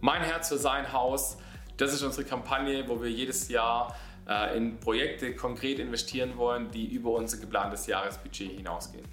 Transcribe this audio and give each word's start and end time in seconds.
Mein 0.00 0.22
Herz 0.22 0.48
für 0.48 0.58
sein 0.58 0.92
Haus, 0.92 1.38
das 1.76 1.92
ist 1.92 2.02
unsere 2.02 2.24
Kampagne, 2.24 2.88
wo 2.88 3.02
wir 3.02 3.10
jedes 3.10 3.48
Jahr 3.48 3.96
äh, 4.28 4.56
in 4.56 4.78
Projekte 4.78 5.34
konkret 5.34 5.78
investieren 5.78 6.36
wollen, 6.36 6.70
die 6.70 6.86
über 6.86 7.10
unser 7.10 7.38
geplantes 7.38 7.86
Jahresbudget 7.86 8.52
hinausgehen. 8.52 9.06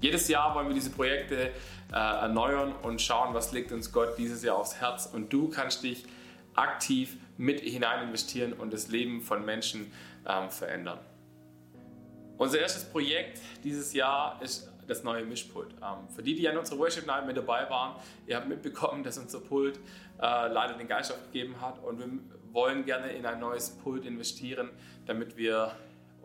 Jedes 0.00 0.28
Jahr 0.28 0.54
wollen 0.54 0.68
wir 0.68 0.74
diese 0.74 0.90
Projekte 0.90 1.50
äh, 1.92 1.92
erneuern 1.92 2.72
und 2.82 3.02
schauen, 3.02 3.34
was 3.34 3.52
legt 3.52 3.70
uns 3.72 3.92
Gott 3.92 4.16
dieses 4.16 4.42
Jahr 4.42 4.56
aufs 4.56 4.80
Herz. 4.80 5.06
Und 5.12 5.32
du 5.32 5.48
kannst 5.48 5.82
dich 5.82 6.04
aktiv 6.54 7.16
mit 7.36 7.60
hinein 7.60 8.08
investieren 8.08 8.54
und 8.54 8.72
das 8.72 8.88
Leben 8.88 9.20
von 9.20 9.44
Menschen 9.44 9.92
ähm, 10.26 10.50
verändern. 10.50 10.98
Unser 12.38 12.60
erstes 12.60 12.84
Projekt 12.84 13.38
dieses 13.62 13.92
Jahr 13.92 14.40
ist 14.40 14.69
das 14.90 15.04
neue 15.04 15.24
Mischpult. 15.24 15.72
Ähm, 15.82 16.08
für 16.14 16.22
die, 16.22 16.34
die 16.34 16.48
an 16.48 16.58
unserer 16.58 16.78
Worship 16.78 17.06
Night 17.06 17.26
mit 17.26 17.36
dabei 17.36 17.68
waren, 17.70 17.96
ihr 18.26 18.36
habt 18.36 18.48
mitbekommen, 18.48 19.02
dass 19.04 19.18
unser 19.18 19.40
Pult 19.40 19.76
äh, 19.76 19.80
leider 20.18 20.74
den 20.74 20.88
Geist 20.88 21.12
aufgegeben 21.12 21.60
hat 21.60 21.82
und 21.82 21.98
wir 21.98 22.08
wollen 22.52 22.84
gerne 22.84 23.12
in 23.12 23.24
ein 23.26 23.40
neues 23.40 23.70
Pult 23.70 24.04
investieren, 24.04 24.70
damit 25.06 25.36
wir 25.36 25.72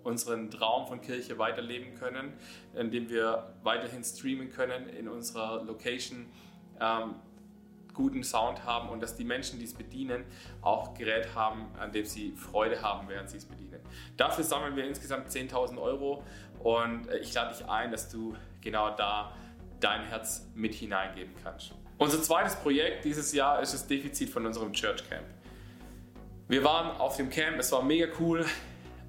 unseren 0.04 0.52
Traum 0.52 0.88
von 0.88 1.02
Kirche 1.02 1.38
weiterleben 1.40 1.96
können, 1.96 2.34
indem 2.76 3.10
wir 3.10 3.56
weiterhin 3.64 4.04
streamen 4.04 4.52
können 4.52 4.88
in 4.90 5.08
unserer 5.08 5.64
Location, 5.64 6.28
ähm, 6.80 7.16
guten 7.96 8.24
Sound 8.24 8.66
haben 8.66 8.90
und 8.90 9.02
dass 9.02 9.16
die 9.16 9.24
Menschen, 9.24 9.58
die 9.58 9.66
es 9.66 9.74
bedienen, 9.74 10.26
auch 10.62 10.94
Gerät 10.94 11.34
haben, 11.34 11.68
an 11.80 11.92
dem 11.92 12.06
sie 12.06 12.34
Freude 12.34 12.82
haben, 12.82 13.08
während 13.08 13.30
sie 13.30 13.38
es 13.38 13.46
bedienen. 13.46 13.80
Dafür 14.18 14.44
sammeln 14.44 14.76
wir 14.76 14.86
insgesamt 14.86 15.30
10.000 15.30 15.82
Euro 15.82 16.24
und 16.60 17.08
äh, 17.08 17.18
ich 17.20 17.34
lade 17.34 17.56
dich 17.56 17.68
ein, 17.68 17.92
dass 17.92 18.10
du 18.10 18.36
genau 18.66 18.90
da 18.90 19.32
dein 19.80 20.04
Herz 20.08 20.46
mit 20.54 20.74
hineingeben 20.74 21.34
kannst. 21.42 21.72
Unser 21.98 22.22
zweites 22.22 22.58
Projekt 22.58 23.06
dieses 23.06 23.32
Jahr 23.32 23.62
ist 23.62 23.74
das 23.74 23.88
Defizit 23.88 24.30
von 24.30 24.46
unserem 24.46 24.74
Church 24.74 25.08
Camp. 25.10 25.24
Wir 26.50 26.64
waren 26.66 26.98
auf 26.98 27.16
dem 27.16 27.30
Camp, 27.30 27.58
es 27.58 27.72
war 27.72 27.82
mega 27.82 28.08
cool. 28.20 28.46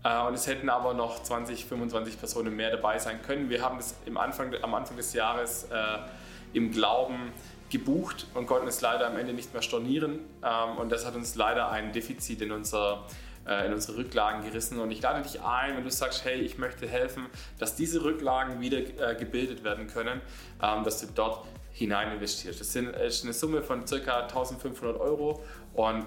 Äh, 0.04 0.26
und 0.26 0.34
es 0.34 0.46
hätten 0.46 0.68
aber 0.68 0.94
noch 0.94 1.22
20, 1.22 1.64
25 1.64 2.18
Personen 2.18 2.54
mehr 2.54 2.70
dabei 2.70 2.98
sein 2.98 3.20
können. 3.22 3.50
Wir 3.50 3.62
haben 3.62 3.78
das 3.78 3.96
im 4.06 4.16
Anfang, 4.16 4.54
am 4.62 4.74
Anfang 4.74 4.96
des 4.96 5.12
Jahres 5.14 5.64
äh, 5.64 5.98
im 6.52 6.70
Glauben 6.70 7.32
gebucht 7.70 8.26
und 8.34 8.46
konnten 8.46 8.68
es 8.68 8.80
leider 8.80 9.08
am 9.08 9.16
Ende 9.16 9.32
nicht 9.32 9.52
mehr 9.52 9.62
stornieren. 9.62 10.20
Ähm, 10.44 10.76
und 10.78 10.92
das 10.92 11.04
hat 11.04 11.16
uns 11.16 11.34
leider 11.34 11.70
ein 11.70 11.92
Defizit 11.92 12.40
in, 12.40 12.52
unser, 12.52 13.06
äh, 13.08 13.12
in 13.66 13.72
unsere 13.72 13.98
Rücklagen 13.98 14.42
gerissen. 14.42 14.80
Und 14.80 14.90
ich 14.90 15.00
lade 15.02 15.22
dich 15.22 15.40
ein, 15.40 15.76
wenn 15.76 15.84
du 15.84 15.90
sagst, 15.90 16.24
hey, 16.24 16.40
ich 16.40 16.58
möchte 16.58 16.88
helfen, 16.88 17.26
dass 17.58 17.76
diese 17.76 18.02
Rücklagen 18.02 18.60
wieder 18.60 18.78
äh, 18.78 19.14
gebildet 19.14 19.62
werden 19.62 19.86
können, 19.86 20.20
ähm, 20.62 20.84
dass 20.84 21.00
du 21.00 21.06
dort 21.14 21.46
hinein 21.72 22.12
investierst. 22.12 22.60
Das 22.60 22.74
ist 22.74 23.24
eine 23.24 23.32
Summe 23.32 23.62
von 23.62 23.84
ca. 23.84 24.20
1500 24.22 24.98
Euro 24.98 25.42
und 25.74 26.06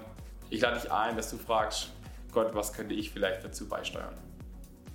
ich 0.50 0.60
lade 0.60 0.80
dich 0.80 0.90
ein, 0.90 1.16
dass 1.16 1.30
du 1.30 1.38
fragst, 1.38 1.90
Gott, 2.32 2.54
was 2.54 2.72
könnte 2.72 2.94
ich 2.94 3.10
vielleicht 3.10 3.44
dazu 3.44 3.68
beisteuern? 3.68 4.14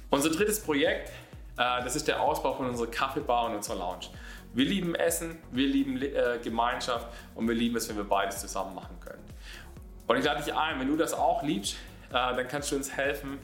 Unser 0.10 0.30
drittes 0.30 0.60
Projekt, 0.60 1.10
äh, 1.58 1.84
das 1.84 1.96
ist 1.96 2.08
der 2.08 2.22
Ausbau 2.22 2.54
von 2.54 2.70
unserer 2.70 2.88
Kaffeebar 2.88 3.46
und 3.48 3.56
unserer 3.56 3.78
Lounge. 3.78 4.08
Wir 4.54 4.66
lieben 4.66 4.96
Essen, 4.96 5.38
wir 5.52 5.68
lieben 5.68 6.02
äh, 6.02 6.40
Gemeinschaft 6.44 7.08
und 7.36 7.48
wir 7.48 7.56
lieben 7.56 7.76
es, 7.78 7.90
wenn 7.90 7.98
wir 7.98 8.04
beides 8.04 8.40
zusammen 8.40 8.76
machen 8.76 8.98
können. 9.00 9.24
Und 10.08 10.18
ich 10.18 10.26
lade 10.26 10.44
dich 10.44 10.54
ein, 10.54 10.80
wenn 10.80 10.88
du 10.88 10.96
das 10.96 11.14
auch 11.14 11.42
liebst, 11.42 11.74
äh, 11.74 11.78
dann 12.12 12.48
kannst 12.48 12.72
du 12.72 12.76
uns 12.76 12.92
helfen, 12.92 13.40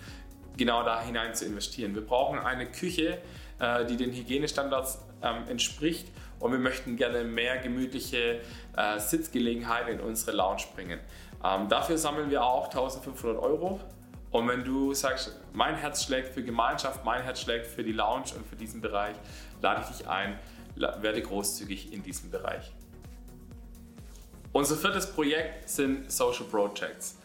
genau 0.57 0.83
da 0.83 1.01
hinein 1.01 1.33
zu 1.33 1.45
investieren. 1.45 1.95
Wir 1.95 2.05
brauchen 2.05 2.39
eine 2.39 2.65
Küche, 2.65 3.17
äh, 3.59 3.85
die 3.85 3.97
den 3.97 4.11
Hygienestandards 4.11 4.99
ähm, 5.21 5.47
entspricht 5.47 6.07
und 6.39 6.51
wir 6.51 6.59
möchten 6.59 6.97
gerne 6.97 7.23
mehr 7.23 7.57
gemütliche 7.59 8.41
äh, 8.75 8.99
Sitzgelegenheiten 8.99 9.93
in 9.93 9.99
unsere 9.99 10.35
Lounge 10.35 10.63
bringen. 10.75 10.99
Ähm, 11.43 11.69
dafür 11.69 11.97
sammeln 11.97 12.29
wir 12.29 12.43
auch 12.43 12.65
1500 12.65 13.41
Euro. 13.41 13.79
Und 14.31 14.47
wenn 14.47 14.63
du 14.63 14.93
sagst, 14.93 15.37
mein 15.51 15.75
Herz 15.75 16.05
schlägt 16.05 16.29
für 16.29 16.43
Gemeinschaft, 16.43 17.03
mein 17.03 17.21
Herz 17.21 17.41
schlägt 17.41 17.67
für 17.67 17.83
die 17.83 17.91
Lounge 17.91 18.33
und 18.35 18.47
für 18.47 18.55
diesen 18.55 18.79
Bereich, 18.79 19.15
lade 19.61 19.81
ich 19.81 19.97
dich 19.97 20.07
ein, 20.07 20.39
werde 20.75 21.21
großzügig 21.21 21.91
in 21.91 22.01
diesem 22.01 22.31
Bereich. 22.31 22.71
Unser 24.53 24.75
viertes 24.77 25.11
Projekt 25.11 25.69
sind 25.69 26.11
Social 26.11 26.45
Projects. 26.45 27.17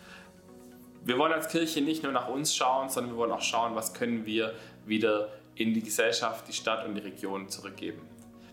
Wir 1.06 1.18
wollen 1.18 1.32
als 1.32 1.46
Kirche 1.46 1.82
nicht 1.82 2.02
nur 2.02 2.10
nach 2.10 2.26
uns 2.26 2.52
schauen, 2.52 2.88
sondern 2.88 3.12
wir 3.12 3.18
wollen 3.18 3.30
auch 3.30 3.40
schauen, 3.40 3.76
was 3.76 3.94
können 3.94 4.26
wir 4.26 4.54
wieder 4.86 5.28
in 5.54 5.72
die 5.72 5.80
Gesellschaft, 5.80 6.48
die 6.48 6.52
Stadt 6.52 6.84
und 6.84 6.96
die 6.96 7.00
Region 7.00 7.48
zurückgeben. 7.48 8.00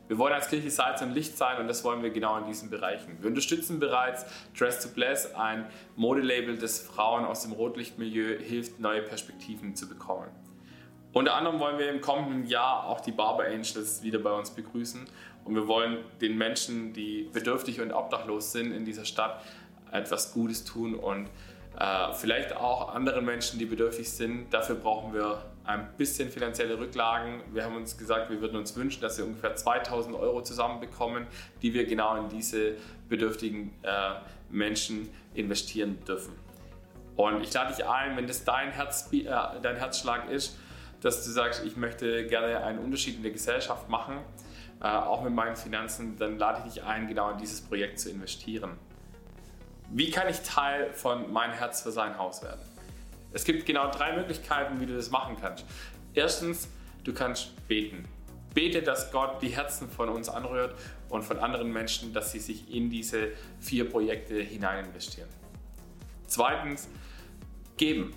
Wir 0.08 0.20
wollen 0.20 0.36
als 0.36 0.50
Kirche 0.50 0.70
Salz 0.70 1.02
und 1.02 1.16
Licht 1.16 1.36
sein 1.36 1.60
und 1.60 1.68
das 1.68 1.84
wollen 1.84 2.04
wir 2.04 2.12
genau 2.12 2.38
in 2.38 2.46
diesen 2.46 2.70
Bereichen. 2.70 3.18
Wir 3.22 3.30
unterstützen 3.30 3.80
bereits 3.80 4.28
Dress 4.56 4.84
to 4.84 4.90
Bless, 4.90 5.34
ein 5.34 5.66
Modelabel, 5.96 6.56
das 6.60 6.78
Frauen 6.78 7.26
aus 7.26 7.42
dem 7.42 7.54
Rotlichtmilieu 7.54 8.38
hilft, 8.38 8.80
neue 8.80 9.02
Perspektiven 9.02 9.76
zu 9.76 9.90
bekommen. 9.90 10.30
Unter 11.12 11.34
anderem 11.34 11.60
wollen 11.60 11.80
wir 11.80 11.90
im 11.90 12.02
kommenden 12.02 12.46
Jahr 12.46 12.86
auch 12.86 13.02
die 13.02 13.14
Barber 13.14 13.46
Angels 13.46 14.04
wieder 14.04 14.20
bei 14.20 14.32
uns 14.32 14.52
begrüßen 14.52 15.08
und 15.44 15.56
wir 15.56 15.68
wollen 15.68 16.06
den 16.22 16.38
Menschen, 16.38 16.94
die 16.94 17.32
bedürftig 17.34 17.82
und 17.82 17.92
obdachlos 17.92 18.52
sind 18.52 18.74
in 18.74 18.86
dieser 18.86 19.06
Stadt, 19.06 19.42
etwas 19.92 20.34
Gutes 20.34 20.66
tun 20.66 20.94
und 20.94 21.30
äh, 21.80 22.14
vielleicht 22.14 22.56
auch 22.56 22.94
anderen 22.94 23.26
Menschen, 23.26 23.60
die 23.60 23.66
bedürftig 23.66 24.12
sind. 24.12 24.54
Dafür 24.54 24.76
brauchen 24.76 25.14
wir 25.14 25.44
ein 25.66 25.88
bisschen 25.98 26.30
finanzielle 26.30 26.78
Rücklagen. 26.78 27.42
Wir 27.52 27.64
haben 27.64 27.76
uns 27.76 27.98
gesagt, 27.98 28.30
wir 28.30 28.42
würden 28.42 28.58
uns 28.58 28.76
wünschen, 28.76 29.02
dass 29.02 29.18
wir 29.18 29.26
ungefähr 29.26 29.56
2000 29.56 30.16
Euro 30.16 30.42
zusammenbekommen, 30.44 31.26
die 31.62 31.74
wir 31.74 31.86
genau 31.86 32.16
in 32.18 32.30
diese 32.30 32.76
bedürftigen 33.10 33.74
äh, 33.82 34.16
Menschen 34.50 35.10
investieren 35.34 36.04
dürfen. 36.06 36.34
Und 37.16 37.42
ich 37.44 37.54
lade 37.54 37.74
dich 37.74 37.86
ein, 37.86 38.18
wenn 38.18 38.28
das 38.28 38.44
dein, 38.44 38.72
Herz, 38.72 39.10
äh, 39.12 39.24
dein 39.62 39.76
Herzschlag 39.78 40.30
ist, 40.30 40.58
dass 41.02 41.24
du 41.24 41.32
sagst, 41.32 41.64
ich 41.66 41.76
möchte 41.76 42.28
gerne 42.28 42.64
einen 42.64 42.80
Unterschied 42.80 43.18
in 43.18 43.24
der 43.24 43.32
Gesellschaft 43.32 43.90
machen, 43.90 44.20
äh, 44.82 44.88
auch 44.88 45.24
mit 45.24 45.34
meinen 45.34 45.56
Finanzen, 45.56 46.18
dann 46.18 46.38
lade 46.38 46.64
ich 46.66 46.74
dich 46.74 46.84
ein, 46.84 47.08
genau 47.08 47.32
in 47.32 47.38
dieses 47.38 47.62
Projekt 47.62 48.00
zu 48.00 48.10
investieren. 48.10 48.72
Wie 49.96 50.10
kann 50.10 50.28
ich 50.28 50.40
Teil 50.40 50.92
von 50.92 51.32
Mein 51.32 51.52
Herz 51.52 51.84
für 51.84 51.92
sein 51.92 52.18
Haus 52.18 52.42
werden? 52.42 52.62
Es 53.32 53.44
gibt 53.44 53.64
genau 53.68 53.92
drei 53.92 54.16
Möglichkeiten, 54.16 54.80
wie 54.80 54.88
du 54.88 54.96
das 54.96 55.12
machen 55.12 55.38
kannst. 55.40 55.66
Erstens, 56.16 56.68
du 57.04 57.14
kannst 57.14 57.68
beten. 57.68 58.06
Bete, 58.56 58.82
dass 58.82 59.12
Gott 59.12 59.40
die 59.44 59.50
Herzen 59.50 59.88
von 59.88 60.10
uns 60.10 60.30
anrührt 60.30 60.74
und 61.10 61.22
von 61.22 61.38
anderen 61.38 61.72
Menschen, 61.72 62.12
dass 62.12 62.32
sie 62.32 62.40
sich 62.40 62.74
in 62.74 62.90
diese 62.90 63.34
vier 63.60 63.88
Projekte 63.88 64.42
hinein 64.42 64.86
investieren. 64.86 65.30
Zweitens, 66.26 66.88
geben. 67.78 68.16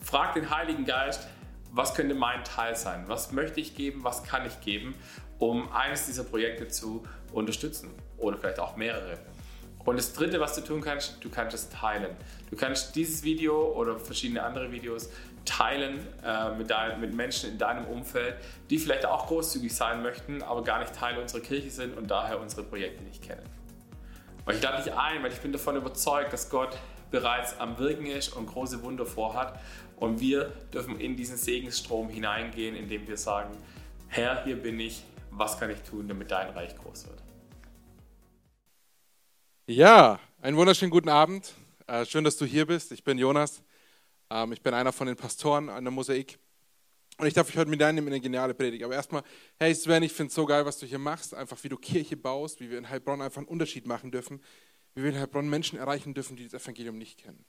Frag 0.00 0.32
den 0.32 0.48
Heiligen 0.48 0.86
Geist, 0.86 1.28
was 1.72 1.92
könnte 1.92 2.14
mein 2.14 2.42
Teil 2.42 2.74
sein? 2.74 3.04
Was 3.08 3.32
möchte 3.32 3.60
ich 3.60 3.76
geben? 3.76 4.02
Was 4.02 4.24
kann 4.24 4.46
ich 4.46 4.62
geben, 4.62 4.94
um 5.38 5.70
eines 5.72 6.06
dieser 6.06 6.24
Projekte 6.24 6.68
zu 6.68 7.06
unterstützen? 7.34 7.90
Oder 8.16 8.38
vielleicht 8.38 8.60
auch 8.60 8.76
mehrere. 8.76 9.18
Und 9.84 9.96
das 9.96 10.12
dritte, 10.12 10.38
was 10.40 10.54
du 10.54 10.60
tun 10.60 10.80
kannst, 10.80 11.22
du 11.24 11.28
kannst 11.28 11.54
es 11.54 11.68
teilen. 11.68 12.14
Du 12.50 12.56
kannst 12.56 12.94
dieses 12.94 13.24
Video 13.24 13.72
oder 13.72 13.98
verschiedene 13.98 14.42
andere 14.42 14.70
Videos 14.70 15.10
teilen 15.44 16.06
äh, 16.24 16.54
mit, 16.54 16.70
dein, 16.70 17.00
mit 17.00 17.14
Menschen 17.14 17.50
in 17.50 17.58
deinem 17.58 17.86
Umfeld, 17.86 18.36
die 18.70 18.78
vielleicht 18.78 19.04
auch 19.04 19.26
großzügig 19.26 19.74
sein 19.74 20.02
möchten, 20.02 20.42
aber 20.42 20.62
gar 20.62 20.78
nicht 20.78 20.94
Teil 20.94 21.18
unserer 21.18 21.40
Kirche 21.40 21.70
sind 21.70 21.96
und 21.96 22.10
daher 22.10 22.40
unsere 22.40 22.62
Projekte 22.62 23.02
nicht 23.02 23.22
kennen. 23.22 23.42
Und 24.44 24.54
ich 24.54 24.62
lade 24.62 24.82
dich 24.82 24.92
ein, 24.92 25.22
weil 25.22 25.32
ich 25.32 25.40
bin 25.40 25.52
davon 25.52 25.76
überzeugt, 25.76 26.32
dass 26.32 26.50
Gott 26.50 26.76
bereits 27.10 27.58
am 27.60 27.78
Wirken 27.78 28.06
ist 28.06 28.34
und 28.36 28.46
große 28.46 28.82
Wunder 28.82 29.06
vorhat. 29.06 29.60
Und 29.96 30.20
wir 30.20 30.52
dürfen 30.72 30.98
in 30.98 31.16
diesen 31.16 31.36
Segensstrom 31.36 32.08
hineingehen, 32.08 32.74
indem 32.74 33.06
wir 33.06 33.16
sagen, 33.16 33.56
Herr, 34.08 34.44
hier 34.44 34.56
bin 34.56 34.80
ich, 34.80 35.04
was 35.30 35.58
kann 35.58 35.70
ich 35.70 35.80
tun, 35.82 36.08
damit 36.08 36.30
dein 36.30 36.50
Reich 36.50 36.76
groß 36.76 37.06
wird. 37.08 37.21
Ja, 39.68 40.18
einen 40.40 40.56
wunderschönen 40.56 40.90
guten 40.90 41.08
Abend. 41.08 41.54
Äh, 41.86 42.04
schön, 42.04 42.24
dass 42.24 42.36
du 42.36 42.44
hier 42.44 42.66
bist. 42.66 42.90
Ich 42.90 43.04
bin 43.04 43.16
Jonas. 43.16 43.62
Ähm, 44.28 44.52
ich 44.52 44.60
bin 44.60 44.74
einer 44.74 44.90
von 44.90 45.06
den 45.06 45.14
Pastoren 45.14 45.68
an 45.68 45.84
der 45.84 45.92
Mosaik. 45.92 46.36
Und 47.18 47.28
ich 47.28 47.34
darf 47.34 47.48
euch 47.48 47.56
heute 47.56 47.70
mit 47.70 47.80
reinnehmen 47.80 48.08
in 48.08 48.14
eine 48.14 48.20
geniale 48.20 48.54
Predigt. 48.54 48.82
Aber 48.82 48.94
erstmal, 48.94 49.22
hey 49.60 49.72
Sven, 49.72 50.02
ich 50.02 50.12
finde 50.12 50.30
es 50.30 50.34
so 50.34 50.46
geil, 50.46 50.66
was 50.66 50.80
du 50.80 50.86
hier 50.86 50.98
machst. 50.98 51.32
Einfach 51.32 51.62
wie 51.62 51.68
du 51.68 51.76
Kirche 51.76 52.16
baust, 52.16 52.58
wie 52.58 52.70
wir 52.70 52.78
in 52.78 52.88
Heilbronn 52.88 53.22
einfach 53.22 53.38
einen 53.38 53.46
Unterschied 53.46 53.86
machen 53.86 54.10
dürfen. 54.10 54.42
Wie 54.96 55.04
wir 55.04 55.10
in 55.10 55.18
Heilbronn 55.18 55.48
Menschen 55.48 55.78
erreichen 55.78 56.12
dürfen, 56.12 56.36
die 56.36 56.48
das 56.48 56.60
Evangelium 56.60 56.98
nicht 56.98 57.22
kennen. 57.22 57.44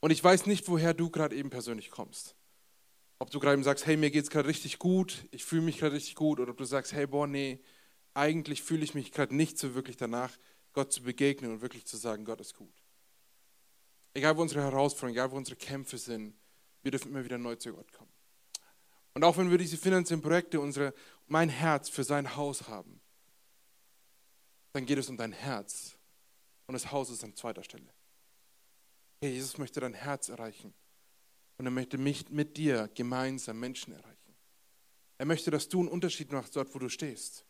Und 0.00 0.10
ich 0.10 0.22
weiß 0.22 0.44
nicht, 0.44 0.68
woher 0.68 0.92
du 0.92 1.08
gerade 1.08 1.34
eben 1.34 1.48
persönlich 1.48 1.90
kommst. 1.90 2.36
Ob 3.18 3.30
du 3.30 3.40
gerade 3.40 3.54
eben 3.54 3.64
sagst, 3.64 3.86
hey, 3.86 3.96
mir 3.96 4.10
geht 4.10 4.24
es 4.24 4.30
gerade 4.30 4.46
richtig 4.46 4.78
gut, 4.78 5.24
ich 5.30 5.42
fühle 5.42 5.62
mich 5.62 5.78
gerade 5.78 5.94
richtig 5.94 6.16
gut. 6.16 6.38
Oder 6.38 6.50
ob 6.50 6.58
du 6.58 6.64
sagst, 6.64 6.92
hey, 6.92 7.06
boah, 7.06 7.26
nee, 7.26 7.60
eigentlich 8.12 8.62
fühle 8.62 8.84
ich 8.84 8.92
mich 8.92 9.10
gerade 9.10 9.34
nicht 9.34 9.58
so 9.58 9.74
wirklich 9.74 9.96
danach 9.96 10.36
Gott 10.72 10.92
zu 10.92 11.02
begegnen 11.02 11.52
und 11.52 11.60
wirklich 11.60 11.86
zu 11.86 11.96
sagen, 11.96 12.24
Gott 12.24 12.40
ist 12.40 12.54
gut. 12.54 12.74
Egal 14.14 14.36
wo 14.36 14.42
unsere 14.42 14.62
Herausforderungen, 14.62 15.14
egal 15.14 15.30
wo 15.30 15.36
unsere 15.36 15.56
Kämpfe 15.56 15.98
sind, 15.98 16.34
wir 16.82 16.90
dürfen 16.90 17.10
immer 17.10 17.24
wieder 17.24 17.38
neu 17.38 17.56
zu 17.56 17.72
Gott 17.72 17.92
kommen. 17.92 18.12
Und 19.14 19.24
auch 19.24 19.36
wenn 19.36 19.50
wir 19.50 19.58
diese 19.58 19.76
finanziellen 19.76 20.22
Projekte, 20.22 20.60
unsere, 20.60 20.94
mein 21.26 21.48
Herz 21.48 21.88
für 21.88 22.04
sein 22.04 22.36
Haus 22.36 22.68
haben, 22.68 23.00
dann 24.72 24.86
geht 24.86 24.98
es 24.98 25.08
um 25.08 25.16
dein 25.16 25.32
Herz. 25.32 25.96
und 26.66 26.74
das 26.74 26.92
Haus 26.92 27.10
ist 27.10 27.24
an 27.24 27.34
zweiter 27.34 27.64
Stelle. 27.64 27.92
Hey, 29.20 29.32
Jesus 29.32 29.58
möchte 29.58 29.80
dein 29.80 29.94
Herz 29.94 30.28
erreichen 30.28 30.74
und 31.56 31.64
er 31.66 31.70
möchte 31.72 31.98
mich 31.98 32.28
mit 32.30 32.56
dir 32.56 32.88
gemeinsam 32.94 33.58
Menschen 33.58 33.92
erreichen. 33.92 34.36
Er 35.16 35.26
möchte, 35.26 35.50
dass 35.50 35.68
du 35.68 35.80
einen 35.80 35.88
Unterschied 35.88 36.30
machst 36.30 36.54
dort, 36.54 36.72
wo 36.74 36.78
du 36.78 36.88
stehst. 36.88 37.44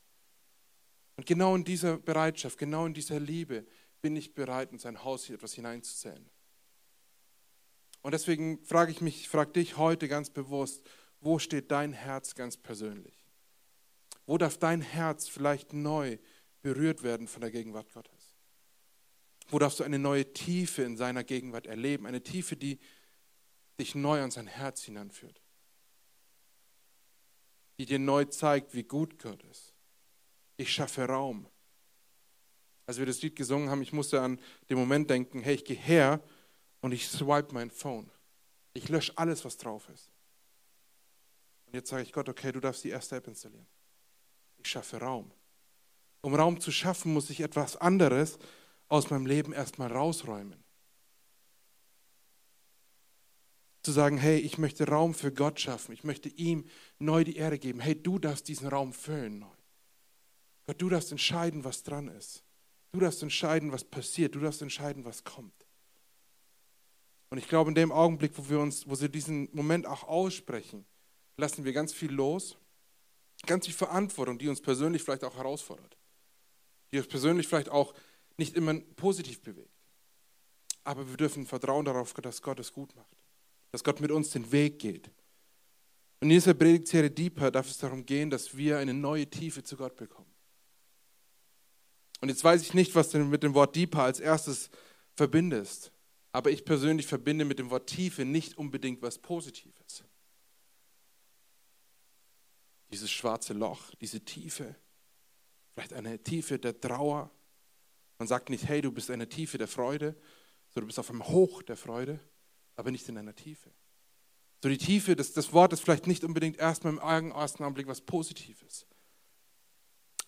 Und 1.18 1.26
genau 1.26 1.56
in 1.56 1.64
dieser 1.64 1.98
Bereitschaft, 1.98 2.58
genau 2.58 2.86
in 2.86 2.94
dieser 2.94 3.18
Liebe 3.18 3.66
bin 4.00 4.14
ich 4.14 4.34
bereit, 4.34 4.70
in 4.70 4.78
sein 4.78 5.02
Haus 5.02 5.24
hier 5.24 5.34
etwas 5.34 5.52
hineinzuzählen. 5.52 6.30
Und 8.02 8.12
deswegen 8.12 8.64
frage 8.64 8.92
ich 8.92 9.00
mich, 9.00 9.28
frage 9.28 9.50
dich 9.50 9.76
heute 9.76 10.06
ganz 10.06 10.30
bewusst, 10.30 10.88
wo 11.20 11.40
steht 11.40 11.72
dein 11.72 11.92
Herz 11.92 12.36
ganz 12.36 12.56
persönlich? 12.56 13.26
Wo 14.26 14.38
darf 14.38 14.58
dein 14.58 14.80
Herz 14.80 15.26
vielleicht 15.26 15.72
neu 15.72 16.18
berührt 16.62 17.02
werden 17.02 17.26
von 17.26 17.40
der 17.40 17.50
Gegenwart 17.50 17.92
Gottes? 17.92 18.36
Wo 19.48 19.58
darfst 19.58 19.80
du 19.80 19.84
eine 19.84 19.98
neue 19.98 20.32
Tiefe 20.32 20.82
in 20.82 20.96
seiner 20.96 21.24
Gegenwart 21.24 21.66
erleben? 21.66 22.06
Eine 22.06 22.22
Tiefe, 22.22 22.54
die 22.54 22.78
dich 23.80 23.96
neu 23.96 24.22
an 24.22 24.30
sein 24.30 24.46
Herz 24.46 24.84
hinanführt. 24.84 25.42
Die 27.80 27.86
dir 27.86 27.98
neu 27.98 28.24
zeigt, 28.26 28.72
wie 28.72 28.84
gut 28.84 29.18
Gott 29.18 29.42
ist. 29.50 29.74
Ich 30.58 30.72
schaffe 30.72 31.06
Raum. 31.06 31.46
Als 32.84 32.98
wir 32.98 33.06
das 33.06 33.22
Lied 33.22 33.36
gesungen 33.36 33.70
haben, 33.70 33.80
ich 33.80 33.92
musste 33.92 34.20
an 34.20 34.40
den 34.68 34.76
Moment 34.76 35.08
denken, 35.08 35.40
hey, 35.40 35.54
ich 35.54 35.64
gehe 35.64 35.76
her 35.76 36.20
und 36.80 36.92
ich 36.92 37.08
swipe 37.08 37.54
mein 37.54 37.70
Phone. 37.70 38.10
Ich 38.74 38.88
lösche 38.88 39.16
alles, 39.16 39.44
was 39.44 39.56
drauf 39.56 39.88
ist. 39.88 40.10
Und 41.66 41.74
jetzt 41.74 41.90
sage 41.90 42.02
ich 42.02 42.12
Gott, 42.12 42.28
okay, 42.28 42.50
du 42.50 42.60
darfst 42.60 42.82
die 42.82 42.88
erste 42.88 43.16
App 43.16 43.28
installieren. 43.28 43.66
Ich 44.58 44.68
schaffe 44.68 44.98
Raum. 44.98 45.30
Um 46.22 46.34
Raum 46.34 46.60
zu 46.60 46.72
schaffen, 46.72 47.12
muss 47.12 47.30
ich 47.30 47.40
etwas 47.40 47.76
anderes 47.76 48.38
aus 48.88 49.10
meinem 49.10 49.26
Leben 49.26 49.52
erstmal 49.52 49.92
rausräumen. 49.92 50.64
Zu 53.82 53.92
sagen, 53.92 54.18
hey, 54.18 54.38
ich 54.38 54.58
möchte 54.58 54.88
Raum 54.88 55.14
für 55.14 55.32
Gott 55.32 55.60
schaffen. 55.60 55.92
Ich 55.92 56.02
möchte 56.02 56.28
ihm 56.30 56.66
neu 56.98 57.22
die 57.22 57.36
Ehre 57.36 57.60
geben. 57.60 57.78
Hey, 57.78 58.02
du 58.02 58.18
darfst 58.18 58.48
diesen 58.48 58.66
Raum 58.66 58.92
füllen 58.92 59.38
neu. 59.38 59.57
Gott, 60.68 60.82
du 60.82 60.90
darfst 60.90 61.10
entscheiden, 61.12 61.64
was 61.64 61.82
dran 61.82 62.08
ist. 62.08 62.44
Du 62.92 63.00
darfst 63.00 63.22
entscheiden, 63.22 63.72
was 63.72 63.84
passiert. 63.84 64.34
Du 64.34 64.40
darfst 64.40 64.60
entscheiden, 64.60 65.02
was 65.06 65.24
kommt. 65.24 65.66
Und 67.30 67.38
ich 67.38 67.48
glaube, 67.48 67.70
in 67.70 67.74
dem 67.74 67.90
Augenblick, 67.90 68.32
wo 68.36 68.50
wir 68.50 68.60
uns, 68.60 68.86
wo 68.86 69.00
wir 69.00 69.08
diesen 69.08 69.48
Moment 69.52 69.86
auch 69.86 70.04
aussprechen, 70.04 70.84
lassen 71.38 71.64
wir 71.64 71.72
ganz 71.72 71.94
viel 71.94 72.12
los, 72.12 72.58
ganz 73.46 73.64
viel 73.64 73.74
Verantwortung, 73.74 74.36
die 74.36 74.46
uns 74.46 74.60
persönlich 74.60 75.02
vielleicht 75.02 75.24
auch 75.24 75.36
herausfordert, 75.36 75.96
die 76.92 76.98
uns 76.98 77.08
persönlich 77.08 77.48
vielleicht 77.48 77.70
auch 77.70 77.94
nicht 78.36 78.54
immer 78.54 78.78
positiv 78.96 79.40
bewegt. 79.40 79.72
Aber 80.84 81.08
wir 81.08 81.16
dürfen 81.16 81.46
vertrauen 81.46 81.86
darauf, 81.86 82.12
dass 82.12 82.42
Gott 82.42 82.60
es 82.60 82.74
gut 82.74 82.94
macht, 82.94 83.16
dass 83.72 83.82
Gott 83.82 84.02
mit 84.02 84.10
uns 84.10 84.32
den 84.32 84.52
Weg 84.52 84.80
geht. 84.80 85.06
Und 86.20 86.28
in 86.28 86.28
dieser 86.28 86.52
Predigtserie 86.52 87.10
Deeper 87.10 87.50
darf 87.50 87.70
es 87.70 87.78
darum 87.78 88.04
gehen, 88.04 88.28
dass 88.28 88.54
wir 88.54 88.76
eine 88.76 88.92
neue 88.92 89.26
Tiefe 89.26 89.62
zu 89.62 89.74
Gott 89.74 89.96
bekommen. 89.96 90.37
Und 92.20 92.28
jetzt 92.28 92.42
weiß 92.42 92.62
ich 92.62 92.74
nicht, 92.74 92.94
was 92.94 93.10
du 93.10 93.18
mit 93.18 93.42
dem 93.42 93.54
Wort 93.54 93.76
Deeper 93.76 94.02
als 94.02 94.20
erstes 94.20 94.70
verbindest. 95.14 95.92
Aber 96.32 96.50
ich 96.50 96.64
persönlich 96.64 97.06
verbinde 97.06 97.44
mit 97.44 97.58
dem 97.58 97.70
Wort 97.70 97.88
Tiefe 97.88 98.24
nicht 98.24 98.58
unbedingt 98.58 99.02
was 99.02 99.18
Positives 99.18 100.04
dieses 102.90 103.10
schwarze 103.10 103.52
Loch, 103.52 103.94
diese 104.00 104.20
Tiefe, 104.20 104.74
vielleicht 105.74 105.92
eine 105.92 106.22
Tiefe 106.22 106.58
der 106.58 106.78
Trauer. 106.80 107.30
Man 108.18 108.28
sagt 108.28 108.50
nicht, 108.50 108.66
hey, 108.66 108.80
du 108.80 108.90
bist 108.90 109.10
eine 109.10 109.28
Tiefe 109.28 109.58
der 109.58 109.68
Freude, 109.68 110.16
sondern 110.70 110.82
du 110.82 110.86
bist 110.86 110.98
auf 110.98 111.10
einem 111.10 111.26
Hoch 111.28 111.62
der 111.62 111.76
Freude, 111.76 112.18
aber 112.76 112.90
nicht 112.90 113.08
in 113.08 113.18
einer 113.18 113.34
Tiefe. 113.34 113.70
So 114.62 114.68
die 114.68 114.78
Tiefe, 114.78 115.14
das, 115.14 115.32
das 115.32 115.52
Wort 115.52 115.72
ist 115.72 115.80
vielleicht 115.80 116.06
nicht 116.06 116.24
unbedingt 116.24 116.58
erstmal 116.58 116.94
im 116.94 116.98
ersten 117.30 117.62
Augenblick 117.62 117.86
was 117.86 118.00
Positives. 118.00 118.86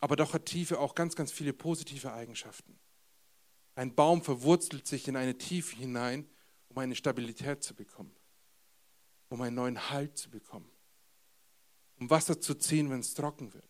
Aber 0.01 0.17
doch 0.17 0.35
hat 0.35 0.47
Tiefe 0.47 0.81
auch 0.81 0.95
ganz, 0.95 1.15
ganz 1.15 1.31
viele 1.31 1.53
positive 1.53 2.13
Eigenschaften. 2.13 2.79
Ein 3.75 3.95
Baum 3.95 4.23
verwurzelt 4.23 4.87
sich 4.87 5.07
in 5.09 5.17
eine 5.17 5.39
Tiefe 5.39 5.77
hinein, 5.77 6.29
um 6.69 6.79
eine 6.79 6.95
Stabilität 6.95 7.63
zu 7.63 7.75
bekommen, 7.75 8.15
um 9.29 9.41
einen 9.43 9.57
neuen 9.57 9.91
Halt 9.91 10.17
zu 10.17 10.31
bekommen 10.31 10.71
um 12.01 12.11
Wasser 12.11 12.41
zu 12.41 12.55
ziehen, 12.55 12.91
wenn 12.91 13.01
es 13.01 13.15
trocken 13.15 13.53
wird. 13.53 13.69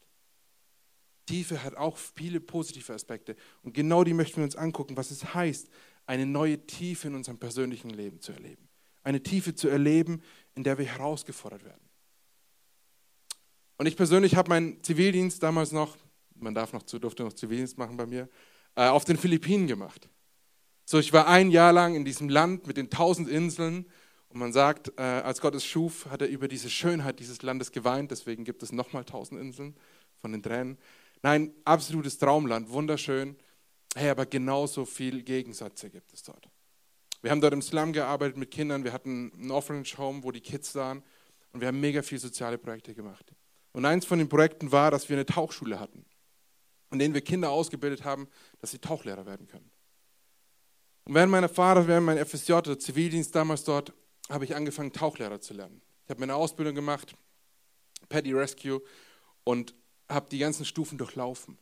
Tiefe 1.26 1.62
hat 1.62 1.76
auch 1.76 1.96
viele 1.96 2.40
positive 2.40 2.94
Aspekte. 2.94 3.36
Und 3.62 3.74
genau 3.74 4.04
die 4.04 4.14
möchten 4.14 4.38
wir 4.38 4.44
uns 4.44 4.56
angucken, 4.56 4.96
was 4.96 5.10
es 5.10 5.34
heißt, 5.34 5.68
eine 6.06 6.26
neue 6.26 6.64
Tiefe 6.66 7.08
in 7.08 7.14
unserem 7.14 7.38
persönlichen 7.38 7.90
Leben 7.90 8.20
zu 8.20 8.32
erleben. 8.32 8.68
Eine 9.02 9.22
Tiefe 9.22 9.54
zu 9.54 9.68
erleben, 9.68 10.22
in 10.54 10.64
der 10.64 10.78
wir 10.78 10.86
herausgefordert 10.86 11.64
werden. 11.64 11.82
Und 13.76 13.86
ich 13.86 13.96
persönlich 13.96 14.36
habe 14.36 14.48
meinen 14.48 14.82
Zivildienst 14.82 15.42
damals 15.42 15.72
noch, 15.72 15.96
man 16.42 16.54
darf 16.54 16.72
noch, 16.72 16.82
durfte 16.82 17.22
noch 17.24 17.32
Zivildienst 17.32 17.78
machen 17.78 17.96
bei 17.96 18.06
mir, 18.06 18.28
äh, 18.74 18.86
auf 18.86 19.04
den 19.04 19.16
Philippinen 19.16 19.66
gemacht. 19.66 20.08
So, 20.84 20.98
ich 20.98 21.12
war 21.12 21.28
ein 21.28 21.50
Jahr 21.50 21.72
lang 21.72 21.94
in 21.94 22.04
diesem 22.04 22.28
Land 22.28 22.66
mit 22.66 22.76
den 22.76 22.90
tausend 22.90 23.28
Inseln 23.28 23.86
und 24.28 24.38
man 24.38 24.52
sagt, 24.52 24.92
äh, 24.96 25.02
als 25.02 25.40
Gott 25.40 25.54
es 25.54 25.64
schuf, 25.64 26.06
hat 26.06 26.22
er 26.22 26.28
über 26.28 26.48
diese 26.48 26.70
Schönheit 26.70 27.18
dieses 27.18 27.42
Landes 27.42 27.72
geweint. 27.72 28.10
Deswegen 28.10 28.44
gibt 28.44 28.62
es 28.62 28.72
nochmal 28.72 29.04
tausend 29.04 29.40
Inseln 29.40 29.76
von 30.20 30.32
den 30.32 30.42
Tränen. 30.42 30.78
Nein, 31.22 31.52
absolutes 31.64 32.18
Traumland, 32.18 32.70
wunderschön. 32.70 33.36
Hey, 33.96 34.10
aber 34.10 34.26
genauso 34.26 34.84
viel 34.84 35.22
Gegensätze 35.22 35.90
gibt 35.90 36.12
es 36.12 36.22
dort. 36.22 36.48
Wir 37.22 37.32
haben 37.32 37.40
dort 37.40 37.52
im 37.52 37.60
Slum 37.60 37.92
gearbeitet 37.92 38.36
mit 38.36 38.50
Kindern. 38.50 38.84
Wir 38.84 38.92
hatten 38.92 39.32
ein 39.36 39.50
Orphanage 39.50 39.98
Home, 39.98 40.22
wo 40.22 40.30
die 40.30 40.40
Kids 40.40 40.74
waren. 40.74 41.02
Und 41.52 41.60
wir 41.60 41.68
haben 41.68 41.80
mega 41.80 42.02
viel 42.02 42.18
soziale 42.18 42.56
Projekte 42.56 42.94
gemacht. 42.94 43.32
Und 43.72 43.84
eins 43.84 44.06
von 44.06 44.18
den 44.18 44.28
Projekten 44.28 44.72
war, 44.72 44.90
dass 44.90 45.08
wir 45.08 45.16
eine 45.16 45.26
Tauchschule 45.26 45.78
hatten, 45.78 46.04
in 46.90 46.98
denen 46.98 47.14
wir 47.14 47.20
Kinder 47.20 47.50
ausgebildet 47.50 48.04
haben, 48.04 48.28
dass 48.60 48.70
sie 48.70 48.78
Tauchlehrer 48.78 49.26
werden 49.26 49.46
können. 49.46 49.70
Und 51.04 51.14
während 51.14 51.32
meiner 51.32 51.48
Vater, 51.48 51.86
während 51.86 52.06
mein 52.06 52.24
FSJ, 52.24 52.60
der 52.60 52.78
Zivildienst 52.78 53.34
damals 53.34 53.64
dort, 53.64 53.92
habe 54.28 54.44
ich 54.44 54.54
angefangen, 54.54 54.92
Tauchlehrer 54.92 55.40
zu 55.40 55.54
lernen. 55.54 55.80
Ich 56.04 56.10
habe 56.10 56.20
meine 56.20 56.34
Ausbildung 56.34 56.74
gemacht, 56.74 57.14
Paddy 58.08 58.32
Rescue, 58.32 58.82
und 59.44 59.74
habe 60.08 60.28
die 60.30 60.38
ganzen 60.38 60.64
Stufen 60.64 60.98
durchlaufen. 60.98 61.58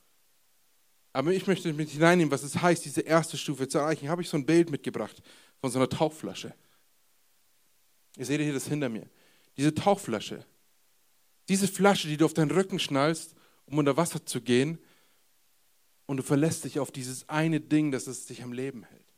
Aber 1.13 1.33
ich 1.33 1.47
möchte 1.47 1.73
mit 1.73 1.91
hineinnehmen, 1.91 2.31
was 2.31 2.43
es 2.43 2.61
heißt, 2.61 2.85
diese 2.85 3.01
erste 3.01 3.37
Stufe 3.37 3.69
zu 3.69 3.79
erreichen. 3.79 4.09
Habe 4.09 4.23
ich 4.23 4.29
so 4.29 4.37
ein 4.37 4.47
Bild 4.47 4.71
mitgebracht 4.71 5.23
von 5.61 5.71
so 5.71 5.79
einer 5.79 5.89
Tauchflasche. 5.89 6.55
Ihr 8.17 8.27
seht 8.27 8.41
hier 8.41 8.53
das 8.53 8.69
hinter 8.69 8.89
mir. 8.89 9.09
Diese 9.57 9.75
Tauchflasche. 9.75 10.45
Diese 11.49 11.67
Flasche, 11.67 12.09
die 12.09 12.17
du 12.17 12.25
auf 12.25 12.35
deinen 12.35 12.51
Rücken 12.51 12.79
schnallst, 12.79 13.35
um 13.67 13.79
unter 13.79 13.97
Wasser 13.97 14.25
zu 14.25 14.41
gehen, 14.41 14.79
und 16.09 16.17
du 16.17 16.23
verlässt 16.23 16.65
dich 16.65 16.81
auf 16.81 16.91
dieses 16.91 17.29
eine 17.29 17.61
Ding, 17.61 17.93
das 17.93 18.07
es 18.07 18.25
dich 18.25 18.43
am 18.43 18.53
Leben 18.53 18.83
hält. 18.83 19.15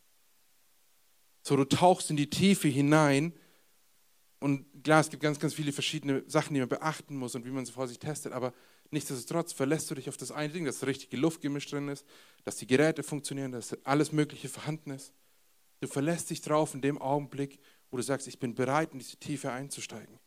So, 1.42 1.56
du 1.56 1.64
tauchst 1.64 2.10
in 2.10 2.16
die 2.16 2.28
Tiefe 2.28 2.66
hinein 2.66 3.32
und 4.40 4.66
klar, 4.82 5.00
es 5.00 5.08
gibt 5.08 5.22
ganz, 5.22 5.38
ganz 5.38 5.54
viele 5.54 5.70
verschiedene 5.70 6.24
Sachen, 6.26 6.52
die 6.52 6.60
man 6.60 6.68
beachten 6.68 7.16
muss 7.16 7.36
und 7.36 7.46
wie 7.46 7.50
man 7.50 7.64
sie 7.64 7.70
vor 7.70 7.86
sich 7.86 8.00
testet, 8.00 8.32
aber 8.32 8.52
nichtsdestotrotz 8.90 9.52
verlässt 9.52 9.88
du 9.88 9.94
dich 9.94 10.08
auf 10.08 10.16
das 10.16 10.32
eine 10.32 10.52
Ding, 10.52 10.64
dass 10.64 10.84
richtige 10.84 11.16
Luftgemisch 11.16 11.68
drin 11.68 11.88
ist, 11.88 12.04
dass 12.44 12.56
die 12.56 12.66
Geräte 12.66 13.04
funktionieren, 13.04 13.52
dass 13.52 13.72
alles 13.84 14.10
Mögliche 14.10 14.48
vorhanden 14.48 14.90
ist. 14.90 15.14
Du 15.80 15.86
verlässt 15.86 16.28
dich 16.30 16.42
drauf 16.42 16.74
in 16.74 16.82
dem 16.82 17.00
Augenblick, 17.00 17.60
wo 17.92 17.98
du 17.98 18.02
sagst, 18.02 18.26
ich 18.26 18.40
bin 18.40 18.56
bereit, 18.56 18.92
in 18.92 18.98
diese 18.98 19.16
Tiefe 19.16 19.52
einzusteigen. 19.52 20.18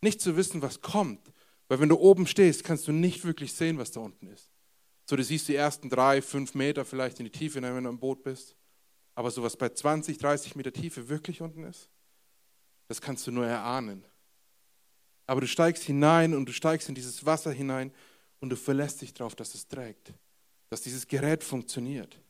Nicht 0.00 0.20
zu 0.20 0.36
wissen, 0.36 0.62
was 0.62 0.80
kommt, 0.80 1.32
weil 1.68 1.78
wenn 1.78 1.88
du 1.88 1.96
oben 1.96 2.26
stehst, 2.26 2.64
kannst 2.64 2.88
du 2.88 2.92
nicht 2.92 3.24
wirklich 3.24 3.52
sehen, 3.52 3.78
was 3.78 3.92
da 3.92 4.00
unten 4.00 4.26
ist. 4.26 4.50
So, 5.08 5.16
du 5.16 5.24
siehst 5.24 5.48
die 5.48 5.54
ersten 5.54 5.88
drei, 5.88 6.20
fünf 6.20 6.54
Meter 6.54 6.84
vielleicht 6.84 7.18
in 7.18 7.24
die 7.24 7.32
Tiefe, 7.32 7.62
wenn 7.62 7.84
du 7.84 7.88
im 7.88 7.98
Boot 7.98 8.22
bist. 8.22 8.54
Aber 9.14 9.30
so 9.30 9.42
was 9.42 9.56
bei 9.56 9.70
20, 9.70 10.18
30 10.18 10.54
Meter 10.54 10.70
Tiefe 10.70 11.08
wirklich 11.08 11.40
unten 11.40 11.64
ist, 11.64 11.88
das 12.88 13.00
kannst 13.00 13.26
du 13.26 13.30
nur 13.30 13.46
erahnen. 13.46 14.04
Aber 15.26 15.40
du 15.40 15.46
steigst 15.46 15.84
hinein 15.84 16.34
und 16.34 16.46
du 16.46 16.52
steigst 16.52 16.90
in 16.90 16.94
dieses 16.94 17.24
Wasser 17.24 17.50
hinein 17.52 17.90
und 18.40 18.50
du 18.50 18.56
verlässt 18.56 19.00
dich 19.00 19.14
darauf, 19.14 19.34
dass 19.34 19.54
es 19.54 19.66
trägt, 19.66 20.12
dass 20.68 20.82
dieses 20.82 21.06
Gerät 21.08 21.42
funktioniert. 21.42 22.20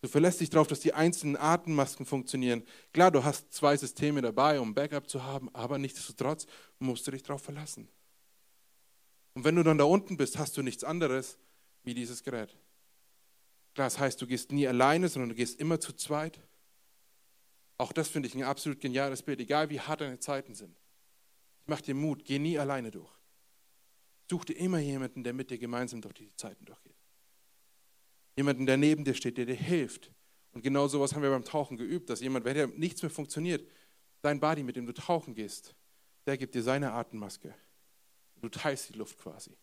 Du 0.00 0.08
verlässt 0.08 0.40
dich 0.40 0.50
darauf, 0.50 0.68
dass 0.68 0.80
die 0.80 0.94
einzelnen 0.94 1.36
Atemmasken 1.36 2.06
funktionieren. 2.06 2.62
Klar, 2.92 3.10
du 3.10 3.24
hast 3.24 3.52
zwei 3.52 3.76
Systeme 3.76 4.22
dabei, 4.22 4.60
um 4.60 4.72
Backup 4.72 5.10
zu 5.10 5.24
haben, 5.24 5.52
aber 5.52 5.78
nichtsdestotrotz 5.78 6.46
musst 6.78 7.04
du 7.08 7.10
dich 7.10 7.24
darauf 7.24 7.42
verlassen. 7.42 7.88
Und 9.34 9.42
wenn 9.42 9.56
du 9.56 9.64
dann 9.64 9.78
da 9.78 9.84
unten 9.84 10.16
bist, 10.16 10.38
hast 10.38 10.56
du 10.56 10.62
nichts 10.62 10.84
anderes 10.84 11.36
wie 11.82 11.94
dieses 11.94 12.22
Gerät. 12.22 12.56
Das 13.74 13.98
heißt, 13.98 14.20
du 14.20 14.26
gehst 14.26 14.52
nie 14.52 14.66
alleine, 14.66 15.08
sondern 15.08 15.30
du 15.30 15.34
gehst 15.34 15.60
immer 15.60 15.80
zu 15.80 15.92
zweit. 15.92 16.40
Auch 17.78 17.92
das 17.92 18.08
finde 18.08 18.28
ich 18.28 18.34
ein 18.34 18.42
absolut 18.42 18.80
geniales 18.80 19.22
Bild, 19.22 19.40
egal 19.40 19.70
wie 19.70 19.80
hart 19.80 20.00
deine 20.00 20.18
Zeiten 20.18 20.54
sind. 20.54 20.78
Ich 21.62 21.68
mache 21.68 21.82
dir 21.82 21.94
Mut, 21.94 22.24
geh 22.24 22.38
nie 22.38 22.58
alleine 22.58 22.90
durch. 22.90 23.10
Such 24.28 24.44
dir 24.44 24.56
immer 24.56 24.78
jemanden, 24.78 25.24
der 25.24 25.32
mit 25.32 25.50
dir 25.50 25.58
gemeinsam 25.58 26.00
durch 26.00 26.14
diese 26.14 26.34
Zeiten 26.36 26.64
durchgeht. 26.64 26.94
Jemanden, 28.36 28.66
der 28.66 28.76
neben 28.76 29.04
dir 29.04 29.14
steht, 29.14 29.38
der 29.38 29.46
dir 29.46 29.56
hilft 29.56 30.12
Und 30.52 30.62
genau 30.62 30.88
sowas 30.88 31.14
haben 31.14 31.22
wir 31.22 31.30
beim 31.30 31.44
Tauchen 31.44 31.76
geübt, 31.76 32.10
dass 32.10 32.20
jemand, 32.20 32.44
wenn 32.44 32.56
ja 32.56 32.66
nichts 32.66 33.02
mehr 33.02 33.10
funktioniert, 33.10 33.66
dein 34.22 34.40
Buddy, 34.40 34.62
mit 34.62 34.76
dem 34.76 34.86
du 34.86 34.92
tauchen 34.92 35.34
gehst, 35.34 35.74
der 36.26 36.36
gibt 36.36 36.54
dir 36.54 36.62
seine 36.62 36.92
Atemmaske. 36.92 37.54
Du 38.36 38.48
teilst 38.48 38.88
die 38.88 38.98
Luft 38.98 39.18
quasi. 39.18 39.56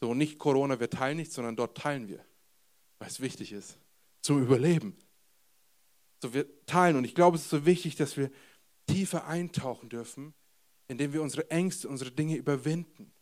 So, 0.00 0.14
nicht 0.14 0.38
Corona, 0.38 0.80
wir 0.80 0.90
teilen 0.90 1.16
nichts, 1.16 1.34
sondern 1.34 1.56
dort 1.56 1.76
teilen 1.76 2.08
wir, 2.08 2.24
weil 2.98 3.08
es 3.08 3.20
wichtig 3.20 3.52
ist, 3.52 3.78
zum 4.22 4.42
Überleben. 4.42 4.96
So, 6.22 6.34
wir 6.34 6.46
teilen 6.66 6.96
und 6.96 7.04
ich 7.04 7.14
glaube, 7.14 7.36
es 7.36 7.44
ist 7.44 7.50
so 7.50 7.64
wichtig, 7.66 7.96
dass 7.96 8.16
wir 8.16 8.30
tiefer 8.86 9.26
eintauchen 9.26 9.88
dürfen, 9.88 10.34
indem 10.88 11.12
wir 11.12 11.22
unsere 11.22 11.50
Ängste, 11.50 11.88
unsere 11.88 12.10
Dinge 12.10 12.36
überwinden. 12.36 13.12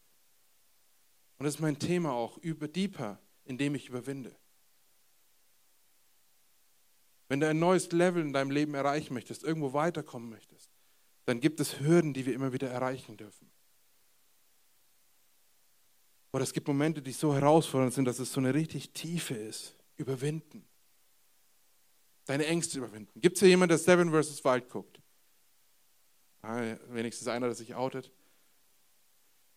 Und 1.38 1.44
das 1.44 1.56
ist 1.56 1.60
mein 1.60 1.78
Thema 1.78 2.12
auch, 2.12 2.38
über 2.38 2.68
deeper, 2.68 3.20
indem 3.44 3.74
ich 3.74 3.88
überwinde. 3.88 4.34
Wenn 7.28 7.40
du 7.40 7.48
ein 7.48 7.58
neues 7.58 7.90
Level 7.92 8.22
in 8.22 8.32
deinem 8.32 8.50
Leben 8.50 8.74
erreichen 8.74 9.14
möchtest, 9.14 9.42
irgendwo 9.42 9.72
weiterkommen 9.72 10.28
möchtest, 10.28 10.70
dann 11.24 11.40
gibt 11.40 11.60
es 11.60 11.80
Hürden, 11.80 12.12
die 12.12 12.26
wir 12.26 12.34
immer 12.34 12.52
wieder 12.52 12.68
erreichen 12.68 13.16
dürfen. 13.16 13.51
Oder 16.32 16.44
es 16.44 16.52
gibt 16.52 16.66
Momente, 16.66 17.02
die 17.02 17.12
so 17.12 17.34
herausfordernd 17.34 17.92
sind, 17.92 18.06
dass 18.06 18.18
es 18.18 18.32
so 18.32 18.40
eine 18.40 18.54
richtig 18.54 18.90
Tiefe 18.92 19.34
ist. 19.34 19.76
Überwinden. 19.96 20.64
Deine 22.24 22.46
Ängste 22.46 22.78
überwinden. 22.78 23.20
Gibt 23.20 23.36
es 23.36 23.40
hier 23.40 23.50
jemanden, 23.50 23.70
der 23.70 23.78
Seven 23.78 24.10
vs. 24.10 24.42
Wild 24.44 24.68
guckt? 24.70 25.00
Ah, 26.40 26.76
wenigstens 26.88 27.28
einer, 27.28 27.46
der 27.46 27.54
sich 27.54 27.74
outet. 27.74 28.10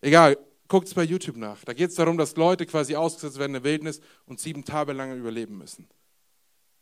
Egal, 0.02 0.38
guckt 0.68 0.88
es 0.88 0.94
bei 0.94 1.04
YouTube 1.04 1.38
nach. 1.38 1.64
Da 1.64 1.74
geht 1.74 1.90
es 1.90 1.96
darum, 1.96 2.18
dass 2.18 2.36
Leute 2.36 2.66
quasi 2.66 2.96
ausgesetzt 2.96 3.40
werden 3.40 3.56
in 3.56 3.64
der 3.64 3.72
Wildnis 3.72 4.02
und 4.26 4.40
sieben 4.40 4.66
Tage 4.66 4.94
lang 4.94 5.18
überleben 5.18 5.58
müssen. 5.58 5.88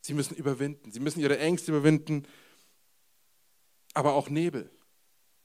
Sie 0.02 0.14
müssen 0.14 0.36
überwinden. 0.36 0.92
Sie 0.92 1.00
müssen 1.00 1.20
ihre 1.20 1.38
Ängste 1.38 1.72
überwinden. 1.72 2.28
Aber 3.94 4.14
auch 4.14 4.30
Nebel 4.30 4.70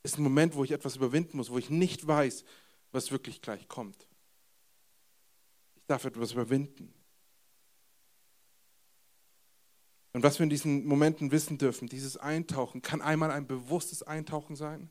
ist 0.02 0.18
ein 0.18 0.22
Moment, 0.22 0.54
wo 0.54 0.64
ich 0.64 0.70
etwas 0.70 0.96
überwinden 0.96 1.36
muss, 1.36 1.50
wo 1.50 1.58
ich 1.58 1.70
nicht 1.70 2.06
weiß, 2.06 2.44
was 2.90 3.12
wirklich 3.12 3.42
gleich 3.42 3.68
kommt. 3.68 4.07
Darf 5.88 6.04
etwas 6.04 6.32
überwinden. 6.32 6.94
Und 10.12 10.22
was 10.22 10.38
wir 10.38 10.44
in 10.44 10.50
diesen 10.50 10.84
Momenten 10.86 11.30
wissen 11.30 11.58
dürfen, 11.58 11.88
dieses 11.88 12.16
Eintauchen 12.16 12.82
kann 12.82 13.02
einmal 13.02 13.30
ein 13.30 13.46
bewusstes 13.46 14.02
Eintauchen 14.02 14.54
sein. 14.54 14.90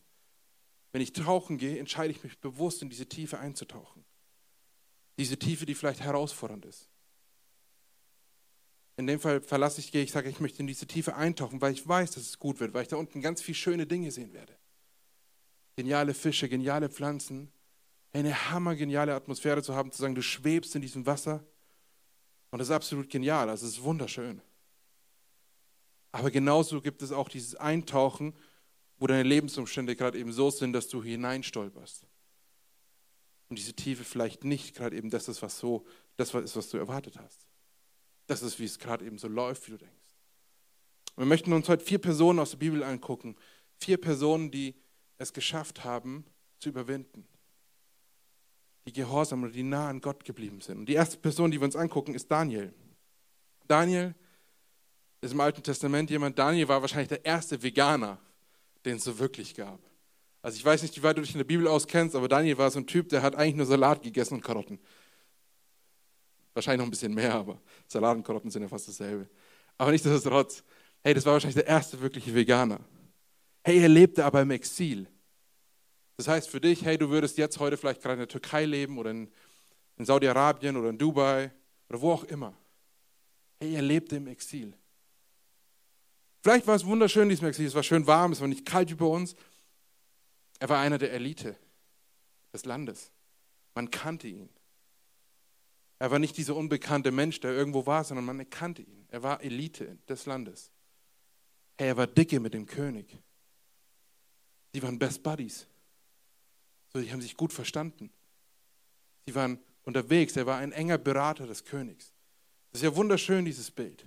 Wenn 0.92 1.02
ich 1.02 1.14
tauchen 1.14 1.58
gehe, 1.58 1.80
entscheide 1.80 2.12
ich 2.12 2.24
mich 2.24 2.40
bewusst, 2.40 2.82
in 2.82 2.90
diese 2.90 3.08
Tiefe 3.08 3.40
einzutauchen. 3.40 4.04
Diese 5.18 5.38
Tiefe, 5.38 5.66
die 5.66 5.76
vielleicht 5.76 6.02
herausfordernd 6.02 6.66
ist. 6.66 6.90
In 8.96 9.06
dem 9.06 9.20
Fall 9.20 9.42
verlasse 9.42 9.80
ich, 9.80 9.92
gehe 9.92 10.04
ich 10.04 10.12
sage, 10.12 10.30
ich 10.30 10.40
möchte 10.40 10.60
in 10.60 10.68
diese 10.68 10.88
Tiefe 10.88 11.16
eintauchen, 11.16 11.62
weil 11.62 11.74
ich 11.74 11.88
weiß, 11.88 12.12
dass 12.12 12.24
es 12.24 12.40
gut 12.40 12.60
wird, 12.60 12.74
weil 12.74 12.82
ich 12.82 12.88
da 12.88 12.96
unten 12.96 13.22
ganz 13.22 13.42
viele 13.42 13.56
schöne 13.56 13.86
Dinge 13.86 14.12
sehen 14.12 14.34
werde. 14.34 14.58
Geniale 15.76 16.16
Fische, 16.16 16.50
geniale 16.50 16.90
Pflanzen, 16.90 17.52
eine 18.14 18.50
hammergeniale 18.52 19.14
Atmosphäre 19.14 19.62
zu 19.62 19.76
haben, 19.76 19.92
zu 19.92 20.02
sagen, 20.02 20.16
du 20.16 20.22
schwebst 20.22 20.76
in 20.76 20.82
diesem 20.82 21.06
Wasser. 21.06 21.44
Und 22.50 22.60
das 22.60 22.70
ist 22.70 22.74
absolut 22.74 23.10
genial, 23.10 23.50
also 23.50 23.66
es 23.66 23.74
ist 23.74 23.84
wunderschön. 23.84 24.42
Aber 26.12 26.32
genauso 26.32 26.82
gibt 26.82 27.02
es 27.02 27.12
auch 27.12 27.30
dieses 27.30 27.56
Eintauchen, 27.56 28.34
wo 28.98 29.08
deine 29.08 29.24
Lebensumstände 29.24 29.96
gerade 29.96 30.18
eben 30.18 30.32
so 30.32 30.50
sind, 30.50 30.74
dass 30.74 30.88
du 30.88 31.04
hineinstolperst. 31.04 32.08
Und 33.50 33.60
diese 33.60 33.74
Tiefe 33.74 34.04
vielleicht 34.04 34.44
nicht 34.44 34.76
gerade 34.76 34.96
eben 34.96 35.10
das 35.10 35.28
ist, 35.28 35.42
was 35.42 35.60
so, 35.60 35.86
das 36.16 36.34
ist, 36.34 36.56
was 36.56 36.70
du 36.70 36.78
erwartet 36.78 37.18
hast. 37.18 37.48
Das 38.26 38.42
ist, 38.42 38.60
wie 38.60 38.66
es 38.66 38.80
gerade 38.80 39.06
eben 39.06 39.18
so 39.18 39.28
läuft, 39.28 39.68
wie 39.68 39.72
du 39.72 39.78
denkst. 39.78 39.94
Und 41.16 41.24
wir 41.24 41.28
möchten 41.28 41.54
uns 41.54 41.70
heute 41.70 41.84
vier 41.84 42.00
Personen 42.00 42.40
aus 42.40 42.52
der 42.52 42.58
Bibel 42.58 42.84
angucken. 42.84 43.36
Vier 43.78 44.00
Personen, 44.00 44.52
die 44.52 44.76
es 45.18 45.34
geschafft 45.34 45.84
haben, 45.84 46.26
zu 46.60 46.70
überwinden. 46.70 47.28
Die 48.88 48.94
gehorsam 48.94 49.44
oder 49.44 49.52
die 49.52 49.64
nah 49.64 49.90
an 49.90 50.00
Gott 50.00 50.24
geblieben 50.24 50.62
sind. 50.62 50.78
Und 50.78 50.86
die 50.86 50.94
erste 50.94 51.18
Person, 51.18 51.52
die 51.52 51.60
wir 51.60 51.66
uns 51.66 51.76
angucken, 51.76 52.16
ist 52.16 52.32
Daniel. 52.32 52.74
Daniel 53.68 54.16
ist 55.20 55.34
im 55.34 55.42
Alten 55.42 55.62
Testament 55.62 56.10
jemand, 56.10 56.40
Daniel 56.40 56.70
war 56.70 56.80
wahrscheinlich 56.80 57.10
der 57.10 57.26
erste 57.26 57.62
Veganer, 57.62 58.18
den 58.86 58.96
es 58.96 59.04
so 59.04 59.20
wirklich 59.20 59.54
gab. 59.54 59.78
Also 60.42 60.56
ich 60.56 60.64
weiß 60.64 60.84
nicht, 60.84 60.96
wie 60.96 61.04
weit 61.04 61.18
du 61.18 61.22
dich 61.22 61.34
in 61.34 61.40
der 61.40 61.46
Bibel 61.46 61.68
auskennst, 61.68 62.16
aber 62.16 62.30
Daniel 62.30 62.58
war 62.58 62.72
so 62.72 62.80
ein 62.80 62.88
Typ, 62.88 63.10
der 63.10 63.22
hat 63.22 63.36
eigentlich 63.36 63.56
nur 63.56 63.66
Salat 63.66 64.02
gegessen 64.02 64.36
und 64.36 64.42
Karotten. 64.42 64.80
Wahrscheinlich 66.54 66.80
noch 66.80 66.88
ein 66.88 66.92
bisschen 66.92 67.14
mehr, 67.14 67.34
aber 67.34 67.60
Salat 67.88 68.16
und 68.16 68.24
Karotten 68.24 68.50
sind 68.50 68.62
ja 68.62 68.70
fast 68.70 68.88
dasselbe. 68.88 69.28
Aber 69.78 69.92
nichtsdestotrotz, 69.92 70.64
hey, 71.04 71.14
das 71.14 71.26
war 71.26 71.34
wahrscheinlich 71.34 71.56
der 71.56 71.68
erste 71.68 72.00
wirkliche 72.00 72.34
Veganer. 72.34 72.80
Hey, 73.66 73.82
er 73.82 73.90
lebte 73.90 74.24
aber 74.24 74.42
im 74.42 74.52
Exil. 74.52 75.10
Das 76.18 76.28
heißt 76.28 76.50
für 76.50 76.60
dich, 76.60 76.84
hey, 76.84 76.98
du 76.98 77.10
würdest 77.10 77.38
jetzt 77.38 77.60
heute 77.60 77.78
vielleicht 77.78 78.02
gerade 78.02 78.14
in 78.14 78.20
der 78.20 78.28
Türkei 78.28 78.66
leben 78.66 78.98
oder 78.98 79.12
in, 79.12 79.32
in 79.98 80.06
Saudi-Arabien 80.06 80.76
oder 80.76 80.90
in 80.90 80.98
Dubai 80.98 81.52
oder 81.90 82.02
wo 82.02 82.12
auch 82.12 82.24
immer. 82.24 82.58
Hey, 83.60 83.76
er 83.76 83.84
lebte 83.84 84.16
im 84.16 84.28
Exil. 84.28 84.74
Vielleicht 86.42 86.66
war 86.66 86.76
es 86.76 86.86
wunderschön, 86.86 87.30
diesem 87.30 87.48
Exil. 87.48 87.68
Es 87.68 87.76
war 87.76 87.84
schön 87.84 88.08
warm, 88.08 88.32
es 88.32 88.42
war 88.42 88.48
nicht 88.48 88.66
kalt 88.66 88.96
bei 88.98 89.06
uns. 89.06 89.36
Er 90.60 90.70
war 90.70 90.80
einer 90.80 90.98
der 90.98 91.14
Elite 91.14 91.56
des 92.52 92.66
Landes. 92.66 93.12
Man 93.76 93.92
kannte 93.92 94.28
ihn. 94.28 94.50
Er 96.00 96.10
war 96.10 96.20
nicht 96.20 96.38
dieser 96.38 96.56
unbekannte 96.56 97.12
Mensch, 97.12 97.40
der 97.40 97.52
irgendwo 97.52 97.86
war, 97.86 98.04
sondern 98.04 98.26
man 98.26 98.40
erkannte 98.40 98.82
ihn. 98.82 99.06
Er 99.10 99.22
war 99.24 99.44
Elite 99.44 99.98
des 100.10 100.26
Landes. 100.26 100.72
Hey, 101.78 101.90
er 101.90 101.98
war 101.98 102.08
dicke 102.08 102.40
mit 102.40 102.56
dem 102.56 102.66
König. 102.66 103.18
Sie 104.74 104.82
waren 104.82 104.98
Best 104.98 105.22
Buddies. 105.22 105.68
So, 106.94 107.02
die 107.02 107.12
haben 107.12 107.22
sich 107.22 107.36
gut 107.36 107.54
verstanden. 107.54 108.10
Sie 109.26 109.36
waren 109.36 109.60
unterwegs. 109.84 110.36
Er 110.36 110.46
war 110.46 110.58
ein 110.58 110.72
enger 110.72 110.98
Berater 110.98 111.48
des 111.48 111.64
Königs. 111.64 112.14
Das 112.72 112.82
ist 112.82 112.86
ja 112.86 112.96
wunderschön, 112.96 113.46
dieses 113.46 113.72
Bild. 113.72 114.06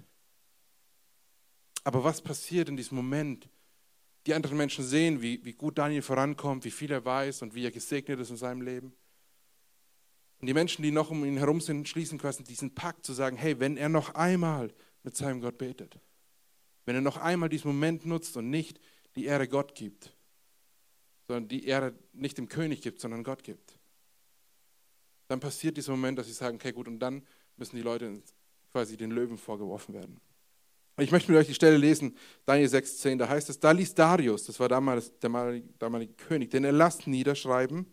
Aber 1.84 2.04
was 2.04 2.20
passiert 2.20 2.68
in 2.68 2.76
diesem 2.76 2.96
Moment? 2.96 3.48
Die 4.26 4.34
anderen 4.34 4.56
Menschen 4.56 4.84
sehen, 4.84 5.22
wie, 5.22 5.42
wie 5.44 5.54
gut 5.54 5.78
Daniel 5.78 6.02
vorankommt, 6.02 6.64
wie 6.64 6.70
viel 6.70 6.90
er 6.90 7.04
weiß 7.04 7.42
und 7.42 7.54
wie 7.54 7.64
er 7.64 7.70
gesegnet 7.70 8.20
ist 8.20 8.30
in 8.30 8.36
seinem 8.36 8.60
Leben. 8.60 8.92
Und 10.40 10.46
die 10.46 10.54
Menschen, 10.54 10.82
die 10.82 10.90
noch 10.90 11.10
um 11.10 11.24
ihn 11.24 11.36
herum 11.36 11.60
sind, 11.60 11.88
schließen 11.88 12.18
quasi 12.18 12.44
diesen 12.44 12.74
Pakt 12.74 13.04
zu 13.04 13.12
sagen, 13.12 13.36
hey, 13.36 13.58
wenn 13.60 13.76
er 13.76 13.88
noch 13.88 14.14
einmal 14.14 14.72
mit 15.02 15.16
seinem 15.16 15.40
Gott 15.40 15.58
betet, 15.58 15.98
wenn 16.84 16.94
er 16.94 17.02
noch 17.02 17.18
einmal 17.18 17.48
diesen 17.48 17.68
Moment 17.68 18.06
nutzt 18.06 18.36
und 18.36 18.50
nicht 18.50 18.80
die 19.16 19.24
Ehre 19.24 19.48
Gott 19.48 19.74
gibt, 19.74 20.14
sondern 21.30 21.46
die 21.46 21.64
Ehre 21.64 21.94
nicht 22.12 22.38
dem 22.38 22.48
König 22.48 22.82
gibt, 22.82 23.00
sondern 23.00 23.22
Gott 23.22 23.44
gibt, 23.44 23.78
dann 25.28 25.38
passiert 25.38 25.76
dieser 25.76 25.92
Moment, 25.92 26.18
dass 26.18 26.26
sie 26.26 26.32
sagen, 26.32 26.56
okay, 26.56 26.72
gut, 26.72 26.88
und 26.88 26.98
dann 26.98 27.22
müssen 27.56 27.76
die 27.76 27.82
Leute 27.82 28.20
quasi 28.72 28.96
den 28.96 29.12
Löwen 29.12 29.38
vorgeworfen 29.38 29.94
werden. 29.94 30.20
Ich 30.98 31.12
möchte 31.12 31.30
mit 31.30 31.40
euch 31.40 31.46
die 31.46 31.54
Stelle 31.54 31.76
lesen, 31.76 32.16
Daniel 32.46 32.66
6,10, 32.66 33.18
da 33.18 33.28
heißt 33.28 33.48
es, 33.48 33.60
da 33.60 33.70
ließ 33.70 33.94
Darius, 33.94 34.46
das 34.46 34.58
war 34.58 34.68
damals 34.68 35.16
der 35.20 35.30
damalige 35.78 36.14
König, 36.14 36.50
den 36.50 36.64
Erlass 36.64 37.06
niederschreiben, 37.06 37.86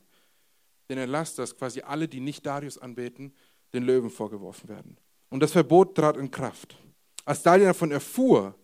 den 0.90 0.98
Erlass, 0.98 1.36
dass 1.36 1.56
quasi 1.56 1.82
alle, 1.82 2.08
die 2.08 2.22
nicht 2.22 2.44
Darius 2.44 2.80
anbeten, 2.80 3.36
den 3.72 3.84
Löwen 3.84 4.10
vorgeworfen 4.10 4.68
werden. 4.68 4.98
Und 5.30 5.42
das 5.42 5.52
Verbot 5.52 5.94
trat 5.94 6.18
in 6.18 6.32
Kraft. 6.32 6.76
Als 7.24 7.44
Daniel 7.44 7.68
davon 7.68 7.92
erfuhr, 7.92 8.56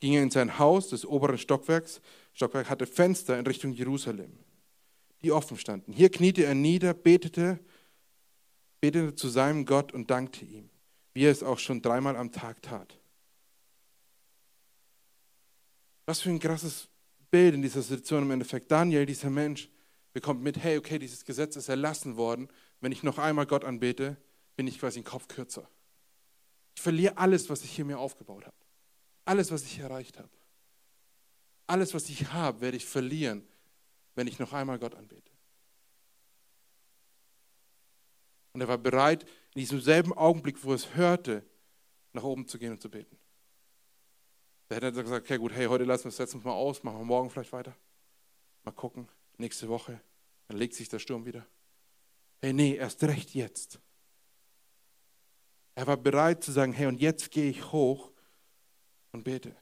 ging 0.00 0.14
er 0.14 0.22
in 0.22 0.30
sein 0.30 0.58
Haus 0.58 0.88
des 0.88 1.04
oberen 1.04 1.36
Stockwerks. 1.36 2.00
Stockwerk 2.32 2.70
hatte 2.70 2.86
Fenster 2.86 3.38
in 3.38 3.46
Richtung 3.46 3.72
Jerusalem, 3.72 4.38
die 5.22 5.32
offen 5.32 5.56
standen. 5.58 5.92
Hier 5.92 6.10
kniete 6.10 6.44
er 6.44 6.54
nieder, 6.54 6.94
betete, 6.94 7.58
betete 8.80 9.14
zu 9.14 9.28
seinem 9.28 9.66
Gott 9.66 9.92
und 9.92 10.10
dankte 10.10 10.44
ihm, 10.44 10.70
wie 11.14 11.24
er 11.24 11.30
es 11.30 11.42
auch 11.42 11.58
schon 11.58 11.82
dreimal 11.82 12.16
am 12.16 12.32
Tag 12.32 12.62
tat. 12.62 12.98
Was 16.06 16.20
für 16.20 16.30
ein 16.30 16.40
krasses 16.40 16.88
Bild 17.30 17.54
in 17.54 17.62
dieser 17.62 17.82
Situation 17.82 18.24
im 18.24 18.30
Endeffekt. 18.30 18.70
Daniel, 18.70 19.06
dieser 19.06 19.30
Mensch, 19.30 19.68
bekommt 20.12 20.42
mit, 20.42 20.58
hey, 20.58 20.76
okay, 20.76 20.98
dieses 20.98 21.24
Gesetz 21.24 21.56
ist 21.56 21.68
erlassen 21.68 22.16
worden. 22.16 22.48
Wenn 22.80 22.92
ich 22.92 23.02
noch 23.02 23.18
einmal 23.18 23.46
Gott 23.46 23.64
anbete, 23.64 24.16
bin 24.56 24.66
ich 24.66 24.78
quasi 24.78 25.00
ein 25.00 25.04
Kopf 25.04 25.28
kürzer. 25.28 25.68
Ich 26.76 26.82
verliere 26.82 27.16
alles, 27.16 27.48
was 27.48 27.64
ich 27.64 27.70
hier 27.70 27.84
mir 27.84 27.98
aufgebaut 27.98 28.44
habe. 28.44 28.56
Alles, 29.24 29.50
was 29.50 29.64
ich 29.64 29.78
erreicht 29.78 30.18
habe. 30.18 30.28
Alles, 31.72 31.94
was 31.94 32.06
ich 32.10 32.30
habe, 32.30 32.60
werde 32.60 32.76
ich 32.76 32.84
verlieren, 32.84 33.48
wenn 34.14 34.26
ich 34.26 34.38
noch 34.38 34.52
einmal 34.52 34.78
Gott 34.78 34.94
anbete. 34.94 35.32
Und 38.52 38.60
er 38.60 38.68
war 38.68 38.76
bereit, 38.76 39.22
in 39.54 39.60
diesem 39.60 39.80
selben 39.80 40.12
Augenblick, 40.12 40.62
wo 40.62 40.72
er 40.72 40.74
es 40.74 40.94
hörte, 40.94 41.42
nach 42.12 42.24
oben 42.24 42.46
zu 42.46 42.58
gehen 42.58 42.72
und 42.72 42.82
zu 42.82 42.90
beten. 42.90 43.16
Da 44.68 44.76
hätte 44.76 44.88
er 44.88 45.02
gesagt, 45.02 45.24
okay, 45.24 45.38
gut, 45.38 45.52
hey, 45.52 45.64
heute 45.64 45.84
lassen 45.84 46.04
wir 46.04 46.08
es, 46.10 46.34
wir 46.34 46.40
mal 46.42 46.52
aus, 46.52 46.82
machen 46.82 46.98
wir 46.98 47.04
morgen 47.06 47.30
vielleicht 47.30 47.54
weiter. 47.54 47.74
Mal 48.64 48.72
gucken, 48.72 49.08
nächste 49.38 49.66
Woche, 49.70 49.98
dann 50.48 50.58
legt 50.58 50.74
sich 50.74 50.90
der 50.90 50.98
Sturm 50.98 51.24
wieder. 51.24 51.46
Hey, 52.42 52.52
nee, 52.52 52.74
erst 52.74 53.02
recht 53.04 53.32
jetzt. 53.32 53.80
Er 55.74 55.86
war 55.86 55.96
bereit 55.96 56.44
zu 56.44 56.52
sagen, 56.52 56.74
hey, 56.74 56.84
und 56.84 57.00
jetzt 57.00 57.30
gehe 57.30 57.48
ich 57.48 57.72
hoch 57.72 58.12
und 59.12 59.24
bete. 59.24 59.56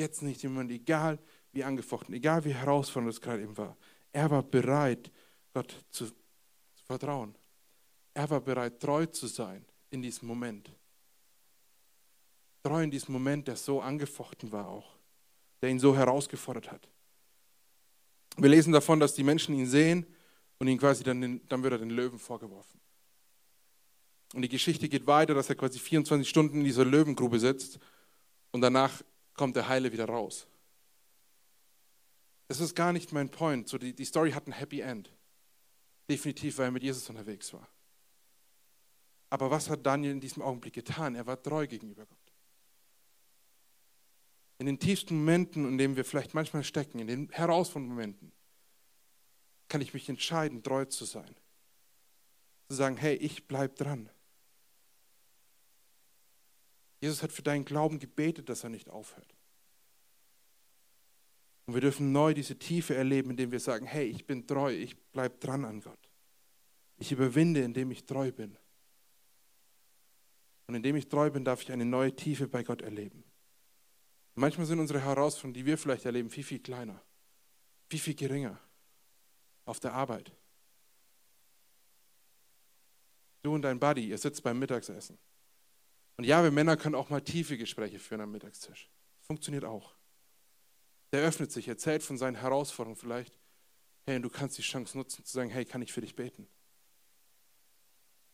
Jetzt 0.00 0.22
nicht 0.22 0.42
jemand, 0.42 0.70
egal 0.70 1.18
wie 1.52 1.62
angefochten, 1.62 2.14
egal 2.14 2.42
wie 2.46 2.54
herausfordernd 2.54 3.12
es 3.12 3.20
gerade 3.20 3.42
eben 3.42 3.54
war. 3.58 3.76
Er 4.12 4.30
war 4.30 4.42
bereit, 4.42 5.10
Gott 5.52 5.76
zu, 5.90 6.06
zu 6.06 6.84
vertrauen. 6.86 7.34
Er 8.14 8.30
war 8.30 8.40
bereit, 8.40 8.80
treu 8.80 9.04
zu 9.04 9.26
sein 9.26 9.62
in 9.90 10.00
diesem 10.00 10.26
Moment. 10.26 10.70
Treu 12.62 12.82
in 12.82 12.90
diesem 12.90 13.12
Moment, 13.12 13.46
der 13.46 13.56
so 13.56 13.82
angefochten 13.82 14.50
war 14.50 14.68
auch, 14.68 14.96
der 15.60 15.68
ihn 15.68 15.78
so 15.78 15.94
herausgefordert 15.94 16.72
hat. 16.72 16.88
Wir 18.38 18.48
lesen 18.48 18.72
davon, 18.72 19.00
dass 19.00 19.12
die 19.12 19.22
Menschen 19.22 19.54
ihn 19.54 19.66
sehen 19.66 20.06
und 20.58 20.66
ihn 20.66 20.78
quasi 20.78 21.04
dann, 21.04 21.42
dann 21.46 21.62
wird 21.62 21.74
er 21.74 21.78
den 21.78 21.90
Löwen 21.90 22.18
vorgeworfen. 22.18 22.80
Und 24.32 24.40
die 24.40 24.48
Geschichte 24.48 24.88
geht 24.88 25.06
weiter, 25.06 25.34
dass 25.34 25.50
er 25.50 25.56
quasi 25.56 25.78
24 25.78 26.26
Stunden 26.26 26.60
in 26.60 26.64
dieser 26.64 26.86
Löwengrube 26.86 27.38
sitzt 27.38 27.78
und 28.50 28.62
danach 28.62 29.02
kommt 29.40 29.56
der 29.56 29.68
Heile 29.68 29.90
wieder 29.90 30.04
raus. 30.04 30.46
Das 32.46 32.60
ist 32.60 32.74
gar 32.74 32.92
nicht 32.92 33.10
mein 33.14 33.30
Point. 33.30 33.70
So 33.70 33.78
die, 33.78 33.94
die 33.94 34.04
Story 34.04 34.32
hat 34.32 34.46
ein 34.46 34.52
Happy 34.52 34.82
End. 34.82 35.10
Definitiv, 36.10 36.58
weil 36.58 36.66
er 36.66 36.70
mit 36.70 36.82
Jesus 36.82 37.08
unterwegs 37.08 37.50
war. 37.54 37.66
Aber 39.30 39.50
was 39.50 39.70
hat 39.70 39.86
Daniel 39.86 40.12
in 40.12 40.20
diesem 40.20 40.42
Augenblick 40.42 40.74
getan? 40.74 41.14
Er 41.14 41.26
war 41.26 41.42
treu 41.42 41.66
gegenüber 41.66 42.04
Gott. 42.04 42.18
In 44.58 44.66
den 44.66 44.78
tiefsten 44.78 45.16
Momenten, 45.16 45.66
in 45.66 45.78
denen 45.78 45.96
wir 45.96 46.04
vielleicht 46.04 46.34
manchmal 46.34 46.62
stecken, 46.62 46.98
in 46.98 47.06
den 47.06 47.30
herausfordernden 47.30 47.96
Momenten, 47.96 48.32
kann 49.68 49.80
ich 49.80 49.94
mich 49.94 50.06
entscheiden, 50.10 50.62
treu 50.62 50.84
zu 50.84 51.06
sein. 51.06 51.34
Zu 52.68 52.76
sagen, 52.76 52.98
hey, 52.98 53.14
ich 53.14 53.48
bleibe 53.48 53.74
dran. 53.74 54.10
Jesus 57.00 57.22
hat 57.22 57.32
für 57.32 57.42
deinen 57.42 57.64
Glauben 57.64 57.98
gebetet, 57.98 58.48
dass 58.48 58.64
er 58.64 58.70
nicht 58.70 58.90
aufhört. 58.90 59.34
Und 61.66 61.74
wir 61.74 61.80
dürfen 61.80 62.12
neu 62.12 62.34
diese 62.34 62.58
Tiefe 62.58 62.94
erleben, 62.94 63.30
indem 63.30 63.52
wir 63.52 63.60
sagen, 63.60 63.86
hey, 63.86 64.06
ich 64.06 64.26
bin 64.26 64.46
treu, 64.46 64.72
ich 64.72 64.96
bleibe 65.12 65.38
dran 65.38 65.64
an 65.64 65.80
Gott. 65.80 66.10
Ich 66.98 67.12
überwinde, 67.12 67.62
indem 67.62 67.90
ich 67.90 68.06
treu 68.06 68.32
bin. 68.32 68.56
Und 70.66 70.74
indem 70.74 70.96
ich 70.96 71.08
treu 71.08 71.30
bin, 71.30 71.44
darf 71.44 71.62
ich 71.62 71.72
eine 71.72 71.84
neue 71.84 72.14
Tiefe 72.14 72.48
bei 72.48 72.62
Gott 72.62 72.82
erleben. 72.82 73.24
Und 74.34 74.42
manchmal 74.42 74.66
sind 74.66 74.78
unsere 74.78 75.00
Herausforderungen, 75.00 75.54
die 75.54 75.64
wir 75.64 75.78
vielleicht 75.78 76.04
erleben, 76.04 76.28
viel, 76.28 76.44
viel 76.44 76.60
kleiner, 76.60 77.02
viel, 77.88 78.00
viel 78.00 78.14
geringer 78.14 78.58
auf 79.64 79.80
der 79.80 79.94
Arbeit. 79.94 80.32
Du 83.42 83.54
und 83.54 83.62
dein 83.62 83.80
Buddy, 83.80 84.08
ihr 84.08 84.18
sitzt 84.18 84.42
beim 84.42 84.58
Mittagsessen. 84.58 85.18
Und 86.20 86.24
ja, 86.26 86.44
wir 86.44 86.50
Männer 86.50 86.76
können 86.76 86.96
auch 86.96 87.08
mal 87.08 87.22
tiefe 87.22 87.56
Gespräche 87.56 87.98
führen 87.98 88.20
am 88.20 88.30
Mittagstisch. 88.30 88.90
Funktioniert 89.22 89.64
auch. 89.64 89.94
Der 91.14 91.22
öffnet 91.22 91.50
sich, 91.50 91.66
erzählt 91.66 92.02
von 92.02 92.18
seinen 92.18 92.34
Herausforderungen 92.34 93.00
vielleicht. 93.00 93.38
Hey, 94.04 94.16
und 94.16 94.22
du 94.24 94.28
kannst 94.28 94.58
die 94.58 94.62
Chance 94.62 94.98
nutzen 94.98 95.24
zu 95.24 95.32
sagen, 95.32 95.48
hey, 95.48 95.64
kann 95.64 95.80
ich 95.80 95.94
für 95.94 96.02
dich 96.02 96.14
beten? 96.14 96.46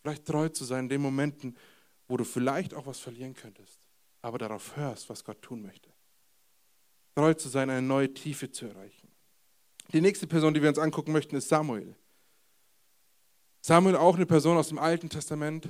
Vielleicht 0.03 0.25
treu 0.25 0.49
zu 0.49 0.65
sein 0.65 0.87
in 0.87 0.89
den 0.89 1.01
Momenten, 1.01 1.57
wo 2.09 2.17
du 2.17 2.25
vielleicht 2.25 2.75
auch 2.75 2.87
was 2.87 2.99
verlieren 2.99 3.35
könntest, 3.35 3.79
aber 4.21 4.39
darauf 4.39 4.75
hörst, 4.75 5.09
was 5.09 5.23
Gott 5.23 5.41
tun 5.41 5.63
möchte. 5.63 5.89
Treu 7.15 7.35
zu 7.35 7.49
sein, 7.49 7.71
eine 7.71 7.87
neue 7.87 8.13
Tiefe 8.13 8.51
zu 8.51 8.67
erreichen. 8.67 9.13
Die 9.93 10.01
nächste 10.01 10.27
Person, 10.27 10.55
die 10.55 10.61
wir 10.61 10.71
uns 10.71 10.81
angucken 10.81 11.13
möchten, 11.13 11.37
ist 11.37 11.49
Samuel. 11.49 11.95
Samuel, 13.61 13.95
auch 13.95 14.17
eine 14.17 14.27
Person 14.27 14.57
aus 14.57 14.71
dem 14.71 14.81
Alten 14.81 15.09
Testament, 15.09 15.69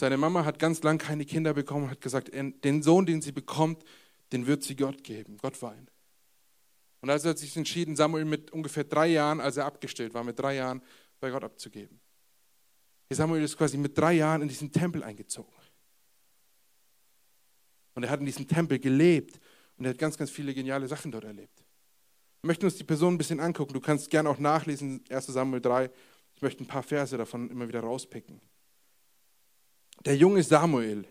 seine 0.00 0.16
Mama 0.16 0.44
hat 0.44 0.58
ganz 0.58 0.82
lang 0.82 0.98
keine 0.98 1.24
Kinder 1.24 1.54
bekommen 1.54 1.84
und 1.84 1.90
hat 1.90 2.00
gesagt, 2.00 2.32
den 2.32 2.82
Sohn, 2.82 3.06
den 3.06 3.22
sie 3.22 3.32
bekommt, 3.32 3.84
den 4.32 4.46
wird 4.46 4.64
sie 4.64 4.74
Gott 4.74 5.04
geben. 5.04 5.36
Gott 5.36 5.60
war 5.62 5.76
ihn. 5.76 5.88
Und 7.02 7.10
also 7.10 7.28
hat 7.28 7.38
sich 7.38 7.56
entschieden, 7.56 7.96
Samuel 7.96 8.24
mit 8.24 8.50
ungefähr 8.50 8.84
drei 8.84 9.08
Jahren, 9.08 9.40
als 9.40 9.56
er 9.56 9.66
abgestellt 9.66 10.14
war, 10.14 10.24
mit 10.24 10.38
drei 10.38 10.56
Jahren 10.56 10.82
bei 11.20 11.30
Gott 11.30 11.44
abzugeben. 11.44 12.00
Samuel 13.10 13.42
ist 13.42 13.56
quasi 13.56 13.76
mit 13.76 13.96
drei 13.96 14.14
Jahren 14.14 14.42
in 14.42 14.48
diesen 14.48 14.70
Tempel 14.72 15.02
eingezogen. 15.02 15.52
Und 17.94 18.04
er 18.04 18.10
hat 18.10 18.20
in 18.20 18.26
diesem 18.26 18.46
Tempel 18.46 18.78
gelebt 18.78 19.40
und 19.76 19.84
er 19.84 19.90
hat 19.90 19.98
ganz, 19.98 20.16
ganz 20.16 20.30
viele 20.30 20.54
geniale 20.54 20.86
Sachen 20.88 21.10
dort 21.10 21.24
erlebt. 21.24 21.64
Wir 22.42 22.46
möchten 22.46 22.64
uns 22.64 22.76
die 22.76 22.84
Person 22.84 23.14
ein 23.14 23.18
bisschen 23.18 23.40
angucken. 23.40 23.74
Du 23.74 23.80
kannst 23.80 24.08
gerne 24.10 24.30
auch 24.30 24.38
nachlesen, 24.38 25.04
1 25.10 25.26
Samuel 25.26 25.60
3. 25.60 25.90
Ich 26.36 26.42
möchte 26.42 26.62
ein 26.64 26.68
paar 26.68 26.82
Verse 26.82 27.18
davon 27.18 27.50
immer 27.50 27.68
wieder 27.68 27.80
rauspicken. 27.80 28.40
Der 30.04 30.16
junge 30.16 30.42
Samuel, 30.42 31.04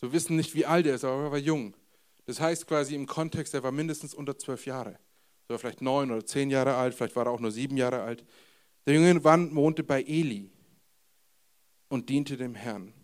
so 0.00 0.12
wissen 0.12 0.36
nicht, 0.36 0.54
wie 0.54 0.64
alt 0.64 0.86
er 0.86 0.94
ist, 0.94 1.04
aber 1.04 1.24
er 1.24 1.32
war 1.32 1.38
jung. 1.38 1.74
Das 2.24 2.40
heißt 2.40 2.66
quasi 2.66 2.94
im 2.94 3.06
Kontext, 3.06 3.52
er 3.52 3.62
war 3.62 3.72
mindestens 3.72 4.14
unter 4.14 4.38
zwölf 4.38 4.64
Jahre. 4.64 4.98
So 5.48 5.58
vielleicht 5.58 5.82
neun 5.82 6.10
oder 6.10 6.24
zehn 6.24 6.50
Jahre 6.50 6.74
alt, 6.74 6.94
vielleicht 6.94 7.14
war 7.16 7.26
er 7.26 7.32
auch 7.32 7.40
nur 7.40 7.50
sieben 7.50 7.76
Jahre 7.76 8.02
alt. 8.02 8.24
Der 8.86 8.94
junge 8.94 9.14
Mann 9.20 9.54
wohnte 9.54 9.82
bei 9.84 10.02
Eli 10.02 10.50
und 11.88 12.08
diente 12.08 12.36
dem 12.36 12.54
Herrn. 12.54 12.94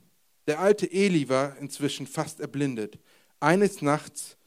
Der 0.46 0.60
alte 0.60 0.90
Eli 0.90 1.28
war 1.28 1.58
inzwischen 1.58 2.06
fast 2.06 2.40
erblindet. 2.40 2.98
Eines 3.38 3.82
Nachts 3.82 4.38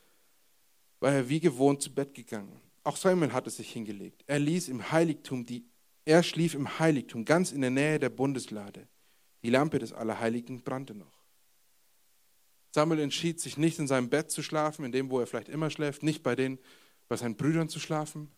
war 1.00 1.14
er 1.14 1.30
wie 1.30 1.40
gewohnt 1.40 1.84
zu 1.84 1.94
Bett 1.94 2.16
gegangen. 2.16 2.60
Auch 2.84 2.98
Samuel 2.98 3.34
hatte 3.34 3.52
sich 3.52 3.72
hingelegt. 3.72 4.24
Er 4.26 4.40
ließ 4.40 4.68
im 4.68 4.92
Heiligtum 4.92 5.46
die, 5.46 5.64
er 6.06 6.24
schlief 6.24 6.56
im 6.56 6.80
Heiligtum 6.80 7.24
ganz 7.24 7.52
in 7.52 7.62
der 7.62 7.70
Nähe 7.70 8.00
der 8.00 8.10
Bundeslade. 8.10 8.88
Die 9.44 9.50
Lampe 9.50 9.80
des 9.80 9.94
Allerheiligen 9.94 10.64
brannte 10.64 10.94
noch. 10.94 11.22
Samuel 12.74 13.02
entschied 13.02 13.40
sich 13.40 13.58
nicht 13.58 13.80
in 13.80 13.88
seinem 13.88 14.10
Bett 14.10 14.32
zu 14.32 14.42
schlafen, 14.42 14.86
in 14.86 14.92
dem, 14.92 15.10
wo 15.10 15.20
er 15.20 15.28
vielleicht 15.28 15.50
immer 15.50 15.70
schläft, 15.70 16.04
nicht 16.04 16.24
bei 16.24 16.36
den, 16.36 16.58
bei 17.08 17.18
seinen 17.18 17.36
Brüdern 17.36 17.68
zu 17.68 17.80
schlafen. 17.80 18.32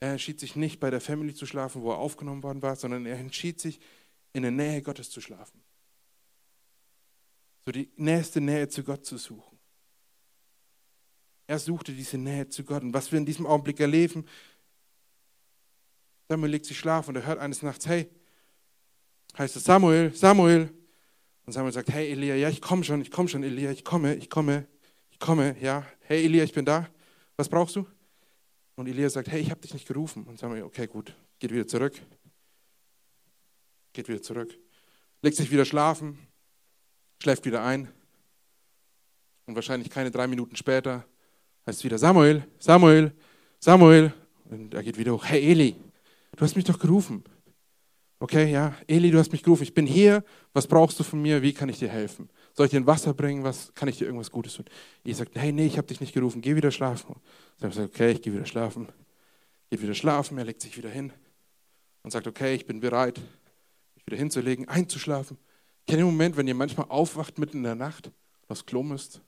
Er 0.00 0.12
entschied 0.12 0.38
sich 0.38 0.56
nicht 0.56 0.78
bei 0.78 0.90
der 0.90 1.00
Family 1.00 1.34
zu 1.34 1.46
schlafen, 1.46 1.82
wo 1.82 1.90
er 1.90 1.98
aufgenommen 1.98 2.42
worden 2.42 2.62
war, 2.62 2.76
sondern 2.76 3.06
er 3.06 3.18
entschied 3.18 3.60
sich, 3.60 3.80
in 4.34 4.42
der 4.42 4.50
Nähe 4.50 4.82
Gottes 4.82 5.10
zu 5.10 5.20
schlafen. 5.20 5.62
So 7.64 7.72
die 7.72 7.90
nächste 7.96 8.40
Nähe 8.40 8.68
zu 8.68 8.84
Gott 8.84 9.04
zu 9.04 9.16
suchen. 9.16 9.58
Er 11.46 11.58
suchte 11.58 11.92
diese 11.92 12.18
Nähe 12.18 12.48
zu 12.48 12.62
Gott. 12.62 12.82
Und 12.82 12.92
was 12.92 13.10
wir 13.10 13.18
in 13.18 13.26
diesem 13.26 13.46
Augenblick 13.46 13.80
erleben, 13.80 14.26
Samuel 16.28 16.50
legt 16.50 16.66
sich 16.66 16.78
schlafen 16.78 17.10
und 17.10 17.16
er 17.16 17.26
hört 17.26 17.38
eines 17.38 17.62
Nachts, 17.62 17.86
hey, 17.86 18.10
heißt 19.38 19.56
es 19.56 19.64
Samuel, 19.64 20.12
Samuel. 20.14 20.68
Und 21.46 21.52
Samuel 21.52 21.72
sagt, 21.72 21.90
hey 21.90 22.10
Elia, 22.10 22.34
ja, 22.34 22.50
ich 22.50 22.60
komme 22.60 22.84
schon, 22.84 23.00
ich 23.00 23.10
komme 23.10 23.28
schon, 23.28 23.42
Elia, 23.42 23.70
ich 23.70 23.84
komme, 23.84 24.14
ich 24.16 24.28
komme, 24.28 24.66
ich 25.10 25.18
komme, 25.18 25.56
ja. 25.60 25.86
Hey 26.00 26.24
Elia, 26.24 26.44
ich 26.44 26.52
bin 26.52 26.64
da. 26.64 26.88
Was 27.36 27.48
brauchst 27.48 27.76
du? 27.76 27.86
Und 28.74 28.88
Elia 28.88 29.08
sagt, 29.08 29.28
hey, 29.28 29.40
ich 29.40 29.50
habe 29.50 29.60
dich 29.60 29.72
nicht 29.72 29.88
gerufen. 29.88 30.24
Und 30.24 30.38
Samuel, 30.38 30.64
okay, 30.64 30.86
gut, 30.86 31.14
geht 31.38 31.52
wieder 31.52 31.66
zurück. 31.66 31.94
Geht 33.92 34.08
wieder 34.08 34.20
zurück. 34.20 34.56
Legt 35.22 35.36
sich 35.36 35.50
wieder 35.50 35.64
schlafen, 35.64 36.18
schläft 37.20 37.44
wieder 37.44 37.64
ein. 37.64 37.88
Und 39.46 39.54
wahrscheinlich 39.54 39.90
keine 39.90 40.10
drei 40.10 40.26
Minuten 40.26 40.54
später 40.56 41.04
heißt 41.66 41.78
es 41.78 41.84
wieder 41.84 41.98
Samuel, 41.98 42.46
Samuel, 42.58 43.12
Samuel. 43.58 44.12
Und 44.44 44.74
er 44.74 44.82
geht 44.82 44.98
wieder 44.98 45.12
hoch. 45.12 45.24
Hey 45.24 45.50
Eli, 45.50 45.76
du 46.36 46.44
hast 46.44 46.54
mich 46.54 46.64
doch 46.64 46.78
gerufen. 46.78 47.24
Okay, 48.20 48.50
ja, 48.50 48.74
Eli, 48.88 49.12
du 49.12 49.18
hast 49.18 49.30
mich 49.30 49.44
gerufen, 49.44 49.62
ich 49.62 49.74
bin 49.74 49.86
hier, 49.86 50.24
was 50.52 50.66
brauchst 50.66 50.98
du 50.98 51.04
von 51.04 51.22
mir, 51.22 51.40
wie 51.40 51.52
kann 51.52 51.68
ich 51.68 51.78
dir 51.78 51.88
helfen? 51.88 52.28
Soll 52.52 52.66
ich 52.66 52.70
dir 52.72 52.80
ein 52.80 52.86
Wasser 52.86 53.14
bringen, 53.14 53.44
was 53.44 53.72
kann 53.74 53.88
ich 53.88 53.96
dir 53.96 54.06
irgendwas 54.06 54.32
Gutes 54.32 54.54
tun? 54.54 54.64
Ich 55.04 55.16
sagt, 55.16 55.36
hey, 55.36 55.52
nee, 55.52 55.66
ich 55.66 55.78
habe 55.78 55.86
dich 55.86 56.00
nicht 56.00 56.14
gerufen, 56.14 56.40
geh 56.40 56.56
wieder 56.56 56.72
schlafen. 56.72 57.14
Ich 57.56 57.74
sage, 57.74 57.84
okay, 57.84 58.10
ich 58.10 58.22
gehe 58.22 58.32
wieder 58.32 58.44
schlafen. 58.46 58.88
Geht 59.70 59.82
wieder 59.82 59.94
schlafen, 59.94 60.36
er 60.36 60.44
legt 60.44 60.62
sich 60.62 60.76
wieder 60.76 60.88
hin 60.88 61.12
und 62.02 62.10
sagt, 62.10 62.26
okay, 62.26 62.56
ich 62.56 62.66
bin 62.66 62.80
bereit, 62.80 63.20
mich 63.94 64.04
wieder 64.06 64.16
hinzulegen, 64.16 64.66
einzuschlafen. 64.66 65.38
Kennt 65.86 66.00
ihr 66.00 66.04
den 66.04 66.06
Moment, 66.06 66.36
wenn 66.36 66.48
ihr 66.48 66.56
manchmal 66.56 66.86
aufwacht 66.88 67.38
mitten 67.38 67.58
in 67.58 67.62
der 67.62 67.76
Nacht 67.76 68.08
und 68.08 68.50
aufs 68.50 68.66
Klo 68.66 68.82
müsst? 68.82 69.20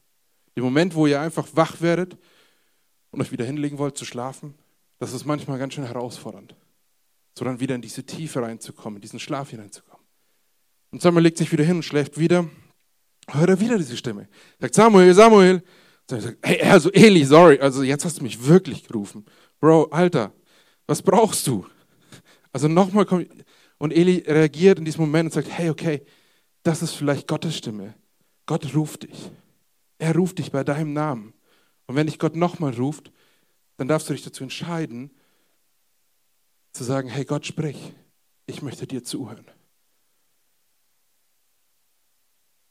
Den 0.56 0.64
Moment, 0.64 0.96
wo 0.96 1.06
ihr 1.06 1.20
einfach 1.20 1.46
wach 1.52 1.80
werdet 1.80 2.16
und 3.12 3.20
euch 3.20 3.30
wieder 3.30 3.44
hinlegen 3.44 3.78
wollt 3.78 3.96
zu 3.96 4.04
schlafen, 4.04 4.54
das 4.98 5.12
ist 5.12 5.26
manchmal 5.26 5.60
ganz 5.60 5.74
schön 5.74 5.84
herausfordernd 5.84 6.56
sondern 7.36 7.60
wieder 7.60 7.74
in 7.74 7.82
diese 7.82 8.04
Tiefe 8.04 8.42
reinzukommen, 8.42 8.96
in 8.96 9.02
diesen 9.02 9.20
Schlaf 9.20 9.50
hineinzukommen. 9.50 10.04
Und 10.90 11.02
Samuel 11.02 11.24
legt 11.24 11.38
sich 11.38 11.52
wieder 11.52 11.64
hin 11.64 11.76
und 11.76 11.84
schläft 11.84 12.18
wieder. 12.18 12.48
Hört 13.28 13.48
er 13.48 13.60
wieder 13.60 13.78
diese 13.78 13.96
Stimme. 13.96 14.28
Sagt 14.60 14.74
Samuel, 14.74 15.14
Samuel. 15.14 15.62
Samuel 16.08 16.26
sagt, 16.26 16.38
hey, 16.42 16.62
also 16.62 16.90
Eli, 16.90 17.24
sorry, 17.24 17.60
also 17.60 17.82
jetzt 17.82 18.04
hast 18.04 18.18
du 18.18 18.22
mich 18.22 18.44
wirklich 18.44 18.84
gerufen. 18.84 19.24
Bro, 19.60 19.84
Alter, 19.90 20.32
was 20.86 21.02
brauchst 21.02 21.46
du? 21.46 21.66
Also 22.52 22.66
nochmal 22.66 23.06
kommt. 23.06 23.28
Und 23.78 23.92
Eli 23.92 24.24
reagiert 24.26 24.78
in 24.78 24.84
diesem 24.84 25.02
Moment 25.02 25.26
und 25.26 25.32
sagt, 25.32 25.48
hey, 25.50 25.70
okay, 25.70 26.02
das 26.64 26.82
ist 26.82 26.94
vielleicht 26.94 27.28
Gottes 27.28 27.56
Stimme. 27.56 27.94
Gott 28.46 28.74
ruft 28.74 29.04
dich. 29.04 29.30
Er 29.98 30.14
ruft 30.14 30.38
dich 30.38 30.50
bei 30.50 30.64
deinem 30.64 30.92
Namen. 30.92 31.32
Und 31.86 31.94
wenn 31.94 32.06
dich 32.06 32.18
Gott 32.18 32.36
nochmal 32.36 32.74
ruft, 32.74 33.12
dann 33.76 33.88
darfst 33.88 34.08
du 34.08 34.12
dich 34.12 34.22
dazu 34.22 34.42
entscheiden, 34.42 35.10
zu 36.72 36.84
sagen, 36.84 37.08
hey 37.08 37.24
Gott, 37.24 37.46
sprich, 37.46 37.92
ich 38.46 38.62
möchte 38.62 38.86
dir 38.86 39.02
zuhören. 39.04 39.46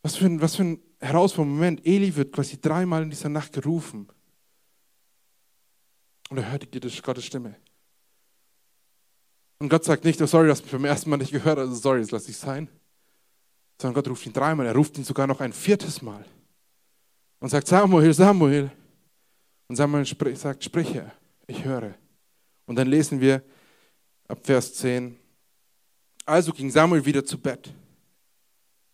Was 0.01 0.15
für 0.15 0.25
ein, 0.25 0.41
was 0.41 0.55
für 0.55 0.63
ein 0.63 0.81
herausfordernder 0.99 1.55
Moment. 1.55 1.85
Eli 1.85 2.15
wird 2.15 2.33
quasi 2.33 2.59
dreimal 2.59 3.03
in 3.03 3.09
dieser 3.09 3.29
Nacht 3.29 3.53
gerufen. 3.53 4.07
Und 6.29 6.37
er 6.37 6.51
hört 6.51 6.67
Gottes 7.03 7.25
Stimme. 7.25 7.55
Und 9.57 9.69
Gott 9.69 9.83
sagt 9.83 10.05
nicht, 10.05 10.21
oh 10.21 10.25
sorry, 10.25 10.47
dass 10.47 10.61
mich 10.61 10.71
beim 10.71 10.85
ersten 10.85 11.09
Mal 11.09 11.17
nicht 11.17 11.31
gehört, 11.31 11.59
also 11.59 11.73
sorry, 11.73 11.99
das 11.99 12.11
lasse 12.11 12.31
ich 12.31 12.37
sein. 12.37 12.69
Sondern 13.81 13.95
Gott 13.95 14.09
ruft 14.09 14.25
ihn 14.25 14.33
dreimal, 14.33 14.65
er 14.65 14.75
ruft 14.75 14.97
ihn 14.97 15.03
sogar 15.03 15.27
noch 15.27 15.41
ein 15.41 15.51
viertes 15.51 16.01
Mal. 16.01 16.23
Und 17.39 17.49
sagt, 17.49 17.67
Samuel, 17.67 18.13
Samuel. 18.13 18.71
Und 19.67 19.75
Samuel 19.75 20.05
sagt, 20.35 20.63
sprich 20.63 21.01
ich 21.47 21.65
höre. 21.65 21.95
Und 22.65 22.75
dann 22.75 22.87
lesen 22.87 23.19
wir 23.19 23.43
ab 24.29 24.39
Vers 24.43 24.75
10. 24.75 25.17
Also 26.25 26.53
ging 26.53 26.71
Samuel 26.71 27.03
wieder 27.03 27.25
zu 27.25 27.37
Bett. 27.37 27.73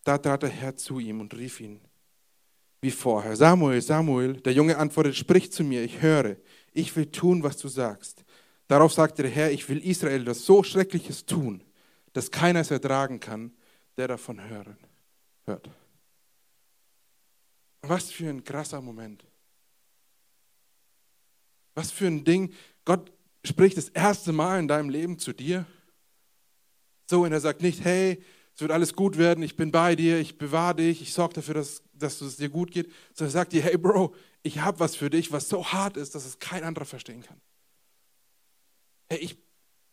Da 0.02 0.18
trat 0.18 0.42
der 0.42 0.50
Herr 0.50 0.74
zu 0.74 0.98
ihm 0.98 1.20
und 1.20 1.32
rief 1.34 1.60
ihn 1.60 1.80
wie 2.86 2.90
vorher. 2.92 3.34
Samuel, 3.34 3.82
Samuel, 3.82 4.34
der 4.34 4.52
Junge 4.52 4.78
antwortet, 4.78 5.16
sprich 5.16 5.50
zu 5.50 5.64
mir, 5.64 5.82
ich 5.82 6.00
höre, 6.00 6.36
ich 6.72 6.94
will 6.94 7.06
tun, 7.06 7.42
was 7.42 7.56
du 7.56 7.66
sagst. 7.66 8.24
Darauf 8.68 8.92
sagte 8.92 9.22
der 9.22 9.30
Herr, 9.30 9.50
ich 9.50 9.68
will 9.68 9.78
Israel 9.84 10.24
das 10.24 10.44
so 10.44 10.62
Schreckliches 10.62 11.26
tun, 11.26 11.64
dass 12.12 12.30
keiner 12.30 12.60
es 12.60 12.70
ertragen 12.70 13.18
kann, 13.18 13.52
der 13.96 14.06
davon 14.06 14.40
hören, 14.40 14.76
hört. 15.46 15.68
Was 17.82 18.12
für 18.12 18.28
ein 18.28 18.44
krasser 18.44 18.80
Moment. 18.80 19.24
Was 21.74 21.90
für 21.90 22.06
ein 22.06 22.24
Ding. 22.24 22.52
Gott 22.84 23.12
spricht 23.46 23.76
das 23.76 23.88
erste 23.88 24.32
Mal 24.32 24.58
in 24.58 24.68
deinem 24.68 24.88
Leben 24.88 25.18
zu 25.18 25.32
dir. 25.32 25.66
So, 27.08 27.24
und 27.24 27.32
er 27.32 27.40
sagt 27.40 27.62
nicht, 27.62 27.84
hey, 27.84 28.22
es 28.54 28.60
wird 28.60 28.72
alles 28.72 28.94
gut 28.94 29.18
werden, 29.18 29.42
ich 29.42 29.56
bin 29.56 29.70
bei 29.70 29.94
dir, 29.94 30.18
ich 30.18 30.38
bewahre 30.38 30.76
dich, 30.76 31.02
ich 31.02 31.12
sorge 31.12 31.34
dafür, 31.34 31.54
dass, 31.54 31.82
dass 31.92 32.20
es 32.20 32.36
dir 32.36 32.48
gut 32.48 32.70
geht. 32.70 32.90
Sondern 33.12 33.28
er 33.28 33.38
sagt 33.40 33.52
dir, 33.52 33.62
hey 33.62 33.76
Bro, 33.76 34.14
ich 34.42 34.60
habe 34.60 34.80
was 34.80 34.96
für 34.96 35.10
dich, 35.10 35.30
was 35.30 35.48
so 35.48 35.72
hart 35.72 35.96
ist, 35.96 36.14
dass 36.14 36.24
es 36.24 36.38
kein 36.38 36.64
anderer 36.64 36.86
verstehen 36.86 37.22
kann. 37.22 37.40
Hey, 39.08 39.18
ich, 39.18 39.36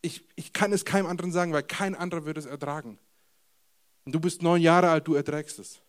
ich, 0.02 0.24
ich 0.36 0.54
kann 0.54 0.72
es 0.72 0.86
keinem 0.86 1.08
anderen 1.08 1.32
sagen, 1.32 1.54
weil 1.54 1.64
kein 1.64 1.94
anderer 1.96 2.26
wird 2.26 2.38
es 2.38 2.46
ertragen. 2.46 2.98
Und 4.06 4.14
du 4.14 4.20
bist 4.20 4.42
neun 4.42 4.62
Jahre 4.62 4.90
alt, 4.90 5.08
du 5.08 5.16
erträgst 5.16 5.60
es. 5.60 5.82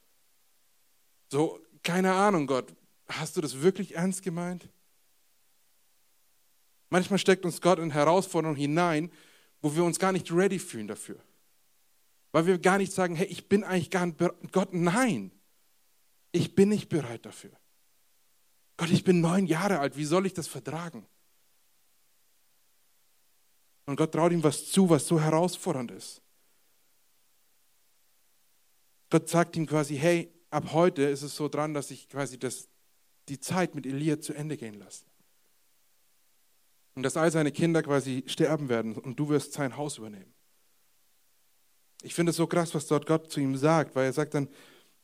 So, 1.31 1.61
keine 1.83 2.13
Ahnung, 2.13 2.47
Gott, 2.47 2.75
hast 3.09 3.37
du 3.37 3.41
das 3.41 3.61
wirklich 3.63 3.95
ernst 3.95 4.23
gemeint? 4.23 4.69
Manchmal 6.95 7.19
steckt 7.19 7.45
uns 7.45 7.61
Gott 7.61 7.81
in 7.81 7.91
Herausforderungen 7.91 8.57
hinein, 8.57 9.11
wo 9.61 9.75
wir 9.75 9.83
uns 9.83 9.99
gar 9.99 10.13
nicht 10.13 10.31
ready 10.31 10.61
fühlen 10.61 10.87
dafür. 10.87 11.19
Weil 12.31 12.47
wir 12.47 12.57
gar 12.57 12.79
nicht 12.79 12.93
sagen, 12.93 13.17
hey, 13.17 13.27
ich 13.27 13.49
bin 13.49 13.65
eigentlich 13.65 13.91
gar 13.91 14.07
nicht 14.07 14.17
bereit. 14.17 14.37
Gott, 14.53 14.73
nein, 14.73 15.33
ich 16.31 16.55
bin 16.55 16.69
nicht 16.69 16.89
bereit 16.89 17.27
dafür. 17.27 17.51
Gott, 18.77 18.91
ich 18.91 19.03
bin 19.03 19.21
neun 19.21 19.49
Jahre 19.49 19.81
alt, 19.81 19.97
wie 19.97 20.05
soll 20.05 20.25
ich 20.25 20.35
das 20.35 20.47
vertragen? 20.47 21.05
Und 23.87 23.97
Gott 23.97 24.13
traut 24.13 24.31
ihm 24.31 24.45
was 24.45 24.71
zu, 24.71 24.89
was 24.89 25.05
so 25.09 25.21
herausfordernd 25.21 25.91
ist. 25.91 26.23
Gott 29.11 29.29
sagt 29.29 29.57
ihm 29.57 29.67
quasi, 29.67 29.97
hey, 29.97 30.33
ab 30.49 30.73
heute 30.73 31.03
ist 31.03 31.23
es 31.23 31.35
so 31.35 31.49
dran, 31.49 31.75
dass 31.75 31.91
ich 31.91 32.09
quasi 32.09 32.39
das, 32.39 32.69
die 33.29 33.41
Zeit 33.41 33.75
mit 33.75 33.85
Elia 33.85 34.21
zu 34.21 34.33
Ende 34.33 34.57
gehen 34.57 34.75
lasse. 34.75 35.05
Und 36.95 37.03
dass 37.03 37.17
all 37.17 37.31
seine 37.31 37.51
Kinder 37.51 37.83
quasi 37.83 38.25
sterben 38.27 38.69
werden 38.69 38.97
und 38.97 39.19
du 39.19 39.29
wirst 39.29 39.53
sein 39.53 39.77
Haus 39.77 39.99
übernehmen. 39.99 40.33
Ich 42.03 42.15
finde 42.15 42.31
es 42.31 42.37
so 42.37 42.47
krass, 42.47 42.75
was 42.75 42.87
dort 42.87 43.07
Gott 43.07 43.31
zu 43.33 43.41
ihm 43.41 43.57
sagt, 43.57 43.97
weil 43.97 44.07
er 44.07 44.13
sagt 44.13 44.35
dann, 44.35 44.49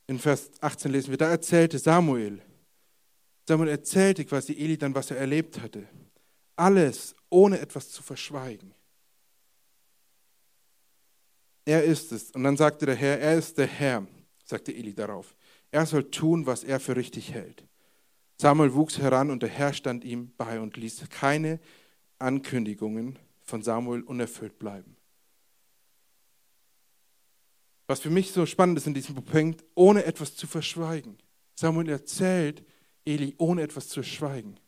in 0.06 0.18
Vers 0.18 0.50
18 0.60 0.92
lesen 0.92 1.10
wir, 1.10 1.18
da 1.18 1.30
erzählte 1.30 1.78
Samuel, 1.78 2.42
Samuel 3.50 3.70
erzählte 3.70 4.24
quasi 4.24 4.52
Eli 4.52 4.78
dann, 4.78 4.94
was 4.94 5.10
er 5.10 5.16
erlebt 5.16 5.60
hatte. 5.60 5.88
Alles 6.54 7.16
ohne 7.30 7.58
etwas 7.58 7.90
zu 7.90 8.00
verschweigen. 8.00 8.72
Er 11.64 11.82
ist 11.82 12.12
es. 12.12 12.30
Und 12.30 12.44
dann 12.44 12.56
sagte 12.56 12.86
der 12.86 12.94
Herr, 12.94 13.18
er 13.18 13.36
ist 13.36 13.58
der 13.58 13.66
Herr, 13.66 14.06
sagte 14.44 14.72
Eli 14.72 14.94
darauf. 14.94 15.34
Er 15.72 15.84
soll 15.84 16.10
tun, 16.10 16.46
was 16.46 16.62
er 16.62 16.78
für 16.78 16.94
richtig 16.94 17.32
hält. 17.32 17.64
Samuel 18.38 18.74
wuchs 18.74 18.98
heran 18.98 19.30
und 19.30 19.42
der 19.42 19.50
Herr 19.50 19.72
stand 19.72 20.04
ihm 20.04 20.32
bei 20.36 20.60
und 20.60 20.76
ließ 20.76 21.08
keine 21.10 21.58
Ankündigungen 22.20 23.18
von 23.40 23.62
Samuel 23.62 24.02
unerfüllt 24.02 24.58
bleiben. 24.58 24.96
Was 27.86 28.00
für 28.00 28.10
mich 28.10 28.30
so 28.30 28.46
spannend 28.46 28.78
ist 28.78 28.86
in 28.86 28.94
diesem 28.94 29.16
Punkt, 29.16 29.64
ohne 29.74 30.04
etwas 30.04 30.36
zu 30.36 30.46
verschweigen. 30.46 31.18
Samuel 31.56 31.88
erzählt 31.88 32.64
Eli, 33.04 33.34
ohne 33.38 33.62
etwas 33.62 33.88
zu 33.88 34.02
schweigen. 34.02 34.60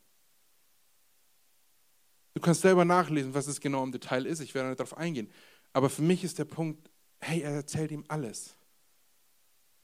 Du 2.35 2.41
kannst 2.41 2.63
selber 2.63 2.85
nachlesen, 2.85 3.35
was 3.35 3.47
es 3.47 3.61
genau 3.61 3.85
im 3.85 3.93
Detail 3.93 4.27
ist. 4.27 4.41
Ich 4.41 4.55
werde 4.55 4.71
nicht 4.71 4.81
darauf 4.81 4.97
eingehen. 4.97 5.31
Aber 5.73 5.91
für 5.91 6.03
mich 6.03 6.25
ist 6.25 6.39
der 6.39 6.47
Punkt, 6.47 6.91
hey, 7.21 7.43
er 7.43 7.53
erzählt 7.53 7.93
ihm 7.93 8.05
alles. 8.09 8.57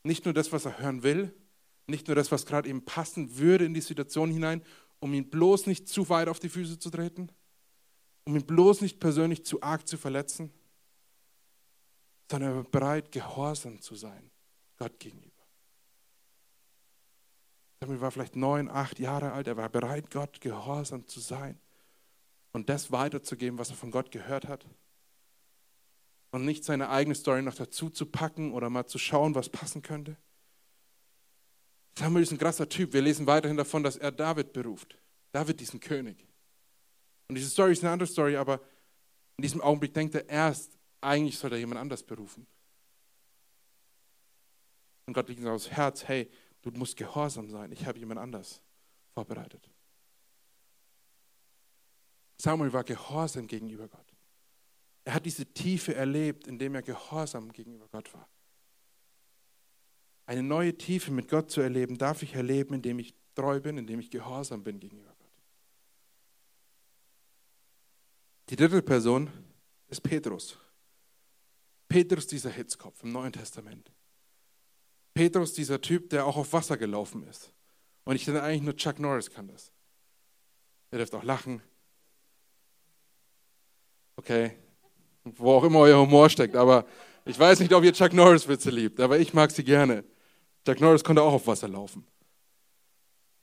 Nicht 0.03 0.25
nur 0.25 0.35
das, 0.35 0.51
was 0.53 0.65
er 0.65 0.79
hören 0.79 1.03
will, 1.03 1.33
nicht 1.87 2.07
nur 2.09 2.17
das, 2.17 2.33
was 2.33 2.47
gerade 2.47 2.69
ihm 2.69 2.85
passen 2.85 3.39
würde 3.39 3.65
in 3.65 3.75
die 3.75 3.81
Situation 3.81 4.31
hinein, 4.31 4.63
um 5.01 5.15
ihn 5.15 5.31
bloß 5.31 5.67
nicht 5.67 5.89
zu 5.89 6.09
weit 6.09 6.29
auf 6.29 6.41
die 6.41 6.49
Füße 6.49 6.79
zu 6.79 6.91
treten, 6.91 7.31
um 8.29 8.37
ihn 8.37 8.45
bloß 8.45 8.83
nicht 8.83 9.01
persönlich 9.01 9.47
zu 9.47 9.63
arg 9.63 9.89
zu 9.89 9.97
verletzen, 9.97 10.53
sondern 12.31 12.51
er 12.51 12.57
war 12.57 12.65
bereit, 12.65 13.11
gehorsam 13.11 13.81
zu 13.81 13.95
sein, 13.95 14.31
Gott 14.77 15.01
gegenüber. 15.01 15.33
Er 17.81 18.01
war 18.03 18.11
vielleicht 18.11 18.37
neun, 18.37 18.69
acht 18.69 18.99
Jahre 18.99 19.33
alt, 19.33 19.47
er 19.47 19.57
war 19.57 19.71
bereit, 19.71 20.11
Gott 20.11 20.43
gehorsam 20.43 21.09
zu 21.09 21.21
sein 21.21 21.59
und 22.53 22.69
das 22.69 22.93
weiterzugeben, 22.93 23.59
was 23.59 23.71
er 23.71 23.77
von 23.77 23.91
Gott 23.91 24.11
gehört 24.11 24.47
hat. 24.47 24.67
Und 26.31 26.45
nicht 26.45 26.65
seine 26.65 26.91
eigene 26.91 27.15
Story 27.15 27.41
noch 27.41 27.55
dazu 27.55 27.89
zu 27.89 28.05
packen 28.05 28.53
oder 28.53 28.69
mal 28.69 28.87
zu 28.87 28.99
schauen, 28.99 29.35
was 29.35 29.49
passen 29.49 29.81
könnte. 29.81 30.19
Samuel 31.99 32.25
ist 32.25 32.33
ein 32.33 32.37
krasser 32.37 32.69
Typ. 32.69 32.93
Wir 32.93 33.01
lesen 33.01 33.27
weiterhin 33.27 33.57
davon, 33.57 33.83
dass 33.83 33.97
er 33.97 34.13
David 34.13 34.53
beruft. 34.53 34.99
David, 35.33 35.61
diesen 35.61 35.81
König. 35.81 36.28
Und 37.29 37.35
diese 37.35 37.51
Story 37.51 37.73
ist 37.73 37.85
eine 37.85 37.93
andere 37.93 38.07
Story, 38.07 38.37
aber 38.37 38.61
in 39.37 39.43
diesem 39.43 39.61
Augenblick 39.61 39.95
denkt 39.95 40.15
er 40.15 40.29
erst, 40.29 40.79
eigentlich 41.01 41.39
soll 41.39 41.53
er 41.53 41.59
jemand 41.59 41.81
anders 41.81 42.03
berufen. 42.03 42.47
Und 45.07 45.15
Gott 45.15 45.29
liegt 45.29 45.45
aufs 45.47 45.71
Herz, 45.71 46.07
hey, 46.09 46.31
du 46.63 46.71
musst 46.71 46.97
gehorsam 46.97 47.49
sein. 47.49 47.73
Ich 47.73 47.87
habe 47.87 47.99
jemand 47.99 48.21
anders 48.21 48.61
vorbereitet. 49.15 49.71
Samuel 52.41 52.73
war 52.73 52.85
gehorsam 52.85 53.47
gegenüber 53.47 53.89
Gott. 53.89 54.15
Er 55.05 55.15
hat 55.15 55.25
diese 55.25 55.47
Tiefe 55.47 55.95
erlebt, 55.95 56.47
indem 56.47 56.75
er 56.75 56.83
gehorsam 56.83 57.51
gegenüber 57.53 57.89
Gott 57.89 58.13
war. 58.13 58.29
Eine 60.27 60.43
neue 60.43 60.77
Tiefe 60.77 61.11
mit 61.11 61.29
Gott 61.29 61.51
zu 61.51 61.63
erleben, 61.63 61.97
darf 61.97 62.23
ich 62.23 62.35
erleben, 62.35 62.75
indem 62.75 62.99
ich 62.99 63.15
treu 63.35 63.61
bin, 63.61 63.79
indem 63.79 64.01
ich 64.01 64.11
gehorsam 64.11 64.63
bin 64.63 64.79
gegenüber 64.79 65.09
Gott. 65.09 65.18
Die 68.49 68.57
dritte 68.57 68.83
Person 68.83 69.31
ist 69.89 70.01
Petrus. 70.01 70.57
Petrus, 71.89 72.27
dieser 72.27 72.51
Hitzkopf 72.51 73.03
im 73.03 73.13
Neuen 73.13 73.33
Testament. 73.33 73.91
Petrus, 75.15 75.53
dieser 75.53 75.81
Typ, 75.81 76.11
der 76.11 76.25
auch 76.25 76.37
auf 76.37 76.53
Wasser 76.53 76.77
gelaufen 76.77 77.27
ist. 77.29 77.53
Und 78.05 78.17
ich 78.17 78.25
denke 78.25 78.43
eigentlich 78.43 78.63
nur 78.63 78.77
Chuck 78.77 78.99
Norris 78.99 79.31
kann 79.31 79.49
das. 79.49 79.73
Ihr 80.91 80.99
dürft 80.99 81.15
auch 81.15 81.25
lachen. 81.25 81.63
Okay, 84.17 84.57
wo 85.25 85.53
auch 85.53 85.65
immer 85.65 85.81
euer 85.81 86.01
Humor 86.01 86.31
steckt. 86.31 86.57
Aber 86.57 86.87
ich 87.25 87.39
weiß 87.39 87.61
nicht, 87.61 87.73
ob 87.73 87.85
ihr 87.85 87.93
Chuck 87.93 88.13
Norris-Witze 88.13 88.71
liebt, 88.71 89.01
aber 89.01 89.19
ich 89.19 89.35
mag 89.35 89.51
sie 89.51 89.65
gerne. 89.65 90.05
Chuck 90.65 90.81
Norris 90.81 91.05
konnte 91.05 91.23
auch 91.23 91.35
auf 91.35 91.47
Wasser 91.47 91.69
laufen. 91.69 92.07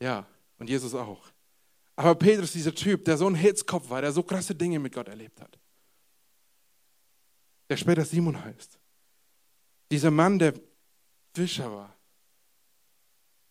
Ja, 0.02 0.28
und 0.58 0.70
Jesus 0.70 0.96
auch. 0.96 1.35
Aber 1.96 2.16
Petrus, 2.16 2.52
dieser 2.52 2.76
Typ, 2.76 3.06
der 3.06 3.18
so 3.18 3.28
ein 3.28 3.36
Hitzkopf 3.36 3.90
war, 3.90 4.02
der 4.02 4.12
so 4.12 4.22
krasse 4.24 4.54
Dinge 4.54 4.80
mit 4.80 4.94
Gott 4.94 5.08
erlebt 5.08 5.40
hat, 5.40 5.58
der 7.70 7.78
später 7.78 8.04
Simon 8.04 8.44
heißt. 8.44 8.78
Dieser 9.92 10.12
Mann, 10.12 10.40
der 10.40 10.54
Fischer 11.34 11.72
war, 11.72 11.96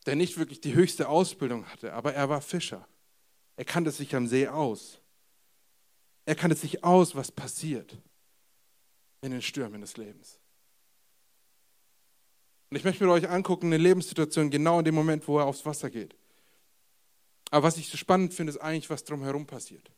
der 0.06 0.16
nicht 0.16 0.36
wirklich 0.36 0.60
die 0.60 0.74
höchste 0.74 1.08
Ausbildung 1.08 1.66
hatte, 1.66 1.94
aber 1.94 2.12
er 2.14 2.28
war 2.28 2.40
Fischer. 2.40 2.86
Er 3.56 3.64
kannte 3.64 3.90
sich 3.90 4.14
am 4.14 4.26
See 4.26 4.46
aus. 4.46 4.98
Er 6.26 6.34
kannte 6.34 6.56
sich 6.56 6.84
aus, 6.84 7.14
was 7.14 7.30
passiert 7.30 7.96
in 9.20 9.30
den 9.30 9.42
Stürmen 9.42 9.80
des 9.80 9.96
Lebens. 9.96 10.38
Und 12.70 12.76
ich 12.76 12.84
möchte 12.84 13.04
mit 13.04 13.12
euch 13.12 13.28
angucken, 13.28 13.66
eine 13.66 13.78
Lebenssituation 13.78 14.50
genau 14.50 14.80
in 14.80 14.84
dem 14.84 14.94
Moment, 14.94 15.26
wo 15.28 15.38
er 15.38 15.46
aufs 15.46 15.64
Wasser 15.64 15.90
geht. 15.90 16.14
Aber 17.54 17.68
was 17.68 17.76
ich 17.76 17.88
so 17.88 17.96
spannend 17.96 18.34
finde, 18.34 18.50
ist 18.50 18.58
eigentlich, 18.58 18.90
was 18.90 19.04
drumherum 19.04 19.46
passiert. 19.46 19.88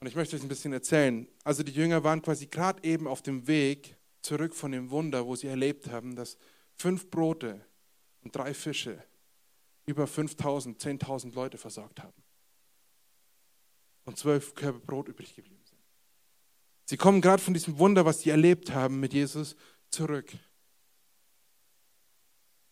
Und 0.00 0.08
ich 0.08 0.16
möchte 0.16 0.34
euch 0.34 0.42
ein 0.42 0.48
bisschen 0.48 0.72
erzählen. 0.72 1.28
Also 1.44 1.62
die 1.62 1.70
Jünger 1.70 2.02
waren 2.02 2.22
quasi 2.22 2.48
gerade 2.48 2.82
eben 2.82 3.06
auf 3.06 3.22
dem 3.22 3.46
Weg 3.46 3.96
zurück 4.20 4.52
von 4.52 4.72
dem 4.72 4.90
Wunder, 4.90 5.26
wo 5.26 5.36
sie 5.36 5.46
erlebt 5.46 5.88
haben, 5.88 6.16
dass 6.16 6.38
fünf 6.76 7.08
Brote 7.08 7.64
und 8.22 8.34
drei 8.34 8.52
Fische 8.52 9.00
über 9.86 10.08
5000, 10.08 10.82
10.000 10.82 11.34
Leute 11.36 11.56
versorgt 11.56 12.02
haben. 12.02 12.20
Und 14.06 14.18
zwölf 14.18 14.56
Körbe 14.56 14.80
Brot 14.80 15.06
übrig 15.06 15.36
geblieben 15.36 15.62
sind. 15.64 15.78
Sie 16.86 16.96
kommen 16.96 17.20
gerade 17.20 17.40
von 17.40 17.54
diesem 17.54 17.78
Wunder, 17.78 18.04
was 18.04 18.22
sie 18.22 18.30
erlebt 18.30 18.72
haben 18.72 18.98
mit 18.98 19.12
Jesus, 19.12 19.54
zurück. 19.88 20.32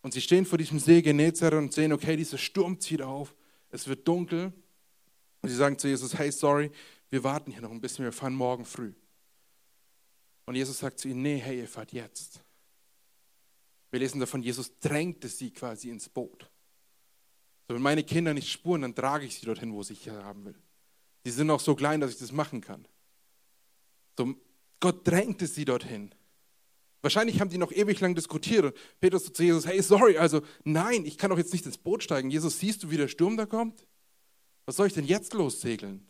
Und 0.02 0.14
sie 0.14 0.20
stehen 0.20 0.46
vor 0.46 0.58
diesem 0.58 0.78
See 0.78 1.02
Genezareth 1.02 1.58
und 1.58 1.72
sehen, 1.72 1.92
okay, 1.92 2.16
dieser 2.16 2.38
Sturm 2.38 2.80
zieht 2.80 3.02
auf, 3.02 3.34
es 3.70 3.88
wird 3.88 4.06
dunkel. 4.06 4.52
Und 5.42 5.48
sie 5.48 5.56
sagen 5.56 5.78
zu 5.78 5.88
Jesus, 5.88 6.16
hey, 6.16 6.32
sorry, 6.32 6.70
wir 7.10 7.24
warten 7.24 7.50
hier 7.50 7.62
noch 7.62 7.70
ein 7.70 7.80
bisschen, 7.80 8.04
wir 8.04 8.12
fahren 8.12 8.34
morgen 8.34 8.64
früh. 8.64 8.92
Und 10.46 10.54
Jesus 10.54 10.78
sagt 10.78 10.98
zu 10.98 11.08
ihnen, 11.08 11.22
nee, 11.22 11.38
hey, 11.38 11.58
ihr 11.58 11.68
fahrt 11.68 11.92
jetzt. 11.92 12.40
Wir 13.90 14.00
lesen 14.00 14.20
davon, 14.20 14.42
Jesus 14.42 14.78
drängte 14.80 15.28
sie 15.28 15.50
quasi 15.50 15.90
ins 15.90 16.08
Boot. 16.08 16.50
So, 17.68 17.74
wenn 17.74 17.82
meine 17.82 18.02
Kinder 18.02 18.34
nicht 18.34 18.50
spuren, 18.50 18.82
dann 18.82 18.94
trage 18.94 19.26
ich 19.26 19.38
sie 19.38 19.46
dorthin, 19.46 19.72
wo 19.72 19.80
ich 19.82 19.98
sie 20.00 20.10
haben 20.10 20.44
will. 20.44 20.58
Sie 21.24 21.30
sind 21.30 21.50
auch 21.50 21.60
so 21.60 21.74
klein, 21.74 22.00
dass 22.00 22.12
ich 22.12 22.18
das 22.18 22.32
machen 22.32 22.60
kann. 22.60 22.86
So, 24.16 24.34
Gott 24.80 25.06
drängte 25.06 25.46
sie 25.46 25.64
dorthin. 25.64 26.14
Wahrscheinlich 27.00 27.40
haben 27.40 27.50
die 27.50 27.58
noch 27.58 27.72
ewig 27.72 28.00
lang 28.00 28.14
diskutiert 28.14 28.64
und 28.64 28.74
Petrus 29.00 29.32
zu 29.32 29.42
Jesus, 29.42 29.66
hey, 29.66 29.80
sorry, 29.82 30.18
also 30.18 30.42
nein, 30.64 31.06
ich 31.06 31.16
kann 31.16 31.30
doch 31.30 31.38
jetzt 31.38 31.52
nicht 31.52 31.64
ins 31.64 31.78
Boot 31.78 32.02
steigen. 32.02 32.30
Jesus, 32.30 32.58
siehst 32.58 32.82
du, 32.82 32.90
wie 32.90 32.96
der 32.96 33.08
Sturm 33.08 33.36
da 33.36 33.46
kommt? 33.46 33.86
Was 34.66 34.76
soll 34.76 34.88
ich 34.88 34.94
denn 34.94 35.04
jetzt 35.04 35.32
lossegeln? 35.32 36.06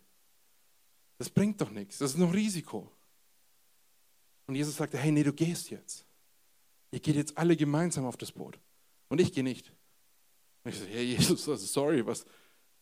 Das 1.19 1.29
bringt 1.29 1.61
doch 1.61 1.71
nichts, 1.71 1.99
das 1.99 2.13
ist 2.13 2.19
noch 2.19 2.33
Risiko. 2.33 2.91
Und 4.47 4.55
Jesus 4.55 4.77
sagte, 4.77 4.97
hey, 4.97 5.13
nee, 5.13 5.25
du 5.25 5.33
gehst 5.33 5.71
jetzt. 5.71 6.07
Ihr 6.91 7.01
geht 7.01 7.17
jetzt 7.17 7.37
alle 7.37 7.55
gemeinsam 7.55 8.07
auf 8.07 8.17
das 8.17 8.33
Boot. 8.33 8.59
Und 9.09 9.21
ich 9.21 9.33
gehe 9.33 9.45
nicht. 9.45 9.73
Und 10.65 10.73
ich 10.73 10.79
sage, 10.79 10.91
hey 10.91 11.05
Jesus, 11.05 11.47
also 11.49 11.67
sorry, 11.67 12.07
was? 12.07 12.25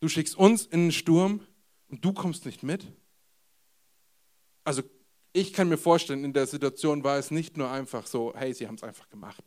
Du 0.01 0.09
schickst 0.09 0.37
uns 0.37 0.66
in 0.66 0.85
den 0.85 0.92
Sturm 0.92 1.40
und 1.88 2.05
du 2.05 2.12
kommst 2.12 2.47
nicht 2.47 2.62
mit? 2.62 2.87
Also 4.62 4.83
ich 5.37 5.53
kann 5.53 5.68
mir 5.68 5.77
vorstellen, 5.77 6.25
in 6.25 6.33
der 6.33 6.46
Situation 6.46 7.05
war 7.05 7.18
es 7.18 7.31
nicht 7.31 7.59
nur 7.59 7.70
einfach 7.70 8.07
so, 8.07 8.33
hey, 8.35 8.55
sie 8.55 8.66
haben 8.66 8.77
es 8.77 8.83
einfach 8.83 9.07
gemacht. 9.11 9.44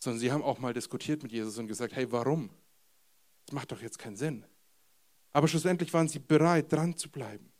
Sondern 0.00 0.18
sie 0.18 0.32
haben 0.32 0.42
auch 0.42 0.58
mal 0.58 0.74
diskutiert 0.74 1.22
mit 1.22 1.30
Jesus 1.30 1.56
und 1.56 1.68
gesagt, 1.68 1.94
hey, 1.94 2.10
warum? 2.10 2.50
Das 3.46 3.54
macht 3.54 3.70
doch 3.70 3.80
jetzt 3.80 3.98
keinen 3.98 4.16
Sinn. 4.16 4.44
Aber 5.32 5.46
schlussendlich 5.46 5.94
waren 5.94 6.08
sie 6.08 6.18
bereit, 6.18 6.72
dran 6.72 6.96
zu 6.96 7.08
bleiben. 7.08 7.52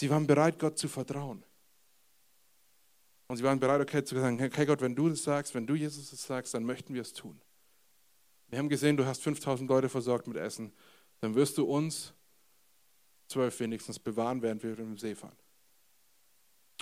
Sie 0.00 0.08
waren 0.08 0.26
bereit, 0.26 0.58
Gott 0.58 0.78
zu 0.78 0.88
vertrauen. 0.88 1.44
Und 3.28 3.36
sie 3.36 3.44
waren 3.44 3.60
bereit, 3.60 3.82
okay, 3.82 4.02
zu 4.02 4.18
sagen, 4.18 4.42
okay 4.42 4.64
Gott, 4.64 4.80
wenn 4.80 4.96
du 4.96 5.10
das 5.10 5.22
sagst, 5.22 5.54
wenn 5.54 5.66
du 5.66 5.74
Jesus 5.74 6.10
das 6.10 6.22
sagst, 6.22 6.54
dann 6.54 6.64
möchten 6.64 6.94
wir 6.94 7.02
es 7.02 7.12
tun. 7.12 7.38
Wir 8.48 8.58
haben 8.58 8.70
gesehen, 8.70 8.96
du 8.96 9.04
hast 9.04 9.22
5000 9.22 9.68
Leute 9.68 9.90
versorgt 9.90 10.26
mit 10.28 10.38
Essen. 10.38 10.72
Dann 11.20 11.34
wirst 11.34 11.58
du 11.58 11.64
uns 11.64 12.14
zwölf 13.32 13.58
wenigstens 13.60 13.98
bewahren, 13.98 14.42
während 14.42 14.62
wir 14.62 14.78
im 14.78 14.98
See 14.98 15.14
fahren. 15.14 15.36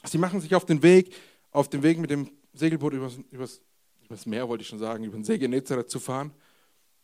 Sie 0.04 0.18
machen 0.18 0.40
sich 0.40 0.54
auf 0.54 0.64
den 0.64 0.82
Weg, 0.82 1.14
auf 1.50 1.68
den 1.68 1.82
Weg 1.82 1.98
mit 1.98 2.10
dem 2.10 2.30
Segelboot 2.52 2.92
übers, 2.92 3.18
übers, 3.30 3.60
übers 4.02 4.26
Meer, 4.26 4.48
wollte 4.48 4.62
ich 4.62 4.68
schon 4.68 4.78
sagen, 4.78 5.04
über 5.04 5.16
den 5.16 5.24
See 5.24 5.38
Genezareth 5.38 5.90
zu 5.90 6.00
fahren, 6.00 6.32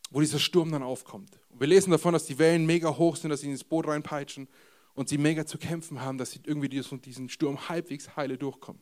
wo 0.09 0.19
dieser 0.19 0.39
Sturm 0.39 0.71
dann 0.71 0.83
aufkommt. 0.83 1.39
Und 1.49 1.59
wir 1.59 1.67
lesen 1.67 1.91
davon, 1.91 2.13
dass 2.13 2.25
die 2.25 2.37
Wellen 2.37 2.65
mega 2.65 2.97
hoch 2.97 3.15
sind, 3.15 3.29
dass 3.29 3.41
sie 3.41 3.49
ins 3.49 3.63
Boot 3.63 3.87
reinpeitschen 3.87 4.47
und 4.93 5.09
sie 5.09 5.17
mega 5.17 5.45
zu 5.45 5.57
kämpfen 5.57 6.01
haben, 6.01 6.17
dass 6.17 6.31
sie 6.31 6.41
irgendwie 6.43 6.69
diesen 6.69 7.29
Sturm 7.29 7.69
halbwegs 7.69 8.15
heile 8.15 8.37
durchkommen. 8.37 8.81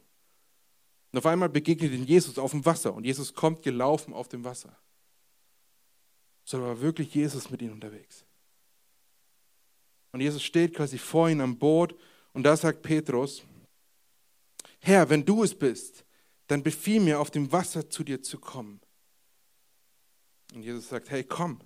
Und 1.11 1.19
auf 1.19 1.25
einmal 1.25 1.49
begegnet 1.49 1.93
ihnen 1.93 2.05
Jesus 2.05 2.37
auf 2.37 2.51
dem 2.51 2.65
Wasser 2.65 2.93
und 2.93 3.05
Jesus 3.05 3.33
kommt 3.33 3.61
gelaufen 3.63 4.13
auf 4.13 4.27
dem 4.27 4.43
Wasser. 4.43 4.77
So 6.43 6.61
war 6.61 6.79
wirklich 6.81 7.13
Jesus 7.13 7.49
mit 7.49 7.61
ihnen 7.61 7.73
unterwegs. 7.73 8.25
Und 10.15 10.21
Jesus 10.21 10.43
steht 10.43 10.73
quasi 10.73 10.97
vor 10.97 11.27
ihnen 11.27 11.41
am 11.41 11.57
Boot 11.57 11.93
und 12.31 12.43
da 12.43 12.55
sagt 12.55 12.83
Petrus, 12.83 13.43
Herr, 14.79 15.09
wenn 15.09 15.25
du 15.25 15.43
es 15.43 15.53
bist, 15.53 16.05
dann 16.47 16.63
befiehl 16.63 17.01
mir, 17.01 17.19
auf 17.19 17.31
dem 17.31 17.51
Wasser 17.51 17.89
zu 17.89 18.01
dir 18.01 18.23
zu 18.23 18.39
kommen. 18.39 18.79
Und 20.53 20.61
Jesus 20.63 20.87
sagt, 20.87 21.09
hey, 21.09 21.25
komm. 21.25 21.59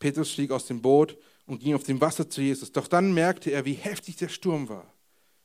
Petrus 0.00 0.32
stieg 0.32 0.50
aus 0.50 0.66
dem 0.66 0.82
Boot 0.82 1.16
und 1.46 1.60
ging 1.60 1.76
auf 1.76 1.84
dem 1.84 2.00
Wasser 2.00 2.28
zu 2.28 2.40
Jesus. 2.40 2.72
Doch 2.72 2.88
dann 2.88 3.14
merkte 3.14 3.52
er, 3.52 3.64
wie 3.64 3.74
heftig 3.74 4.16
der 4.16 4.30
Sturm 4.30 4.68
war. 4.68 4.92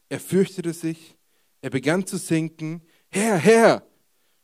Er 0.09 0.19
fürchtete 0.19 0.73
sich, 0.73 1.15
er 1.61 1.69
begann 1.69 2.07
zu 2.07 2.17
sinken. 2.17 2.81
Herr, 3.11 3.37
Herr, 3.37 3.87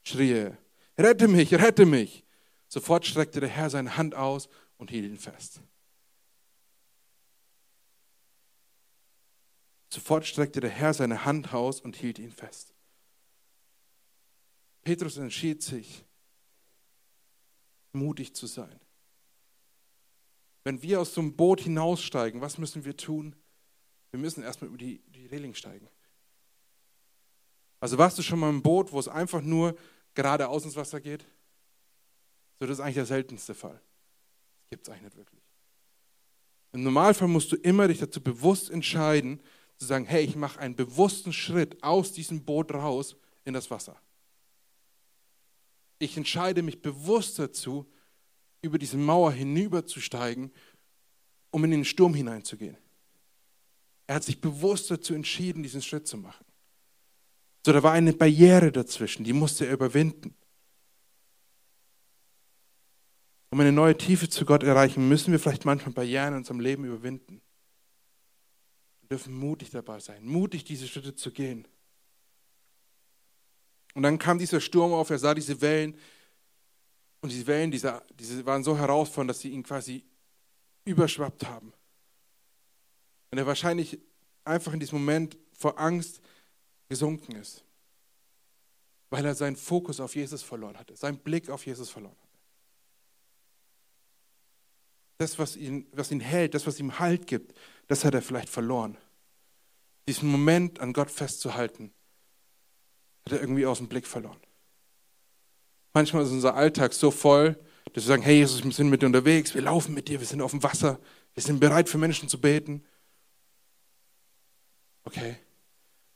schrie 0.03 0.33
er, 0.33 0.57
rette 0.99 1.27
mich, 1.27 1.51
rette 1.55 1.87
mich. 1.87 2.23
Sofort 2.67 3.07
streckte 3.07 3.39
der 3.39 3.49
Herr 3.49 3.71
seine 3.71 3.97
Hand 3.97 4.13
aus 4.13 4.49
und 4.77 4.91
hielt 4.91 5.05
ihn 5.05 5.17
fest. 5.17 5.61
Sofort 9.89 10.25
streckte 10.25 10.59
der 10.59 10.69
Herr 10.69 10.93
seine 10.93 11.25
Hand 11.25 11.53
aus 11.53 11.81
und 11.81 11.95
hielt 11.95 12.19
ihn 12.19 12.31
fest. 12.31 12.73
Petrus 14.83 15.17
entschied 15.17 15.61
sich, 15.63 16.05
mutig 17.91 18.35
zu 18.35 18.47
sein. 18.47 18.79
Wenn 20.63 20.81
wir 20.81 21.01
aus 21.01 21.13
so 21.13 21.21
einem 21.21 21.35
Boot 21.35 21.61
hinaussteigen, 21.61 22.41
was 22.41 22.57
müssen 22.57 22.85
wir 22.85 22.95
tun? 22.95 23.35
Wir 24.11 24.19
müssen 24.19 24.43
erstmal 24.43 24.69
über 24.69 24.77
die, 24.77 24.99
die 25.07 25.25
Reling 25.27 25.55
steigen. 25.55 25.87
Also 27.79 27.97
warst 27.97 28.17
du 28.17 28.21
schon 28.21 28.39
mal 28.39 28.49
im 28.49 28.61
Boot, 28.61 28.91
wo 28.91 28.99
es 28.99 29.07
einfach 29.07 29.41
nur 29.41 29.75
geradeaus 30.13 30.65
ins 30.65 30.75
Wasser 30.75 30.99
geht? 30.99 31.25
So, 32.59 32.67
das 32.67 32.77
ist 32.77 32.79
eigentlich 32.81 32.95
der 32.95 33.05
seltenste 33.05 33.55
Fall. 33.55 33.81
Das 34.61 34.69
gibt 34.69 34.87
es 34.87 34.89
eigentlich 34.89 35.03
nicht 35.03 35.17
wirklich. 35.17 35.41
Im 36.73 36.83
Normalfall 36.83 37.27
musst 37.27 37.51
du 37.51 37.55
immer 37.55 37.87
dich 37.87 37.99
dazu 37.99 38.21
bewusst 38.21 38.69
entscheiden, 38.69 39.41
zu 39.79 39.85
sagen, 39.85 40.05
hey, 40.05 40.23
ich 40.23 40.35
mache 40.35 40.59
einen 40.59 40.75
bewussten 40.75 41.31
Schritt 41.31 41.81
aus 41.81 42.11
diesem 42.11 42.43
Boot 42.43 42.73
raus 42.73 43.15
in 43.45 43.53
das 43.53 43.71
Wasser. 43.71 43.99
Ich 45.99 46.17
entscheide 46.17 46.61
mich 46.61 46.81
bewusst 46.81 47.39
dazu, 47.39 47.89
über 48.61 48.77
diese 48.77 48.97
Mauer 48.97 49.31
hinüberzusteigen, 49.31 50.51
um 51.51 51.63
in 51.63 51.71
den 51.71 51.85
Sturm 51.85 52.13
hineinzugehen. 52.13 52.77
Er 54.05 54.15
hat 54.15 54.23
sich 54.23 54.41
bewusst 54.41 54.91
dazu 54.91 55.13
entschieden, 55.13 55.63
diesen 55.63 55.81
Schritt 55.81 56.07
zu 56.07 56.17
machen. 56.17 56.45
So, 57.65 57.71
da 57.71 57.81
war 57.81 57.93
eine 57.93 58.13
Barriere 58.13 58.71
dazwischen, 58.71 59.23
die 59.23 59.33
musste 59.33 59.65
er 59.65 59.73
überwinden. 59.73 60.35
Um 63.51 63.59
eine 63.59 63.71
neue 63.71 63.97
Tiefe 63.97 64.29
zu 64.29 64.45
Gott 64.45 64.63
erreichen, 64.63 65.07
müssen 65.07 65.31
wir 65.31 65.39
vielleicht 65.39 65.65
manchmal 65.65 65.93
Barrieren 65.93 66.29
in 66.29 66.39
unserem 66.39 66.59
Leben 66.59 66.83
überwinden 66.83 67.41
dürfen 69.09 69.33
mutig 69.33 69.71
dabei 69.71 69.99
sein, 69.99 70.23
mutig 70.25 70.63
diese 70.63 70.87
Schritte 70.87 71.15
zu 71.15 71.31
gehen. 71.31 71.67
Und 73.95 74.03
dann 74.03 74.19
kam 74.19 74.37
dieser 74.37 74.61
Sturm 74.61 74.93
auf, 74.93 75.09
er 75.09 75.19
sah 75.19 75.33
diese 75.33 75.61
Wellen 75.61 75.97
und 77.21 77.31
diese 77.31 77.47
Wellen, 77.47 77.71
diese, 77.71 78.01
diese 78.13 78.45
waren 78.45 78.63
so 78.63 78.77
herausfordernd, 78.77 79.31
dass 79.31 79.39
sie 79.39 79.49
ihn 79.49 79.63
quasi 79.63 80.05
überschwappt 80.85 81.45
haben. 81.47 81.73
Und 83.31 83.37
er 83.37 83.45
wahrscheinlich 83.45 83.99
einfach 84.43 84.73
in 84.73 84.79
diesem 84.79 84.99
Moment 84.99 85.37
vor 85.53 85.79
Angst 85.79 86.21
gesunken 86.87 87.35
ist, 87.35 87.63
weil 89.09 89.25
er 89.25 89.35
seinen 89.35 89.55
Fokus 89.55 89.99
auf 89.99 90.15
Jesus 90.15 90.43
verloren 90.43 90.77
hatte, 90.77 90.95
seinen 90.95 91.17
Blick 91.17 91.49
auf 91.49 91.65
Jesus 91.65 91.89
verloren 91.89 92.15
hatte. 92.15 92.29
Das, 95.17 95.37
was 95.37 95.57
ihn, 95.57 95.85
was 95.91 96.11
ihn 96.11 96.21
hält, 96.21 96.53
das, 96.53 96.65
was 96.65 96.79
ihm 96.79 96.97
Halt 96.97 97.27
gibt, 97.27 97.53
das 97.89 98.05
hat 98.05 98.13
er 98.13 98.21
vielleicht 98.21 98.49
verloren. 98.49 98.97
Diesen 100.07 100.29
Moment 100.29 100.79
an 100.79 100.93
Gott 100.93 101.11
festzuhalten, 101.11 101.91
hat 103.25 103.33
er 103.33 103.41
irgendwie 103.41 103.65
aus 103.65 103.79
dem 103.79 103.89
Blick 103.89 104.07
verloren. 104.07 104.39
Manchmal 105.93 106.23
ist 106.23 106.31
unser 106.31 106.55
Alltag 106.55 106.93
so 106.93 107.11
voll, 107.11 107.59
dass 107.85 108.03
wir 108.05 108.09
sagen, 108.09 108.21
hey 108.21 108.37
Jesus, 108.37 108.63
wir 108.63 108.71
sind 108.71 108.89
mit 108.89 109.01
dir 109.01 109.07
unterwegs, 109.07 109.55
wir 109.55 109.63
laufen 109.63 109.93
mit 109.93 110.07
dir, 110.07 110.19
wir 110.19 110.27
sind 110.27 110.41
auf 110.41 110.51
dem 110.51 110.61
Wasser, 110.63 110.99
wir 111.33 111.43
sind 111.43 111.59
bereit 111.59 111.89
für 111.89 111.97
Menschen 111.97 112.29
zu 112.29 112.39
beten. 112.39 112.85
Okay, 115.03 115.37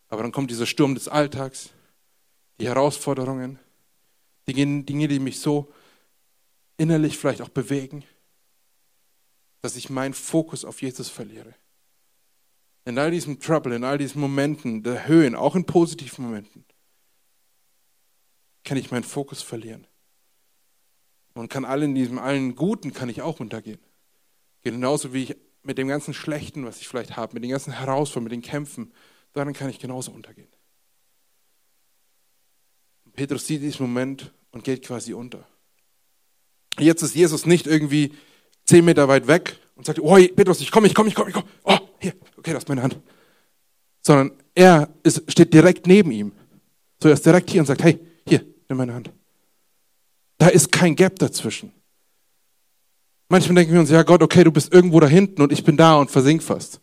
aber 0.09 0.21
dann 0.21 0.31
kommt 0.31 0.51
dieser 0.51 0.67
Sturm 0.67 0.93
des 0.93 1.07
Alltags, 1.07 1.71
die 2.59 2.67
Herausforderungen, 2.67 3.57
die 4.47 4.53
Dinge, 4.53 5.07
die 5.07 5.19
mich 5.19 5.39
so 5.39 5.73
innerlich 6.77 7.17
vielleicht 7.17 7.41
auch 7.41 7.49
bewegen, 7.49 8.03
dass 9.61 9.75
ich 9.75 9.89
meinen 9.89 10.13
Fokus 10.13 10.65
auf 10.65 10.83
Jesus 10.83 11.09
verliere. 11.09 11.55
In 12.85 12.97
all 12.97 13.11
diesem 13.11 13.39
Trouble, 13.39 13.75
in 13.75 13.83
all 13.83 13.97
diesen 13.97 14.19
Momenten 14.19 14.83
der 14.83 15.07
Höhen, 15.07 15.35
auch 15.35 15.55
in 15.55 15.65
positiven 15.65 16.25
Momenten, 16.25 16.65
kann 18.63 18.77
ich 18.77 18.91
meinen 18.91 19.03
Fokus 19.03 19.41
verlieren. 19.41 19.87
Und 21.33 21.49
kann 21.49 21.65
all 21.65 21.83
in 21.83 21.95
diesem 21.95 22.19
allen 22.19 22.55
Guten 22.55 22.93
kann 22.93 23.09
ich 23.09 23.21
auch 23.21 23.39
untergehen. 23.39 23.79
Genauso 24.61 25.13
wie 25.13 25.23
ich 25.23 25.37
mit 25.63 25.77
dem 25.77 25.87
ganzen 25.87 26.13
Schlechten, 26.13 26.65
was 26.65 26.79
ich 26.79 26.87
vielleicht 26.87 27.15
habe, 27.15 27.33
mit 27.33 27.43
den 27.43 27.51
ganzen 27.51 27.73
Herausforderungen, 27.73 28.25
mit 28.25 28.31
den 28.33 28.49
Kämpfen, 28.49 28.93
darin 29.31 29.53
kann 29.53 29.69
ich 29.69 29.79
genauso 29.79 30.11
untergehen. 30.11 30.49
Petrus 33.13 33.47
sieht 33.47 33.61
diesen 33.61 33.83
Moment 33.83 34.33
und 34.51 34.63
geht 34.63 34.85
quasi 34.85 35.13
unter. 35.13 35.47
Jetzt 36.79 37.03
ist 37.03 37.15
Jesus 37.15 37.45
nicht 37.45 37.67
irgendwie 37.67 38.13
zehn 38.65 38.83
Meter 38.83 39.07
weit 39.07 39.27
weg 39.27 39.59
und 39.75 39.85
sagt, 39.85 39.99
oh 39.99 40.15
Petrus, 40.15 40.61
ich 40.61 40.71
komme, 40.71 40.87
ich 40.87 40.95
komme, 40.95 41.09
ich 41.09 41.15
komme, 41.15 41.29
ich 41.29 41.35
komme. 41.35 41.47
Oh, 41.63 41.77
hier, 42.03 42.13
okay, 42.37 42.53
das 42.53 42.63
ist 42.63 42.69
meine 42.69 42.83
Hand. 42.83 42.99
Sondern 44.01 44.31
er 44.53 44.89
ist, 45.03 45.23
steht 45.31 45.53
direkt 45.53 45.87
neben 45.87 46.11
ihm. 46.11 46.31
So, 47.01 47.09
er 47.09 47.15
ist 47.15 47.25
direkt 47.25 47.49
hier 47.49 47.61
und 47.61 47.65
sagt, 47.65 47.83
hey, 47.83 47.99
hier, 48.27 48.45
nimm 48.69 48.77
meine 48.77 48.93
Hand. 48.93 49.11
Da 50.37 50.47
ist 50.47 50.71
kein 50.71 50.95
Gap 50.95 51.17
dazwischen. 51.19 51.71
Manchmal 53.29 53.55
denken 53.55 53.73
wir 53.73 53.79
uns, 53.79 53.89
ja 53.89 54.03
Gott, 54.03 54.21
okay, 54.21 54.43
du 54.43 54.51
bist 54.51 54.73
irgendwo 54.73 54.99
da 54.99 55.07
hinten 55.07 55.41
und 55.41 55.51
ich 55.51 55.63
bin 55.63 55.77
da 55.77 55.95
und 55.95 56.11
versink 56.11 56.43
fast. 56.43 56.79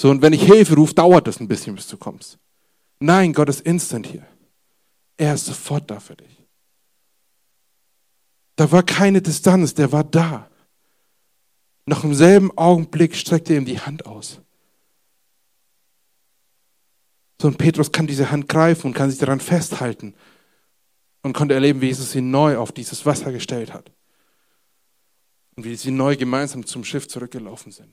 So, 0.00 0.10
und 0.10 0.22
wenn 0.22 0.32
ich 0.32 0.42
Hilfe 0.42 0.74
rufe, 0.74 0.94
dauert 0.94 1.26
das 1.26 1.40
ein 1.40 1.48
bisschen, 1.48 1.76
bis 1.76 1.86
du 1.86 1.96
kommst. 1.96 2.38
Nein, 2.98 3.32
Gott 3.32 3.48
ist 3.48 3.60
instant 3.60 4.06
hier. 4.06 4.26
Er 5.16 5.34
ist 5.34 5.46
sofort 5.46 5.90
da 5.90 6.00
für 6.00 6.16
dich. 6.16 6.46
Da 8.56 8.72
war 8.72 8.82
keine 8.82 9.22
Distanz, 9.22 9.74
der 9.74 9.92
war 9.92 10.04
da. 10.04 10.49
Noch 11.90 12.04
im 12.04 12.14
selben 12.14 12.56
Augenblick 12.56 13.16
streckte 13.16 13.52
er 13.52 13.58
ihm 13.58 13.64
die 13.64 13.80
Hand 13.80 14.06
aus. 14.06 14.40
So, 17.42 17.48
und 17.48 17.58
Petrus 17.58 17.90
kann 17.90 18.06
diese 18.06 18.30
Hand 18.30 18.48
greifen 18.48 18.86
und 18.86 18.94
kann 18.94 19.10
sich 19.10 19.18
daran 19.18 19.40
festhalten 19.40 20.14
und 21.22 21.32
konnte 21.32 21.54
erleben, 21.54 21.80
wie 21.80 21.88
Jesus 21.88 22.14
ihn 22.14 22.30
neu 22.30 22.58
auf 22.58 22.70
dieses 22.70 23.04
Wasser 23.06 23.32
gestellt 23.32 23.74
hat. 23.74 23.90
Und 25.56 25.64
wie 25.64 25.74
sie 25.74 25.90
neu 25.90 26.16
gemeinsam 26.16 26.64
zum 26.64 26.84
Schiff 26.84 27.08
zurückgelaufen 27.08 27.72
sind. 27.72 27.92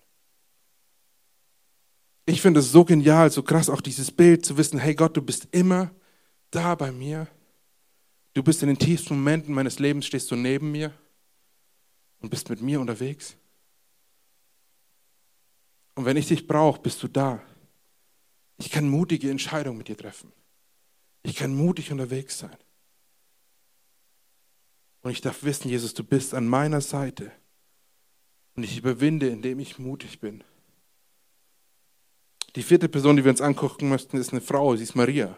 Ich 2.27 2.39
finde 2.39 2.59
es 2.59 2.71
so 2.71 2.85
genial, 2.85 3.31
so 3.31 3.41
krass 3.41 3.67
auch 3.67 3.81
dieses 3.81 4.11
Bild 4.11 4.45
zu 4.45 4.57
wissen, 4.57 4.77
hey 4.77 4.93
Gott, 4.93 5.17
du 5.17 5.23
bist 5.23 5.47
immer 5.49 5.89
da 6.51 6.75
bei 6.75 6.91
mir. 6.91 7.27
Du 8.35 8.43
bist 8.43 8.61
in 8.61 8.67
den 8.67 8.77
tiefsten 8.77 9.15
Momenten 9.15 9.55
meines 9.55 9.79
Lebens, 9.79 10.05
stehst 10.05 10.29
du 10.29 10.35
neben 10.35 10.71
mir 10.71 10.93
und 12.19 12.29
bist 12.29 12.47
mit 12.51 12.61
mir 12.61 12.79
unterwegs. 12.79 13.35
Und 15.97 16.05
wenn 16.05 16.15
ich 16.15 16.27
dich 16.27 16.45
brauche, 16.45 16.79
bist 16.79 17.01
du 17.01 17.07
da. 17.07 17.41
Ich 18.59 18.69
kann 18.69 18.87
mutige 18.87 19.31
Entscheidungen 19.31 19.79
mit 19.79 19.87
dir 19.87 19.97
treffen. 19.97 20.31
Ich 21.23 21.35
kann 21.35 21.55
mutig 21.55 21.91
unterwegs 21.91 22.37
sein. 22.37 22.55
Und 25.01 25.09
ich 25.09 25.21
darf 25.21 25.41
wissen, 25.41 25.69
Jesus, 25.69 25.95
du 25.95 26.03
bist 26.03 26.35
an 26.35 26.47
meiner 26.47 26.81
Seite. 26.81 27.31
Und 28.55 28.61
ich 28.61 28.77
überwinde, 28.77 29.27
indem 29.29 29.57
ich 29.57 29.79
mutig 29.79 30.19
bin. 30.19 30.43
Die 32.55 32.61
vierte 32.61 32.89
Person, 32.89 33.15
die 33.17 33.23
wir 33.23 33.31
uns 33.31 33.41
angucken 33.41 33.89
möchten, 33.89 34.17
ist 34.17 34.31
eine 34.31 34.41
Frau, 34.41 34.75
sie 34.75 34.83
ist 34.83 34.95
Maria. 34.95 35.35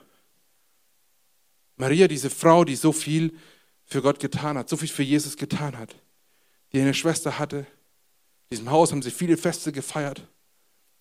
Maria, 1.77 2.09
diese 2.09 2.29
Frau, 2.29 2.65
die 2.65 2.75
so 2.75 2.91
viel 2.91 3.33
für 3.85 4.01
Gott 4.01 4.19
getan 4.19 4.57
hat, 4.57 4.67
so 4.67 4.75
viel 4.75 4.89
für 4.89 5.03
Jesus 5.03 5.37
getan 5.37 5.77
hat, 5.77 5.95
die 6.73 6.81
eine 6.81 6.93
Schwester 6.93 7.39
hatte. 7.39 7.59
In 8.49 8.57
diesem 8.57 8.71
Haus 8.71 8.91
haben 8.91 9.01
sie 9.01 9.11
viele 9.11 9.37
Feste 9.37 9.71
gefeiert. 9.71 10.27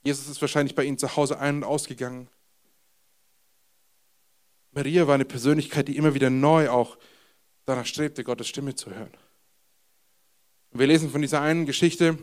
Jesus 0.08 0.26
ist 0.26 0.40
wahrscheinlich 0.40 0.74
bei 0.74 0.84
ihnen 0.84 0.96
zu 0.96 1.16
Hause 1.16 1.38
ein- 1.38 1.56
und 1.56 1.64
ausgegangen. 1.64 2.28
Maria 4.72 5.06
war 5.06 5.14
eine 5.14 5.26
Persönlichkeit, 5.26 5.86
die 5.86 5.98
immer 5.98 6.14
wieder 6.14 6.30
neu 6.30 6.70
auch 6.70 6.96
danach 7.66 7.84
strebte, 7.84 8.24
Gottes 8.24 8.48
Stimme 8.48 8.74
zu 8.74 8.90
hören. 8.90 9.12
Und 10.70 10.80
wir 10.80 10.86
lesen 10.86 11.10
von 11.10 11.20
dieser 11.20 11.42
einen 11.42 11.66
Geschichte, 11.66 12.16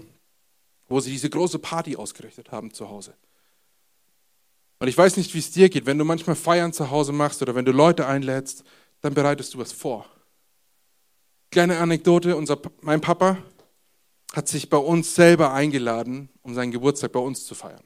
wo 0.87 0.99
sie 0.99 1.11
diese 1.11 1.29
große 1.29 1.59
Party 1.59 1.95
ausgerichtet 1.95 2.51
haben 2.51 2.73
zu 2.73 2.89
Hause. 2.89 3.13
Und 4.79 4.87
ich 4.87 4.97
weiß 4.97 5.17
nicht, 5.17 5.35
wie 5.35 5.39
es 5.39 5.51
dir 5.51 5.69
geht, 5.69 5.85
wenn 5.85 5.99
du 5.99 6.05
manchmal 6.05 6.35
Feiern 6.35 6.73
zu 6.73 6.89
Hause 6.89 7.11
machst 7.11 7.43
oder 7.43 7.53
wenn 7.53 7.65
du 7.65 7.71
Leute 7.71 8.07
einlädst, 8.07 8.63
dann 9.01 9.13
bereitest 9.13 9.53
du 9.53 9.59
was 9.59 9.71
vor. 9.71 10.09
Kleine 11.51 11.77
Anekdote, 11.77 12.35
unser, 12.35 12.59
mein 12.81 12.99
Papa 12.99 13.37
hat 14.35 14.47
sich 14.47 14.69
bei 14.69 14.77
uns 14.77 15.15
selber 15.15 15.53
eingeladen, 15.53 16.29
um 16.41 16.53
seinen 16.53 16.71
Geburtstag 16.71 17.11
bei 17.11 17.19
uns 17.19 17.45
zu 17.45 17.55
feiern. 17.55 17.83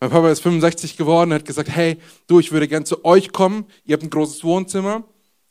Mein 0.00 0.10
Papa 0.10 0.30
ist 0.30 0.40
65 0.40 0.96
geworden, 0.96 1.32
hat 1.32 1.44
gesagt, 1.44 1.70
hey, 1.70 1.98
du, 2.28 2.38
ich 2.38 2.52
würde 2.52 2.68
gern 2.68 2.84
zu 2.84 3.04
euch 3.04 3.32
kommen, 3.32 3.66
ihr 3.84 3.94
habt 3.94 4.04
ein 4.04 4.10
großes 4.10 4.44
Wohnzimmer 4.44 5.02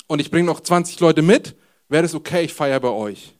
und 0.07 0.19
ich 0.19 0.31
bringe 0.31 0.45
noch 0.45 0.61
20 0.61 0.99
Leute 1.01 1.21
mit, 1.21 1.55
wäre 1.89 2.03
das 2.03 2.15
okay, 2.15 2.45
ich 2.45 2.53
feiere 2.53 2.79
bei 2.79 2.89
euch. 2.89 3.35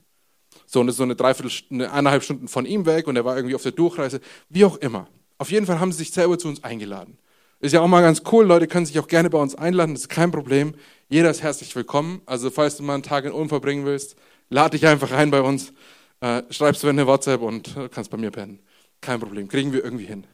So, 0.66 0.82
und 0.82 0.92
so 0.92 1.04
eine 1.04 1.16
Dreiviertel, 1.16 1.86
eineinhalb 1.86 2.24
Stunden 2.24 2.50
von 2.50 2.66
ihm 2.66 2.86
weg 2.86 3.08
und 3.08 3.16
er 3.16 3.24
war 3.24 3.38
irgendwie 3.38 3.56
auf 3.56 3.64
der 3.64 3.72
Durchreise, 3.72 4.20
wie 4.50 4.66
auch 4.66 4.76
immer. 4.78 5.08
Auf 5.38 5.50
jeden 5.50 5.66
Fall 5.66 5.80
haben 5.80 5.94
sie 5.94 6.00
sich 6.00 6.12
selber 6.12 6.38
zu 6.38 6.50
uns 6.50 6.64
eingeladen. 6.64 7.18
Ist 7.60 7.74
ja 7.74 7.82
auch 7.82 7.88
mal 7.88 8.02
ganz 8.02 8.22
cool, 8.32 8.46
Leute 8.46 8.68
können 8.68 8.86
sich 8.86 9.00
auch 9.00 9.08
gerne 9.08 9.30
bei 9.30 9.40
uns 9.40 9.56
einladen, 9.56 9.94
das 9.94 10.04
ist 10.04 10.10
kein 10.10 10.32
Problem. 10.32 10.76
Jeder 11.10 11.30
ist 11.30 11.42
herzlich 11.42 11.74
willkommen. 11.74 12.22
Also 12.26 12.50
falls 12.50 12.76
du 12.76 12.84
mal 12.84 12.96
einen 12.96 13.04
Tag 13.04 13.24
in 13.24 13.32
Ulm 13.32 13.48
verbringen 13.48 13.86
willst, 13.86 14.18
lade 14.50 14.78
dich 14.78 14.88
einfach 14.88 15.12
rein 15.12 15.32
bei 15.32 15.42
uns, 15.42 15.74
äh, 16.22 16.44
schreibst 16.50 16.84
du 16.84 16.88
eine 16.88 17.08
WhatsApp 17.08 17.42
und 17.42 17.76
äh, 17.78 17.90
kannst 17.90 18.12
bei 18.12 18.18
mir 18.18 18.32
pennen. 18.32 18.60
Kein 19.02 19.20
Problem, 19.20 19.48
kriegen 19.48 19.74
wir 19.74 19.84
irgendwie 19.84 20.06
hin. 20.06 20.26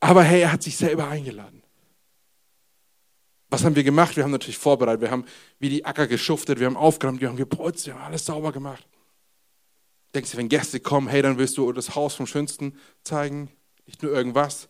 Aber 0.00 0.22
hey, 0.22 0.42
er 0.42 0.52
hat 0.52 0.62
sich 0.62 0.76
selber 0.76 1.08
eingeladen. 1.08 1.62
Was 3.48 3.64
haben 3.64 3.76
wir 3.76 3.84
gemacht? 3.84 4.16
Wir 4.16 4.24
haben 4.24 4.30
natürlich 4.30 4.58
vorbereitet. 4.58 5.00
Wir 5.00 5.10
haben 5.10 5.24
wie 5.58 5.68
die 5.68 5.84
Acker 5.84 6.06
geschuftet, 6.06 6.58
wir 6.58 6.66
haben 6.66 6.76
aufgeräumt, 6.76 7.20
wir 7.20 7.28
haben 7.28 7.36
geputzt, 7.36 7.86
wir 7.86 7.94
haben 7.94 8.02
alles 8.02 8.26
sauber 8.26 8.52
gemacht. 8.52 8.86
Denkst 10.14 10.32
du, 10.32 10.36
wenn 10.38 10.48
Gäste 10.48 10.80
kommen, 10.80 11.08
hey, 11.08 11.22
dann 11.22 11.38
willst 11.38 11.58
du 11.58 11.72
das 11.72 11.94
Haus 11.94 12.14
vom 12.14 12.26
Schönsten 12.26 12.78
zeigen? 13.02 13.50
Nicht 13.86 14.02
nur 14.02 14.12
irgendwas. 14.12 14.68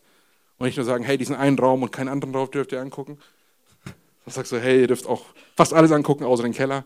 Und 0.57 0.65
nicht 0.67 0.77
nur 0.77 0.85
sagen, 0.85 1.03
hey, 1.03 1.17
diesen 1.17 1.35
einen 1.35 1.59
Raum 1.59 1.83
und 1.83 1.91
keinen 1.91 2.09
anderen 2.09 2.33
Raum 2.33 2.49
dürft 2.49 2.71
ihr 2.71 2.81
angucken. 2.81 3.19
Dann 3.83 4.33
sagst 4.33 4.51
du, 4.51 4.59
hey, 4.59 4.81
ihr 4.81 4.87
dürft 4.87 5.05
auch 5.05 5.25
fast 5.55 5.73
alles 5.73 5.91
angucken, 5.91 6.23
außer 6.23 6.43
den 6.43 6.53
Keller. 6.53 6.85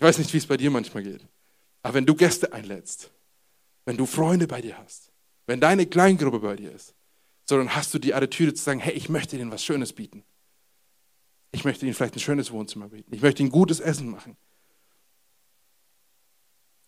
Ich 0.00 0.06
weiß 0.06 0.16
nicht, 0.16 0.32
wie 0.32 0.38
es 0.38 0.46
bei 0.46 0.56
dir 0.56 0.70
manchmal 0.70 1.02
geht. 1.02 1.20
Aber 1.82 1.92
wenn 1.92 2.06
du 2.06 2.14
Gäste 2.14 2.54
einlädst, 2.54 3.10
wenn 3.84 3.98
du 3.98 4.06
Freunde 4.06 4.46
bei 4.46 4.62
dir 4.62 4.78
hast, 4.78 5.12
wenn 5.46 5.60
deine 5.60 5.84
Kleingruppe 5.84 6.38
bei 6.38 6.56
dir 6.56 6.72
ist, 6.72 6.94
so 7.44 7.58
dann 7.58 7.76
hast 7.76 7.92
du 7.92 7.98
die 7.98 8.14
Attitüde 8.14 8.54
zu 8.54 8.64
sagen, 8.64 8.80
hey, 8.80 8.94
ich 8.94 9.10
möchte 9.10 9.36
ihnen 9.36 9.50
was 9.50 9.62
Schönes 9.62 9.92
bieten. 9.92 10.24
Ich 11.52 11.66
möchte 11.66 11.84
ihnen 11.84 11.94
vielleicht 11.94 12.16
ein 12.16 12.20
schönes 12.20 12.50
Wohnzimmer 12.50 12.88
bieten. 12.88 13.12
Ich 13.14 13.20
möchte 13.20 13.42
ihnen 13.42 13.52
gutes 13.52 13.78
Essen 13.78 14.08
machen. 14.08 14.38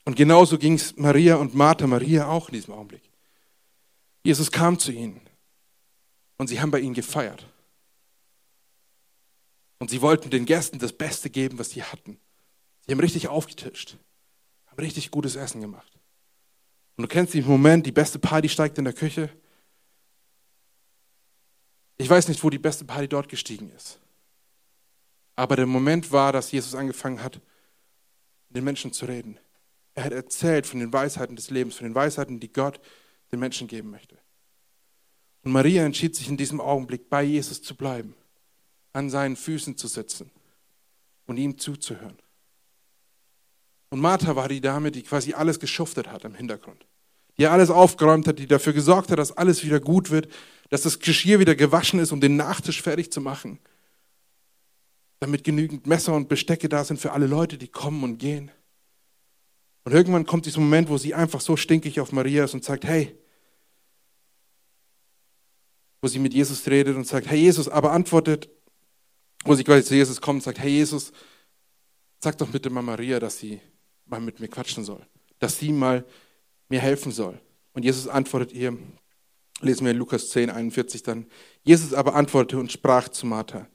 Und 0.07 0.17
genauso 0.17 0.57
ging 0.57 0.75
es 0.75 0.97
Maria 0.97 1.37
und 1.37 1.55
Martha, 1.55 1.87
Maria 1.87 2.29
auch 2.29 2.49
in 2.49 2.55
diesem 2.55 2.73
Augenblick. 2.73 3.03
Jesus 4.25 4.51
kam 4.51 4.79
zu 4.79 4.91
ihnen 4.91 5.21
und 6.39 6.47
sie 6.47 6.63
haben 6.63 6.71
bei 6.71 6.81
ihnen 6.81 6.95
gefeiert. 6.95 7.47
Und 9.81 9.91
sie 9.91 10.01
wollten 10.01 10.31
den 10.31 10.47
Gästen 10.47 10.79
das 10.79 10.95
Beste 10.95 11.29
geben, 11.29 11.59
was 11.59 11.71
sie 11.71 11.83
hatten. 11.83 12.19
Sie 12.87 12.93
haben 12.93 13.01
richtig 13.01 13.29
aufgetischt, 13.29 13.97
haben 14.67 14.81
richtig 14.81 15.11
gutes 15.11 15.37
Essen 15.37 15.61
gemacht. 15.61 15.99
Und 16.97 17.03
du 17.03 17.09
kennst 17.09 17.35
den 17.35 17.47
Moment, 17.47 17.87
die 17.87 17.93
beste 17.93 18.19
Party 18.19 18.49
steigt 18.49 18.79
in 18.79 18.85
der 18.85 18.93
Küche. 18.93 19.31
Ich 21.97 22.09
weiß 22.09 22.29
nicht, 22.29 22.43
wo 22.43 22.51
die 22.51 22.59
beste 22.59 22.85
Party 22.85 23.09
dort 23.09 23.29
gestiegen 23.29 23.71
ist. 23.71 23.99
Aber 25.37 25.57
der 25.57 25.67
Moment 25.67 26.13
war, 26.13 26.33
dass 26.33 26.53
Jesus 26.53 26.75
angefangen 26.75 27.23
hat, 27.23 27.41
den 28.51 28.65
Menschen 28.65 28.93
zu 28.93 29.07
reden. 29.07 29.39
Er 29.95 30.05
hat 30.05 30.13
erzählt 30.13 30.67
von 30.67 30.81
den 30.81 30.93
Weisheiten 30.93 31.37
des 31.37 31.51
Lebens, 31.51 31.77
von 31.77 31.87
den 31.87 31.95
Weisheiten, 31.95 32.41
die 32.41 32.53
Gott 32.53 32.81
den 33.31 33.41
Menschen 33.41 33.67
geben 33.67 33.91
möchte. 33.91 34.19
Und 35.43 35.53
Maria 35.53 35.85
entschied 35.85 36.15
sich 36.15 36.29
in 36.29 36.37
diesem 36.37 36.61
Augenblick, 36.61 37.09
bei 37.09 37.23
Jesus 37.23 37.63
zu 37.63 37.75
bleiben, 37.75 38.15
an 38.93 39.11
seinen 39.11 39.37
Füßen 39.37 39.77
zu 39.77 39.89
sitzen 39.89 40.31
und 41.27 41.37
ihm 41.37 41.59
zuzuhören. 41.59 42.19
Und 43.93 44.01
Martha 44.01 44.35
war 44.35 44.49
die 44.49 44.63
Dame, 44.63 44.91
die 44.91 45.03
quasi 45.03 45.35
alles 45.35 45.61
geschuftet 45.61 46.11
hat 46.11 46.25
im 46.25 46.35
Hintergrund. 46.35 46.87
Die 47.37 47.47
alles 47.47 47.69
aufgeräumt 47.69 48.27
hat, 48.27 48.39
die 48.39 48.47
dafür 48.47 48.73
gesorgt 48.73 49.11
hat, 49.11 49.19
dass 49.19 49.37
alles 49.37 49.67
wieder 49.67 49.81
gut 49.81 50.09
wird, 50.09 50.33
dass 50.71 50.81
das 50.81 50.99
Geschirr 50.99 51.41
wieder 51.41 51.55
gewaschen 51.55 52.01
ist, 52.01 52.11
um 52.11 52.19
den 52.19 52.37
Nachtisch 52.37 52.81
fertig 52.81 53.13
zu 53.13 53.21
machen. 53.21 53.59
Damit 55.21 55.45
genügend 55.45 55.87
Messer 55.87 56.15
und 56.15 56.31
Bestecke 56.31 56.71
da 56.71 56.85
sind 56.85 57.01
für 57.01 57.13
alle 57.13 57.27
Leute, 57.27 57.59
die 57.59 57.69
kommen 57.69 58.03
und 58.03 58.17
gehen. 58.17 58.51
Und 59.85 59.93
irgendwann 59.93 60.25
kommt 60.25 60.47
dieser 60.47 60.61
Moment, 60.61 60.89
wo 60.89 60.97
sie 60.97 61.13
einfach 61.13 61.43
so 61.43 61.59
stinkig 61.59 62.01
auf 62.01 62.13
Maria 62.13 62.45
ist 62.45 62.55
und 62.55 62.65
sagt, 62.65 62.87
hey, 62.87 63.15
wo 66.01 66.09
sie 66.09 66.19
mit 66.19 66.33
Jesus 66.33 66.67
redet 66.67 66.97
und 66.97 67.07
sagt, 67.07 67.29
hey 67.29 67.41
Jesus, 67.41 67.69
aber 67.69 67.93
antwortet, 67.93 68.49
wo 69.45 69.55
sie 69.55 69.65
quasi 69.65 69.85
zu 69.85 69.95
Jesus 69.95 70.19
kommt 70.19 70.39
und 70.39 70.45
sagt, 70.45 70.61
hey 70.61 70.71
Jesus, 70.71 71.13
sag 72.21 72.39
doch 72.39 72.49
bitte 72.49 72.71
mal 72.71 72.81
Maria, 72.81 73.21
dass 73.21 73.37
sie 73.37 73.61
mal 74.13 74.21
mit 74.21 74.41
mir 74.41 74.49
quatschen 74.49 74.85
soll, 74.85 75.05
dass 75.39 75.59
sie 75.59 75.73
mal 75.73 76.05
mir 76.69 76.81
helfen 76.81 77.11
soll. 77.11 77.41
Und 77.73 77.85
Jesus 77.85 78.07
antwortet 78.07 78.53
ihr, 78.53 78.79
lesen 79.61 79.87
wir 79.87 79.95
Lukas 79.95 80.29
10, 80.29 80.51
41 80.51 81.03
dann, 81.03 81.27
Jesus 81.65 81.95
aber 81.95 82.15
antwortete 82.15 82.59
und 82.59 82.71
sprach 82.71 83.09
zu 83.09 83.27
Martha, 83.27 83.67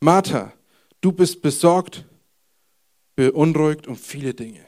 Martha, 0.00 0.52
du 1.00 1.12
bist 1.12 1.40
besorgt, 1.40 2.04
beunruhigt 3.14 3.86
um 3.86 3.96
viele 3.96 4.34
Dinge. 4.34 4.66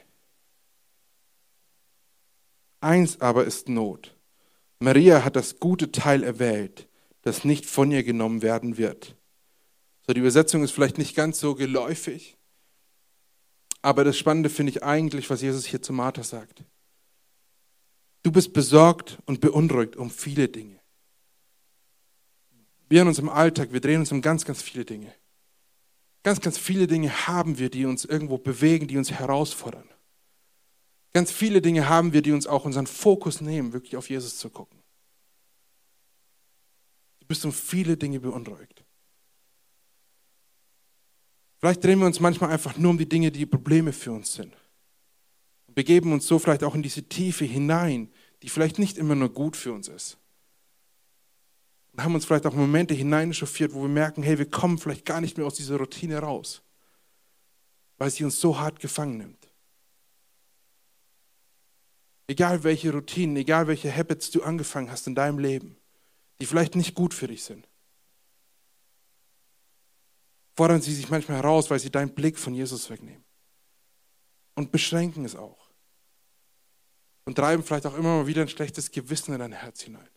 Eins 2.81 3.19
aber 3.19 3.43
ist 3.43 3.67
Not. 3.67 4.15
Maria 4.79 5.25
hat 5.25 5.35
das 5.35 5.59
gute 5.59 5.91
Teil 5.91 6.23
erwählt, 6.23 6.87
das 7.23 7.43
nicht 7.43 7.65
von 7.65 7.91
ihr 7.91 8.03
genommen 8.03 8.41
werden 8.41 8.77
wird. 8.77 9.17
So, 10.07 10.13
die 10.13 10.21
Übersetzung 10.21 10.63
ist 10.63 10.71
vielleicht 10.71 10.97
nicht 10.97 11.13
ganz 11.13 11.41
so 11.41 11.55
geläufig, 11.55 12.38
aber 13.81 14.03
das 14.03 14.17
Spannende 14.17 14.49
finde 14.49 14.71
ich 14.71 14.83
eigentlich, 14.83 15.29
was 15.29 15.41
Jesus 15.41 15.65
hier 15.65 15.81
zu 15.81 15.93
Martha 15.93 16.23
sagt. 16.23 16.63
Du 18.23 18.31
bist 18.31 18.51
besorgt 18.53 19.17
und 19.25 19.39
beunruhigt 19.39 19.95
um 19.95 20.09
viele 20.09 20.49
Dinge. 20.49 20.79
Wir 22.89 23.03
in 23.03 23.07
unserem 23.07 23.29
Alltag, 23.29 23.71
wir 23.71 23.79
drehen 23.79 24.01
uns 24.01 24.11
um 24.11 24.21
ganz, 24.21 24.45
ganz 24.45 24.61
viele 24.61 24.83
Dinge. 24.83 25.13
Ganz, 26.23 26.41
ganz 26.41 26.57
viele 26.57 26.87
Dinge 26.87 27.27
haben 27.27 27.59
wir, 27.59 27.69
die 27.69 27.85
uns 27.85 28.03
irgendwo 28.03 28.37
bewegen, 28.37 28.87
die 28.87 28.97
uns 28.97 29.11
herausfordern. 29.11 29.87
Ganz 31.13 31.31
viele 31.31 31.61
Dinge 31.61 31.87
haben 31.87 32.13
wir, 32.13 32.21
die 32.21 32.33
uns 32.33 32.45
auch 32.45 32.65
unseren 32.65 32.87
Fokus 32.87 33.41
nehmen, 33.41 33.73
wirklich 33.73 33.95
auf 33.95 34.09
Jesus 34.09 34.37
zu 34.37 34.49
gucken. 34.49 34.79
Du 37.21 37.27
bist 37.27 37.45
um 37.45 37.53
viele 37.53 37.95
Dinge 37.95 38.19
beunruhigt. 38.19 38.78
Vielleicht 41.59 41.83
drehen 41.83 41.99
wir 41.99 42.05
uns 42.05 42.21
manchmal 42.21 42.51
einfach 42.51 42.77
nur 42.77 42.91
um 42.91 42.97
die 42.97 43.07
Dinge, 43.07 43.31
die 43.31 43.45
Probleme 43.45 43.91
für 43.91 44.11
uns 44.11 44.33
sind. 44.33 44.55
Und 45.67 45.75
begeben 45.75 46.13
uns 46.13 46.25
so 46.25 46.39
vielleicht 46.39 46.63
auch 46.63 46.73
in 46.73 46.81
diese 46.81 47.03
Tiefe 47.03 47.45
hinein, 47.45 48.11
die 48.41 48.49
vielleicht 48.49 48.79
nicht 48.79 48.97
immer 48.97 49.15
nur 49.15 49.33
gut 49.33 49.57
für 49.57 49.73
uns 49.73 49.89
ist. 49.89 50.17
Und 51.91 52.03
haben 52.03 52.15
uns 52.15 52.25
vielleicht 52.25 52.45
auch 52.45 52.53
Momente 52.53 52.93
hineinchauffiert, 52.93 53.73
wo 53.73 53.81
wir 53.81 53.89
merken, 53.89 54.23
hey, 54.23 54.37
wir 54.37 54.49
kommen 54.49 54.77
vielleicht 54.77 55.05
gar 55.05 55.19
nicht 55.19 55.37
mehr 55.37 55.45
aus 55.45 55.55
dieser 55.55 55.77
Routine 55.77 56.19
raus, 56.19 56.61
weil 57.97 58.09
sie 58.09 58.23
uns 58.23 58.39
so 58.39 58.57
hart 58.57 58.79
gefangen 58.79 59.17
nimmt. 59.17 59.49
Egal 62.27 62.63
welche 62.63 62.93
Routinen, 62.93 63.35
egal 63.35 63.67
welche 63.67 63.93
Habits 63.93 64.31
du 64.31 64.43
angefangen 64.43 64.91
hast 64.91 65.07
in 65.07 65.15
deinem 65.15 65.39
Leben, 65.39 65.75
die 66.39 66.45
vielleicht 66.45 66.75
nicht 66.75 66.93
gut 66.93 67.13
für 67.13 67.27
dich 67.27 67.43
sind, 67.43 67.68
fordern 70.59 70.81
sie 70.81 70.93
sich 70.93 71.09
manchmal 71.09 71.37
heraus, 71.37 71.69
weil 71.69 71.79
sie 71.79 71.89
deinen 71.89 72.13
Blick 72.13 72.37
von 72.37 72.53
Jesus 72.53 72.89
wegnehmen. 72.89 73.23
Und 74.55 74.73
beschränken 74.73 75.23
es 75.23 75.37
auch. 75.37 75.69
Und 77.23 77.35
treiben 77.35 77.63
vielleicht 77.63 77.85
auch 77.85 77.95
immer 77.95 78.17
mal 78.17 78.27
wieder 78.27 78.41
ein 78.41 78.49
schlechtes 78.49 78.91
Gewissen 78.91 79.31
in 79.31 79.39
dein 79.39 79.53
Herz 79.53 79.83
hinein. 79.83 80.09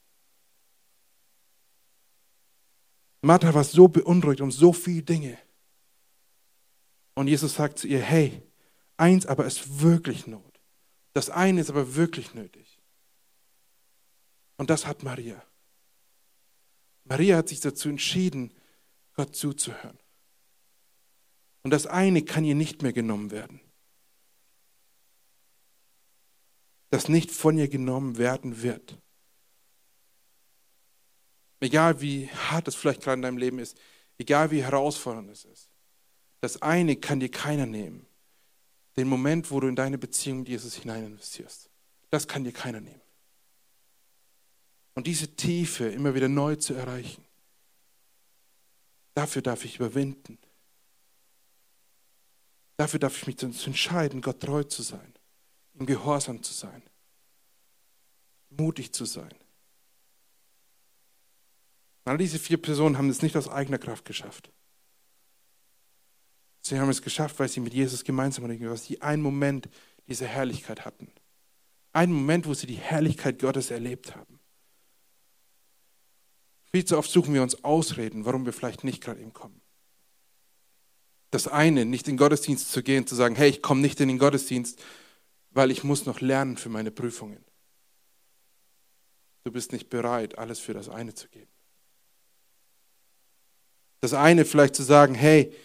Martha 3.21 3.55
war 3.55 3.63
so 3.63 3.87
beunruhigt 3.87 4.41
um 4.41 4.51
so 4.51 4.73
viele 4.73 5.05
Dinge. 5.05 5.39
Und 7.15 7.29
Jesus 7.29 7.55
sagt 7.55 7.79
zu 7.79 7.87
ihr, 7.87 8.01
hey, 8.01 8.43
eins 8.97 9.27
aber 9.27 9.47
ist 9.47 9.81
wirklich 9.81 10.27
Not. 10.27 10.61
Das 11.13 11.31
eine 11.31 11.61
ist 11.61 11.71
aber 11.71 11.95
wirklich 11.95 12.35
nötig. 12.35 12.81
Und 14.57 14.71
das 14.71 14.89
hat 14.89 15.05
Maria. 15.05 15.41
Maria 17.05 17.37
hat 17.37 17.49
sich 17.49 17.61
dazu 17.61 17.89
entschieden, 17.89 18.53
Gott 19.15 19.37
zuzuhören. 19.37 20.02
Und 21.63 21.71
das 21.71 21.87
eine 21.87 22.23
kann 22.23 22.45
ihr 22.45 22.55
nicht 22.55 22.83
mehr 22.83 22.93
genommen 22.93 23.31
werden. 23.31 23.61
Das 26.91 27.09
nicht 27.09 27.31
von 27.31 27.57
ihr 27.57 27.69
genommen 27.69 28.19
werden 28.19 28.63
wird. 28.63 28.99
Egal 31.61 32.01
wie 32.01 32.29
hart 32.29 32.69
es 32.69 32.75
vielleicht 32.75 33.03
gerade 33.03 33.15
in 33.15 33.23
deinem 33.23 33.39
Leben 33.39 33.59
ist, 33.61 33.79
egal 34.19 34.51
wie 34.51 34.63
herausfordernd 34.63 35.31
es 35.31 35.45
ist. 35.45 35.71
Das 36.41 36.61
eine 36.61 36.97
kann 36.97 37.21
dir 37.21 37.31
keiner 37.31 37.67
nehmen. 37.67 38.05
Den 38.97 39.09
Moment, 39.09 39.51
wo 39.51 39.61
du 39.61 39.69
in 39.69 39.77
deine 39.77 39.97
Beziehung 39.97 40.41
mit 40.41 40.49
Jesus 40.49 40.75
hinein 40.75 41.07
investierst. 41.07 41.71
Das 42.11 42.27
kann 42.27 42.45
dir 42.45 42.53
keiner 42.53 42.81
nehmen. 42.81 43.01
Und 44.95 45.07
diese 45.07 45.35
Tiefe 45.35 45.87
immer 45.87 46.15
wieder 46.15 46.29
neu 46.29 46.57
zu 46.57 46.75
erreichen, 46.75 47.25
dafür 49.15 49.41
darf 49.41 49.65
ich 49.65 49.77
überwinden. 49.77 50.39
Dafür 52.83 52.99
darf 52.99 53.17
ich 53.17 53.29
mich 53.29 53.37
dazu 53.37 53.67
entscheiden, 53.67 54.23
Gott 54.23 54.41
treu 54.41 54.65
zu 54.65 54.83
sein, 54.83 55.15
ihm 55.75 55.87
gehorsam 55.87 56.43
zu 56.43 56.53
sein, 56.53 56.83
mutig 58.51 58.93
zu 58.93 59.05
sein. 59.05 59.33
All 62.05 62.19
diese 62.19 62.41
vier 62.41 62.61
Personen 62.61 62.99
haben 62.99 63.09
es 63.09 63.23
nicht 63.23 63.37
aus 63.37 63.49
eigener 63.49 63.79
Kraft 63.79 64.05
geschafft. 64.05 64.51
Sie 66.61 66.77
haben 66.81 66.89
es 66.89 67.03
geschafft, 67.03 67.39
weil 67.39 67.49
sie 67.49 67.61
mit 67.61 67.73
Jesus 67.73 68.03
gemeinsam 68.03 68.43
waren, 68.43 68.61
weil 68.69 68.77
sie 68.77 69.01
einen 69.01 69.23
Moment 69.23 69.69
diese 70.09 70.27
Herrlichkeit 70.27 70.85
hatten. 70.85 71.13
Einen 71.93 72.13
Moment, 72.13 72.49
wo 72.49 72.55
sie 72.55 72.67
die 72.67 72.75
Herrlichkeit 72.75 73.39
Gottes 73.39 73.71
erlebt 73.71 74.17
haben. 74.17 74.41
Viel 76.73 76.85
zu 76.85 76.99
oft 76.99 77.13
suchen 77.13 77.33
wir 77.33 77.45
uns 77.45 77.63
Ausreden, 77.63 78.25
warum 78.25 78.45
wir 78.45 78.53
vielleicht 78.53 78.83
nicht 78.83 79.01
gerade 79.01 79.21
eben 79.21 79.33
kommen. 79.33 79.62
Das 81.33 81.49
eine, 81.49 81.87
nicht 81.87 82.09
in 82.09 82.13
den 82.13 82.19
Gottesdienst 82.19 82.71
zu 82.71 82.83
gehen, 82.83 83.07
zu 83.07 83.15
sagen, 83.15 83.35
hey, 83.35 83.49
ich 83.49 83.63
komme 83.63 83.81
nicht 83.81 83.99
in 84.01 84.09
den 84.09 84.19
Gottesdienst, 84.19 84.79
weil 85.51 85.71
ich 85.71 85.83
muss 85.83 86.05
noch 86.05 86.21
lernen 86.21 86.59
für 86.59 86.69
meine 86.69 86.91
Prüfungen. 86.91 87.43
Du 89.43 89.51
bist 89.51 89.73
nicht 89.73 89.89
bereit, 89.89 90.37
alles 90.37 90.61
für 90.61 90.75
das 90.75 90.91
eine 90.91 91.15
zu 91.15 91.29
geben. 91.29 91.51
Das 94.03 94.13
eine 94.13 94.45
vielleicht 94.45 94.77
zu 94.77 94.83
sagen, 94.83 95.15
hey, 95.15 95.57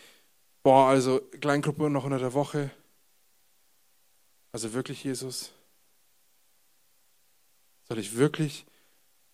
boah, 0.64 0.88
also 0.88 1.20
Kleingruppe 1.42 1.90
noch 1.90 2.06
unter 2.06 2.20
der 2.20 2.34
Woche. 2.34 2.72
Also 4.54 4.72
wirklich, 4.72 5.04
Jesus? 5.04 5.52
Soll 7.90 8.00
ich 8.00 8.16
wirklich 8.16 8.66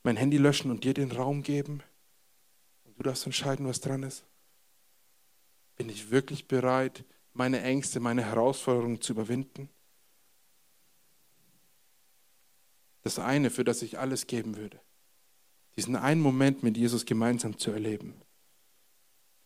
mein 0.01 0.17
Handy 0.17 0.37
löschen 0.37 0.71
und 0.71 0.83
dir 0.83 0.95
den 0.95 1.11
Raum 1.11 1.43
geben? 1.43 1.83
Und 2.85 2.97
du 2.97 3.03
darfst 3.03 3.27
entscheiden, 3.27 3.67
was 3.67 3.81
dran 3.81 4.01
ist? 4.01 4.25
Bin 5.75 5.89
ich 5.89 6.11
wirklich 6.11 6.47
bereit, 6.47 7.03
meine 7.33 7.61
Ängste, 7.61 7.99
meine 7.99 8.23
Herausforderungen 8.23 9.01
zu 9.01 9.13
überwinden? 9.13 9.69
Das 13.01 13.19
eine, 13.19 13.49
für 13.49 13.63
das 13.63 13.81
ich 13.81 13.99
alles 13.99 14.27
geben 14.27 14.55
würde. 14.55 14.79
Diesen 15.75 15.95
einen 15.95 16.21
Moment 16.21 16.63
mit 16.63 16.77
Jesus 16.77 17.05
gemeinsam 17.05 17.57
zu 17.57 17.71
erleben. 17.71 18.13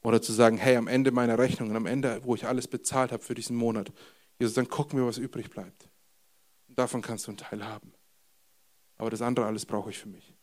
Oder 0.04 0.22
zu 0.22 0.32
sagen, 0.32 0.58
hey, 0.58 0.76
am 0.76 0.88
Ende 0.88 1.12
meiner 1.12 1.40
Rechnung, 1.40 1.76
am 1.76 1.86
Ende, 1.86 2.24
wo 2.24 2.36
ich 2.36 2.46
alles 2.46 2.68
bezahlt 2.68 3.12
habe 3.12 3.24
für 3.24 3.34
diesen 3.34 3.56
Monat, 3.56 3.92
Jesus, 4.40 4.54
dann 4.54 4.70
gucken 4.70 5.00
wir, 5.00 5.08
was 5.08 5.18
übrig 5.18 5.50
bleibt. 5.50 5.90
Und 6.68 6.78
davon 6.78 7.02
kannst 7.02 7.26
du 7.26 7.32
einen 7.32 7.38
Teil 7.38 7.66
haben. 7.66 7.94
Aber 8.98 9.10
das 9.10 9.22
andere 9.22 9.46
alles 9.46 9.66
brauche 9.66 9.90
ich 9.90 9.98
für 9.98 10.10
mich. 10.10 10.34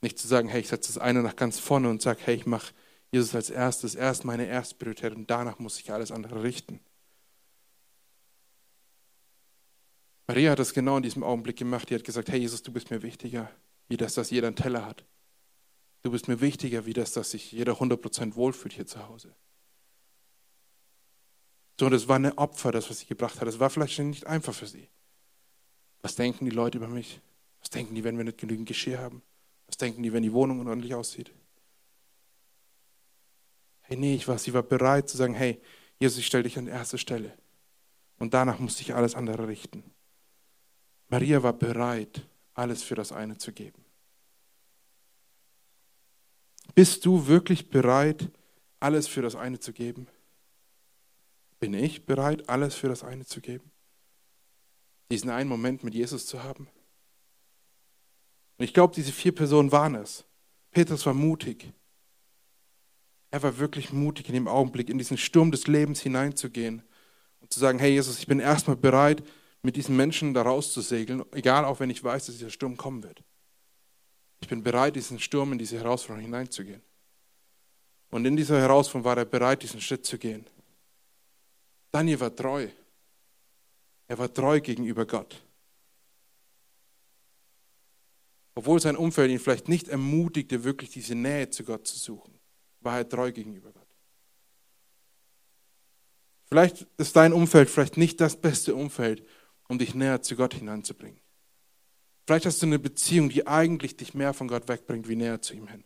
Nicht 0.00 0.18
zu 0.18 0.28
sagen, 0.28 0.48
hey, 0.48 0.60
ich 0.60 0.68
setze 0.68 0.92
das 0.92 0.98
eine 0.98 1.22
nach 1.22 1.36
ganz 1.36 1.58
vorne 1.58 1.88
und 1.88 2.02
sage, 2.02 2.20
hey, 2.24 2.36
ich 2.36 2.46
mache 2.46 2.72
Jesus 3.14 3.34
als 3.34 3.48
erstes, 3.48 3.94
erst 3.94 4.24
meine 4.24 4.46
Erstpriorität 4.46 5.14
und 5.14 5.30
danach 5.30 5.60
muss 5.60 5.78
ich 5.78 5.92
alles 5.92 6.10
andere 6.10 6.42
richten. 6.42 6.80
Maria 10.26 10.50
hat 10.50 10.58
das 10.58 10.74
genau 10.74 10.96
in 10.96 11.04
diesem 11.04 11.22
Augenblick 11.22 11.56
gemacht. 11.56 11.88
Die 11.88 11.94
hat 11.94 12.02
gesagt, 12.02 12.28
hey 12.28 12.40
Jesus, 12.40 12.62
du 12.62 12.72
bist 12.72 12.90
mir 12.90 13.02
wichtiger, 13.02 13.48
wie 13.86 13.96
das, 13.96 14.14
dass 14.14 14.30
jeder 14.30 14.48
einen 14.48 14.56
Teller 14.56 14.84
hat. 14.84 15.04
Du 16.02 16.10
bist 16.10 16.26
mir 16.26 16.40
wichtiger, 16.40 16.86
wie 16.86 16.92
das, 16.92 17.12
dass 17.12 17.30
sich 17.30 17.52
jeder 17.52 17.74
100% 17.74 18.34
wohlfühlt 18.34 18.74
hier 18.74 18.86
zu 18.86 19.06
Hause. 19.06 19.32
So, 21.78 21.88
das 21.88 22.08
war 22.08 22.16
ein 22.16 22.36
Opfer, 22.36 22.72
das, 22.72 22.90
was 22.90 22.98
sie 22.98 23.06
gebracht 23.06 23.40
hat. 23.40 23.46
Das 23.46 23.60
war 23.60 23.70
vielleicht 23.70 23.96
nicht 24.00 24.26
einfach 24.26 24.54
für 24.54 24.66
sie. 24.66 24.88
Was 26.02 26.16
denken 26.16 26.46
die 26.46 26.50
Leute 26.50 26.78
über 26.78 26.88
mich? 26.88 27.20
Was 27.60 27.70
denken 27.70 27.94
die, 27.94 28.02
wenn 28.02 28.16
wir 28.16 28.24
nicht 28.24 28.38
genügend 28.38 28.66
Geschirr 28.66 28.98
haben? 28.98 29.22
Was 29.66 29.76
denken 29.76 30.02
die, 30.02 30.12
wenn 30.12 30.24
die 30.24 30.32
Wohnung 30.32 30.58
unordentlich 30.58 30.94
aussieht? 30.94 31.32
Hey, 33.86 33.96
nee, 33.96 34.14
ich 34.14 34.26
war, 34.26 34.38
sie 34.38 34.52
war 34.54 34.62
bereit 34.62 35.08
zu 35.08 35.16
sagen, 35.16 35.34
hey, 35.34 35.60
Jesus, 35.98 36.18
ich 36.18 36.26
stelle 36.26 36.42
dich 36.42 36.58
an 36.58 36.66
erste 36.66 36.98
Stelle. 36.98 37.36
Und 38.18 38.34
danach 38.34 38.58
musste 38.58 38.82
ich 38.82 38.94
alles 38.94 39.14
andere 39.14 39.46
richten. 39.46 39.84
Maria 41.08 41.42
war 41.42 41.52
bereit, 41.52 42.26
alles 42.54 42.82
für 42.82 42.94
das 42.94 43.12
eine 43.12 43.36
zu 43.36 43.52
geben. 43.52 43.84
Bist 46.74 47.04
du 47.04 47.26
wirklich 47.26 47.68
bereit, 47.68 48.30
alles 48.80 49.06
für 49.06 49.22
das 49.22 49.36
eine 49.36 49.60
zu 49.60 49.72
geben? 49.72 50.08
Bin 51.60 51.74
ich 51.74 52.04
bereit, 52.06 52.48
alles 52.48 52.74
für 52.74 52.88
das 52.88 53.04
eine 53.04 53.26
zu 53.26 53.40
geben? 53.40 53.70
Diesen 55.10 55.30
einen 55.30 55.48
Moment 55.48 55.84
mit 55.84 55.94
Jesus 55.94 56.26
zu 56.26 56.42
haben? 56.42 56.68
Und 58.56 58.64
ich 58.64 58.74
glaube, 58.74 58.94
diese 58.94 59.12
vier 59.12 59.34
Personen 59.34 59.72
waren 59.72 59.94
es. 59.94 60.24
Petrus 60.70 61.04
war 61.06 61.14
mutig. 61.14 61.72
Er 63.34 63.42
war 63.42 63.58
wirklich 63.58 63.92
mutig 63.92 64.28
in 64.28 64.34
dem 64.34 64.46
Augenblick, 64.46 64.88
in 64.88 64.96
diesen 64.96 65.18
Sturm 65.18 65.50
des 65.50 65.66
Lebens 65.66 66.00
hineinzugehen 66.00 66.84
und 67.40 67.52
zu 67.52 67.58
sagen, 67.58 67.80
hey 67.80 67.90
Jesus, 67.90 68.20
ich 68.20 68.28
bin 68.28 68.38
erstmal 68.38 68.76
bereit, 68.76 69.24
mit 69.60 69.74
diesen 69.74 69.96
Menschen 69.96 70.34
da 70.34 70.42
rauszusegeln, 70.42 71.24
egal 71.32 71.64
auch 71.64 71.80
wenn 71.80 71.90
ich 71.90 72.04
weiß, 72.04 72.26
dass 72.26 72.36
dieser 72.36 72.50
Sturm 72.50 72.76
kommen 72.76 73.02
wird. 73.02 73.24
Ich 74.40 74.46
bin 74.46 74.62
bereit, 74.62 74.94
diesen 74.94 75.18
Sturm, 75.18 75.50
in 75.50 75.58
diese 75.58 75.76
Herausforderung 75.78 76.22
hineinzugehen. 76.22 76.80
Und 78.12 78.24
in 78.24 78.36
dieser 78.36 78.60
Herausforderung 78.60 79.04
war 79.04 79.18
er 79.18 79.24
bereit, 79.24 79.64
diesen 79.64 79.80
Schritt 79.80 80.06
zu 80.06 80.16
gehen. 80.16 80.46
Daniel 81.90 82.20
war 82.20 82.36
treu. 82.36 82.68
Er 84.06 84.16
war 84.16 84.32
treu 84.32 84.60
gegenüber 84.60 85.06
Gott. 85.06 85.42
Obwohl 88.54 88.78
sein 88.78 88.94
Umfeld 88.94 89.32
ihn 89.32 89.40
vielleicht 89.40 89.68
nicht 89.68 89.88
ermutigte, 89.88 90.62
wirklich 90.62 90.90
diese 90.90 91.16
Nähe 91.16 91.50
zu 91.50 91.64
Gott 91.64 91.88
zu 91.88 91.98
suchen 91.98 92.33
war 92.84 92.98
er 92.98 93.08
treu 93.08 93.32
gegenüber 93.32 93.72
Gott. 93.72 93.84
Vielleicht 96.46 96.86
ist 96.98 97.16
dein 97.16 97.32
Umfeld 97.32 97.70
vielleicht 97.70 97.96
nicht 97.96 98.20
das 98.20 98.40
beste 98.40 98.74
Umfeld, 98.74 99.26
um 99.68 99.78
dich 99.78 99.94
näher 99.94 100.22
zu 100.22 100.36
Gott 100.36 100.54
hinanzubringen. 100.54 101.20
Vielleicht 102.26 102.46
hast 102.46 102.62
du 102.62 102.66
eine 102.66 102.78
Beziehung, 102.78 103.28
die 103.28 103.46
eigentlich 103.46 103.96
dich 103.96 104.14
mehr 104.14 104.32
von 104.32 104.48
Gott 104.48 104.68
wegbringt, 104.68 105.08
wie 105.08 105.16
näher 105.16 105.42
zu 105.42 105.54
ihm 105.54 105.68
hin. 105.68 105.84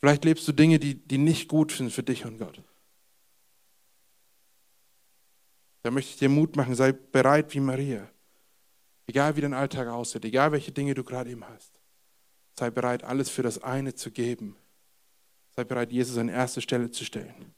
Vielleicht 0.00 0.24
lebst 0.24 0.46
du 0.46 0.52
Dinge, 0.52 0.78
die, 0.78 0.96
die 0.96 1.16
nicht 1.16 1.48
gut 1.48 1.72
sind 1.72 1.90
für 1.90 2.02
dich 2.02 2.26
und 2.26 2.38
Gott. 2.38 2.60
Da 5.82 5.90
möchte 5.90 6.10
ich 6.10 6.18
dir 6.18 6.28
Mut 6.28 6.56
machen, 6.56 6.74
sei 6.74 6.92
bereit 6.92 7.54
wie 7.54 7.60
Maria. 7.60 8.10
Egal 9.06 9.36
wie 9.36 9.42
dein 9.42 9.54
Alltag 9.54 9.88
aussieht, 9.88 10.24
egal 10.24 10.52
welche 10.52 10.72
Dinge 10.72 10.94
du 10.94 11.04
gerade 11.04 11.30
eben 11.30 11.46
hast. 11.46 11.73
Sei 12.58 12.70
bereit, 12.70 13.02
alles 13.04 13.30
für 13.30 13.42
das 13.42 13.62
eine 13.62 13.94
zu 13.94 14.10
geben. 14.10 14.56
Sei 15.56 15.64
bereit, 15.64 15.92
Jesus 15.92 16.18
an 16.18 16.28
erste 16.28 16.60
Stelle 16.60 16.90
zu 16.90 17.04
stellen. 17.04 17.54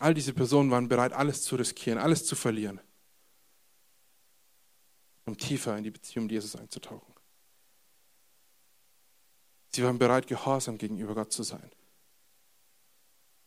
All 0.00 0.14
diese 0.14 0.32
Personen 0.32 0.70
waren 0.70 0.88
bereit, 0.88 1.12
alles 1.12 1.42
zu 1.42 1.56
riskieren, 1.56 1.98
alles 1.98 2.24
zu 2.24 2.36
verlieren, 2.36 2.80
um 5.24 5.36
tiefer 5.36 5.76
in 5.76 5.84
die 5.84 5.90
Beziehung 5.90 6.26
mit 6.26 6.32
Jesus 6.32 6.54
einzutauchen. 6.54 7.12
Sie 9.74 9.82
waren 9.82 9.98
bereit, 9.98 10.26
gehorsam 10.26 10.78
gegenüber 10.78 11.14
Gott 11.14 11.32
zu 11.32 11.42
sein. 11.42 11.70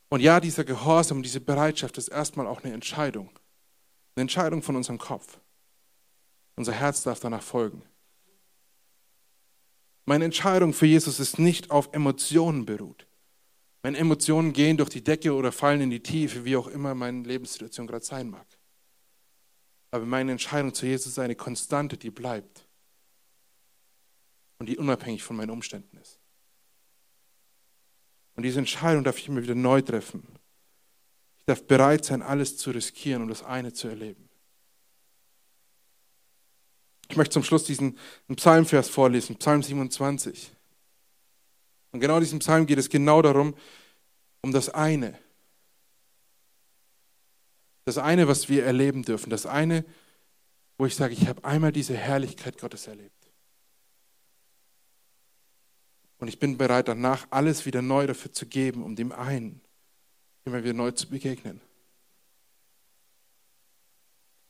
Und 0.09 0.19
ja, 0.19 0.41
dieser 0.41 0.65
Gehorsam, 0.65 1.23
diese 1.23 1.39
Bereitschaft 1.39 1.97
ist 1.97 2.09
erstmal 2.09 2.45
auch 2.45 2.63
eine 2.63 2.73
Entscheidung. 2.73 3.29
Eine 4.15 4.23
Entscheidung 4.23 4.61
von 4.61 4.75
unserem 4.75 4.97
Kopf. 4.97 5.39
Unser 6.55 6.73
Herz 6.73 7.03
darf 7.03 7.19
danach 7.19 7.43
folgen. 7.43 7.83
Meine 10.05 10.25
Entscheidung 10.25 10.73
für 10.73 10.85
Jesus 10.85 11.19
ist 11.19 11.39
nicht 11.39 11.71
auf 11.71 11.89
Emotionen 11.93 12.65
beruht. 12.65 13.07
Meine 13.83 13.97
Emotionen 13.97 14.53
gehen 14.53 14.77
durch 14.77 14.89
die 14.89 15.03
Decke 15.03 15.33
oder 15.33 15.51
fallen 15.51 15.81
in 15.81 15.89
die 15.89 16.03
Tiefe, 16.03 16.45
wie 16.45 16.55
auch 16.55 16.67
immer 16.67 16.93
meine 16.93 17.23
Lebenssituation 17.23 17.87
gerade 17.87 18.05
sein 18.05 18.29
mag. 18.29 18.45
Aber 19.91 20.05
meine 20.05 20.31
Entscheidung 20.31 20.73
zu 20.73 20.85
Jesus 20.85 21.13
ist 21.13 21.19
eine 21.19 21.35
Konstante, 21.35 21.97
die 21.97 22.11
bleibt 22.11 22.67
und 24.59 24.67
die 24.67 24.77
unabhängig 24.77 25.23
von 25.23 25.35
meinen 25.35 25.49
Umständen 25.49 25.97
ist. 25.97 26.19
Und 28.35 28.43
diese 28.43 28.59
Entscheidung 28.59 29.03
darf 29.03 29.17
ich 29.17 29.27
immer 29.27 29.43
wieder 29.43 29.55
neu 29.55 29.81
treffen. 29.81 30.23
Ich 31.37 31.45
darf 31.45 31.65
bereit 31.65 32.05
sein, 32.05 32.21
alles 32.21 32.57
zu 32.57 32.71
riskieren, 32.71 33.23
um 33.23 33.29
das 33.29 33.43
eine 33.43 33.73
zu 33.73 33.87
erleben. 33.87 34.29
Ich 37.11 37.17
möchte 37.17 37.33
zum 37.33 37.43
Schluss 37.43 37.65
diesen 37.65 37.97
Psalmvers 38.33 38.87
vorlesen, 38.87 39.35
Psalm 39.35 39.61
27. 39.61 40.49
Und 41.91 41.99
genau 41.99 42.21
diesem 42.21 42.39
Psalm 42.39 42.65
geht 42.65 42.77
es 42.77 42.87
genau 42.87 43.21
darum, 43.21 43.53
um 44.41 44.53
das 44.53 44.69
eine. 44.69 45.19
Das 47.83 47.97
eine, 47.97 48.29
was 48.29 48.47
wir 48.47 48.63
erleben 48.63 49.03
dürfen. 49.03 49.29
Das 49.29 49.45
eine, 49.45 49.83
wo 50.77 50.85
ich 50.85 50.95
sage, 50.95 51.13
ich 51.13 51.27
habe 51.27 51.43
einmal 51.43 51.73
diese 51.73 51.97
Herrlichkeit 51.97 52.57
Gottes 52.57 52.87
erlebt. 52.87 53.11
Und 56.19 56.29
ich 56.29 56.39
bin 56.39 56.57
bereit, 56.57 56.87
danach 56.87 57.27
alles 57.29 57.65
wieder 57.65 57.81
neu 57.81 58.07
dafür 58.07 58.31
zu 58.31 58.45
geben, 58.45 58.83
um 58.83 58.95
dem 58.95 59.11
einen 59.11 59.59
immer 60.45 60.63
wieder 60.63 60.73
neu 60.73 60.91
zu 60.91 61.09
begegnen. 61.09 61.59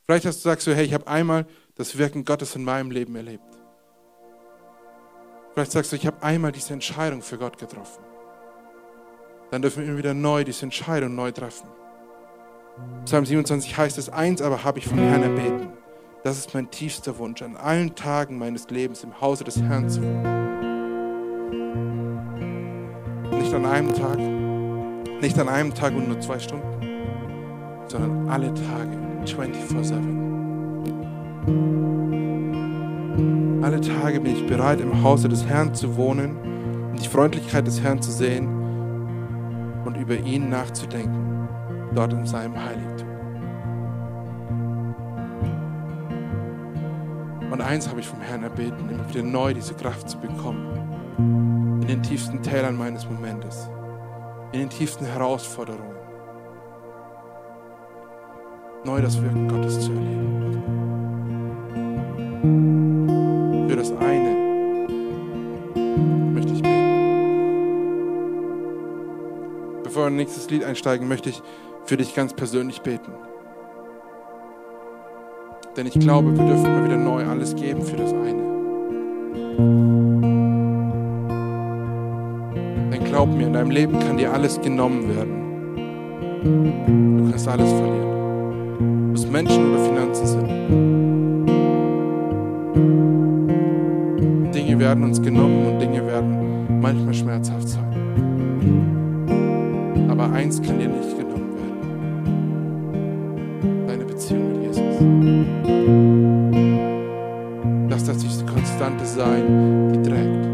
Vielleicht 0.04 0.26
hast 0.26 0.38
du 0.38 0.50
sagst 0.50 0.68
du, 0.68 0.76
hey, 0.76 0.86
ich 0.86 0.94
habe 0.94 1.08
einmal 1.08 1.48
das 1.82 1.98
Wirken 1.98 2.24
Gottes 2.26 2.56
in 2.56 2.64
meinem 2.64 2.92
Leben 2.92 3.16
erlebt. 3.16 3.44
Vielleicht 5.54 5.72
sagst 5.72 5.92
du, 5.92 5.96
ich 5.98 6.08
habe 6.08 6.22
einmal 6.24 6.52
diese 6.52 6.74
Entscheidung 6.74 7.22
für 7.22 7.38
Gott 7.38 7.58
getroffen. 7.58 8.04
Dann 9.50 9.62
dürfen 9.62 9.84
wir 9.84 9.90
immer 9.90 9.98
wieder 9.98 10.14
neu 10.14 10.44
diese 10.44 10.64
Entscheidung 10.64 11.14
neu 11.16 11.32
treffen. 11.32 11.68
Psalm 13.04 13.26
27 13.26 13.78
heißt 13.78 13.98
es, 13.98 14.10
eins 14.10 14.42
aber 14.42 14.64
habe 14.64 14.80
ich 14.80 14.88
vom 14.88 14.98
Herrn 14.98 15.24
erbeten. 15.24 15.74
Das 16.24 16.38
ist 16.38 16.54
mein 16.54 16.72
tiefster 16.72 17.18
Wunsch, 17.18 17.42
an 17.42 17.58
allen 17.58 17.96
Tagen 17.96 18.38
meines 18.38 18.70
Lebens 18.70 19.04
im 19.04 19.20
Hause 19.20 19.44
des 19.44 19.62
Herrn 19.62 19.90
zu 19.90 20.02
wohnen 20.02 20.42
nicht 23.52 23.66
an 23.66 23.66
einem 23.66 23.94
Tag, 23.94 24.18
nicht 25.22 25.38
an 25.38 25.50
einem 25.50 25.74
Tag 25.74 25.94
und 25.94 26.08
nur 26.08 26.20
zwei 26.22 26.40
Stunden, 26.40 26.64
sondern 27.88 28.30
alle 28.30 28.54
Tage, 28.54 28.98
24-7. 29.26 30.41
Alle 33.64 33.82
Tage 33.82 34.20
bin 34.20 34.36
ich 34.36 34.46
bereit, 34.46 34.80
im 34.80 35.04
Hause 35.04 35.28
des 35.28 35.46
Herrn 35.46 35.74
zu 35.74 35.96
wohnen, 35.96 36.38
um 36.92 36.96
die 36.98 37.08
Freundlichkeit 37.08 37.66
des 37.66 37.82
Herrn 37.82 38.02
zu 38.02 38.12
sehen 38.12 38.48
und 39.86 39.98
über 39.98 40.18
ihn 40.18 40.50
nachzudenken, 40.50 41.48
dort 41.96 42.14
in 42.14 42.26
seinem 42.26 42.56
Heiligtum. 42.64 43.08
Und 47.52 47.62
eins 47.62 47.90
habe 47.90 48.00
ich 48.00 48.08
vom 48.08 48.22
Herrn 48.22 48.44
erbeten, 48.44 48.90
immer 48.90 49.10
wieder 49.10 49.24
neu 49.24 49.54
diese 49.54 49.74
Kraft 49.74 50.10
zu 50.10 50.20
bekommen 50.20 50.92
in 51.82 51.88
den 51.88 52.04
tiefsten 52.04 52.42
Tälern 52.44 52.78
meines 52.78 53.10
Momentes, 53.10 53.68
in 54.52 54.60
den 54.60 54.70
tiefsten 54.70 55.06
Herausforderungen, 55.06 55.96
neu 58.86 59.02
das 59.02 59.22
Wirken 59.22 59.48
Gottes 59.48 59.80
zu 59.80 59.92
erleben. 59.92 60.61
Bevor 70.02 70.10
wir 70.10 70.14
in 70.14 70.18
nächstes 70.18 70.50
Lied 70.50 70.64
einsteigen, 70.64 71.08
möchte 71.08 71.30
ich 71.30 71.44
für 71.86 71.96
dich 71.96 72.16
ganz 72.16 72.34
persönlich 72.34 72.82
beten. 72.82 73.12
Denn 75.78 75.86
ich 75.86 75.94
glaube, 75.94 76.36
wir 76.36 76.44
dürfen 76.44 76.66
immer 76.66 76.86
wieder 76.86 76.98
neu 76.98 77.24
alles 77.24 77.56
geben 77.56 77.84
für 77.84 77.98
das 77.98 78.12
eine. 78.12 78.42
glaub 83.06 83.30
mir, 83.30 83.46
in 83.46 83.54
deinem 83.54 83.70
Leben 83.70 84.00
kann 84.00 84.18
dir 84.18 84.34
alles 84.34 84.60
genommen 84.60 85.08
werden. 85.16 85.36
Du 87.18 87.30
kannst 87.30 87.48
alles 87.48 87.70
verlieren. 87.70 89.10
Ob 89.12 89.16
es 89.16 89.28
Menschen 89.28 89.72
oder 89.72 89.86
Finanzen 89.86 90.26
sind. 90.26 90.48
Dinge 94.52 94.80
werden 94.80 95.04
uns 95.04 95.22
genommen 95.22 95.74
und 95.74 95.80
Dinge 95.80 96.08
werden 96.08 96.82
manchmal 96.82 97.14
schmerzhaft 97.14 97.68
sein. 97.68 97.81
Aber 100.22 100.34
eins 100.34 100.62
kann 100.62 100.78
dir 100.78 100.88
nicht 100.88 101.18
genommen 101.18 101.56
werden. 101.58 101.88
Deine 103.88 104.06
Beziehung 104.06 104.52
mit 104.52 104.62
Jesus. 104.68 104.84
Lass 107.90 108.04
das 108.04 108.18
diese 108.20 108.46
Konstante 108.46 109.04
sein, 109.04 109.94
die 109.94 110.02
trägt. 110.08 110.52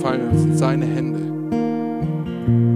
fallen 0.00 0.28
und 0.28 0.34
es 0.34 0.42
sind 0.42 0.58
seine 0.58 0.86
Hände. 0.86 1.20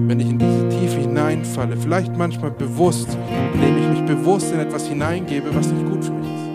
Wenn 0.08 0.20
ich 0.20 0.30
in 0.30 0.38
diese 0.38 0.68
Tiefe 0.68 1.00
hineinfalle, 1.00 1.76
vielleicht 1.76 2.16
manchmal 2.16 2.50
bewusst, 2.50 3.08
indem 3.54 3.78
ich 3.78 3.88
mich 4.00 4.02
bewusst 4.06 4.52
in 4.52 4.60
etwas 4.60 4.86
hineingebe, 4.86 5.54
was 5.54 5.70
nicht 5.70 5.86
gut 5.90 6.04
für 6.04 6.12
mich 6.12 6.28
ist. 6.28 6.48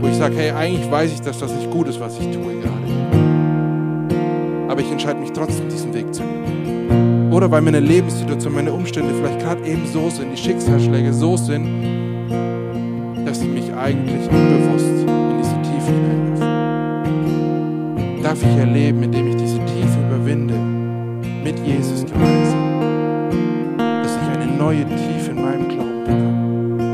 Wo 0.00 0.06
ich 0.06 0.16
sage, 0.16 0.36
hey, 0.36 0.50
eigentlich 0.50 0.90
weiß 0.90 1.12
ich, 1.12 1.20
dass 1.20 1.38
das 1.38 1.54
nicht 1.54 1.70
gut 1.70 1.88
ist, 1.88 2.00
was 2.00 2.18
ich 2.18 2.30
tue 2.30 2.60
gerade. 2.60 2.85
Aber 4.76 4.84
ich 4.84 4.92
entscheide 4.92 5.18
mich 5.18 5.32
trotzdem, 5.32 5.70
diesen 5.70 5.94
Weg 5.94 6.12
zu 6.12 6.20
gehen. 6.20 7.32
Oder 7.32 7.50
weil 7.50 7.62
meine 7.62 7.80
Lebenssituation, 7.80 8.52
meine 8.52 8.70
Umstände 8.74 9.14
vielleicht 9.14 9.38
gerade 9.40 9.66
eben 9.66 9.86
so 9.86 10.10
sind, 10.10 10.30
die 10.30 10.36
Schicksalsschläge 10.36 11.14
so 11.14 11.34
sind, 11.34 11.64
dass 13.24 13.40
sie 13.40 13.46
mich 13.46 13.72
eigentlich 13.72 14.28
unbewusst 14.28 14.84
in 14.84 15.38
diese 15.38 15.62
Tiefe 15.62 15.92
hineinwerfen 15.92 16.46
darf 18.22 18.38
ich 18.42 18.58
erleben, 18.58 19.02
indem 19.02 19.28
ich 19.28 19.36
diese 19.36 19.64
Tiefe 19.64 19.98
überwinde, 20.08 20.58
mit 21.42 21.58
Jesus 21.66 22.04
gemeinsam, 22.04 23.78
dass 23.78 24.14
ich 24.14 24.28
eine 24.38 24.52
neue 24.58 24.84
Tiefe 24.84 25.30
in 25.30 25.40
meinem 25.40 25.68
Glauben 25.70 26.04
bekomme. 26.04 26.92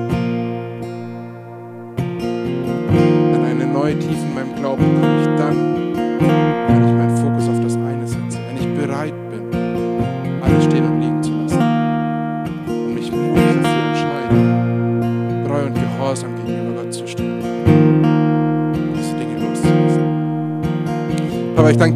Denn 3.32 3.44
eine 3.44 3.66
neue 3.66 3.98
Tiefe 3.98 4.24
in 4.24 4.34
meinem 4.34 4.54
Glauben 4.54 4.84
bekomme 4.84 5.11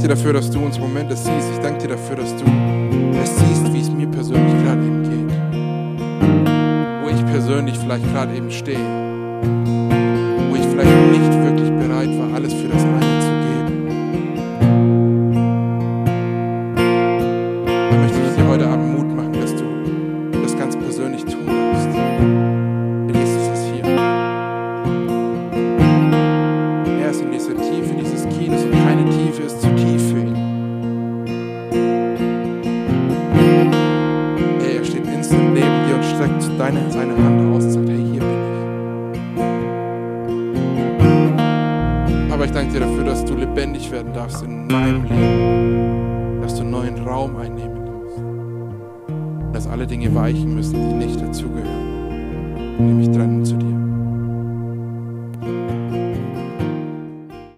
dir 0.06 0.14
dafür, 0.14 0.34
dass 0.34 0.50
du 0.50 0.60
unsere 0.60 0.86
Momente 0.86 1.16
siehst. 1.16 1.50
Ich 1.52 1.58
danke 1.58 1.82
dir 1.82 1.88
dafür, 1.88 2.16
dass 2.16 2.30
du 2.36 2.44
es 3.20 3.36
siehst, 3.38 3.72
wie 3.72 3.80
es 3.80 3.90
mir 3.90 4.06
persönlich 4.06 4.54
gerade 4.62 4.80
eben 4.80 5.02
geht. 5.02 5.32
Wo 7.02 7.08
ich 7.08 7.26
persönlich 7.26 7.76
vielleicht 7.76 8.08
gerade 8.12 8.36
eben 8.36 8.50
stehe, 8.50 8.78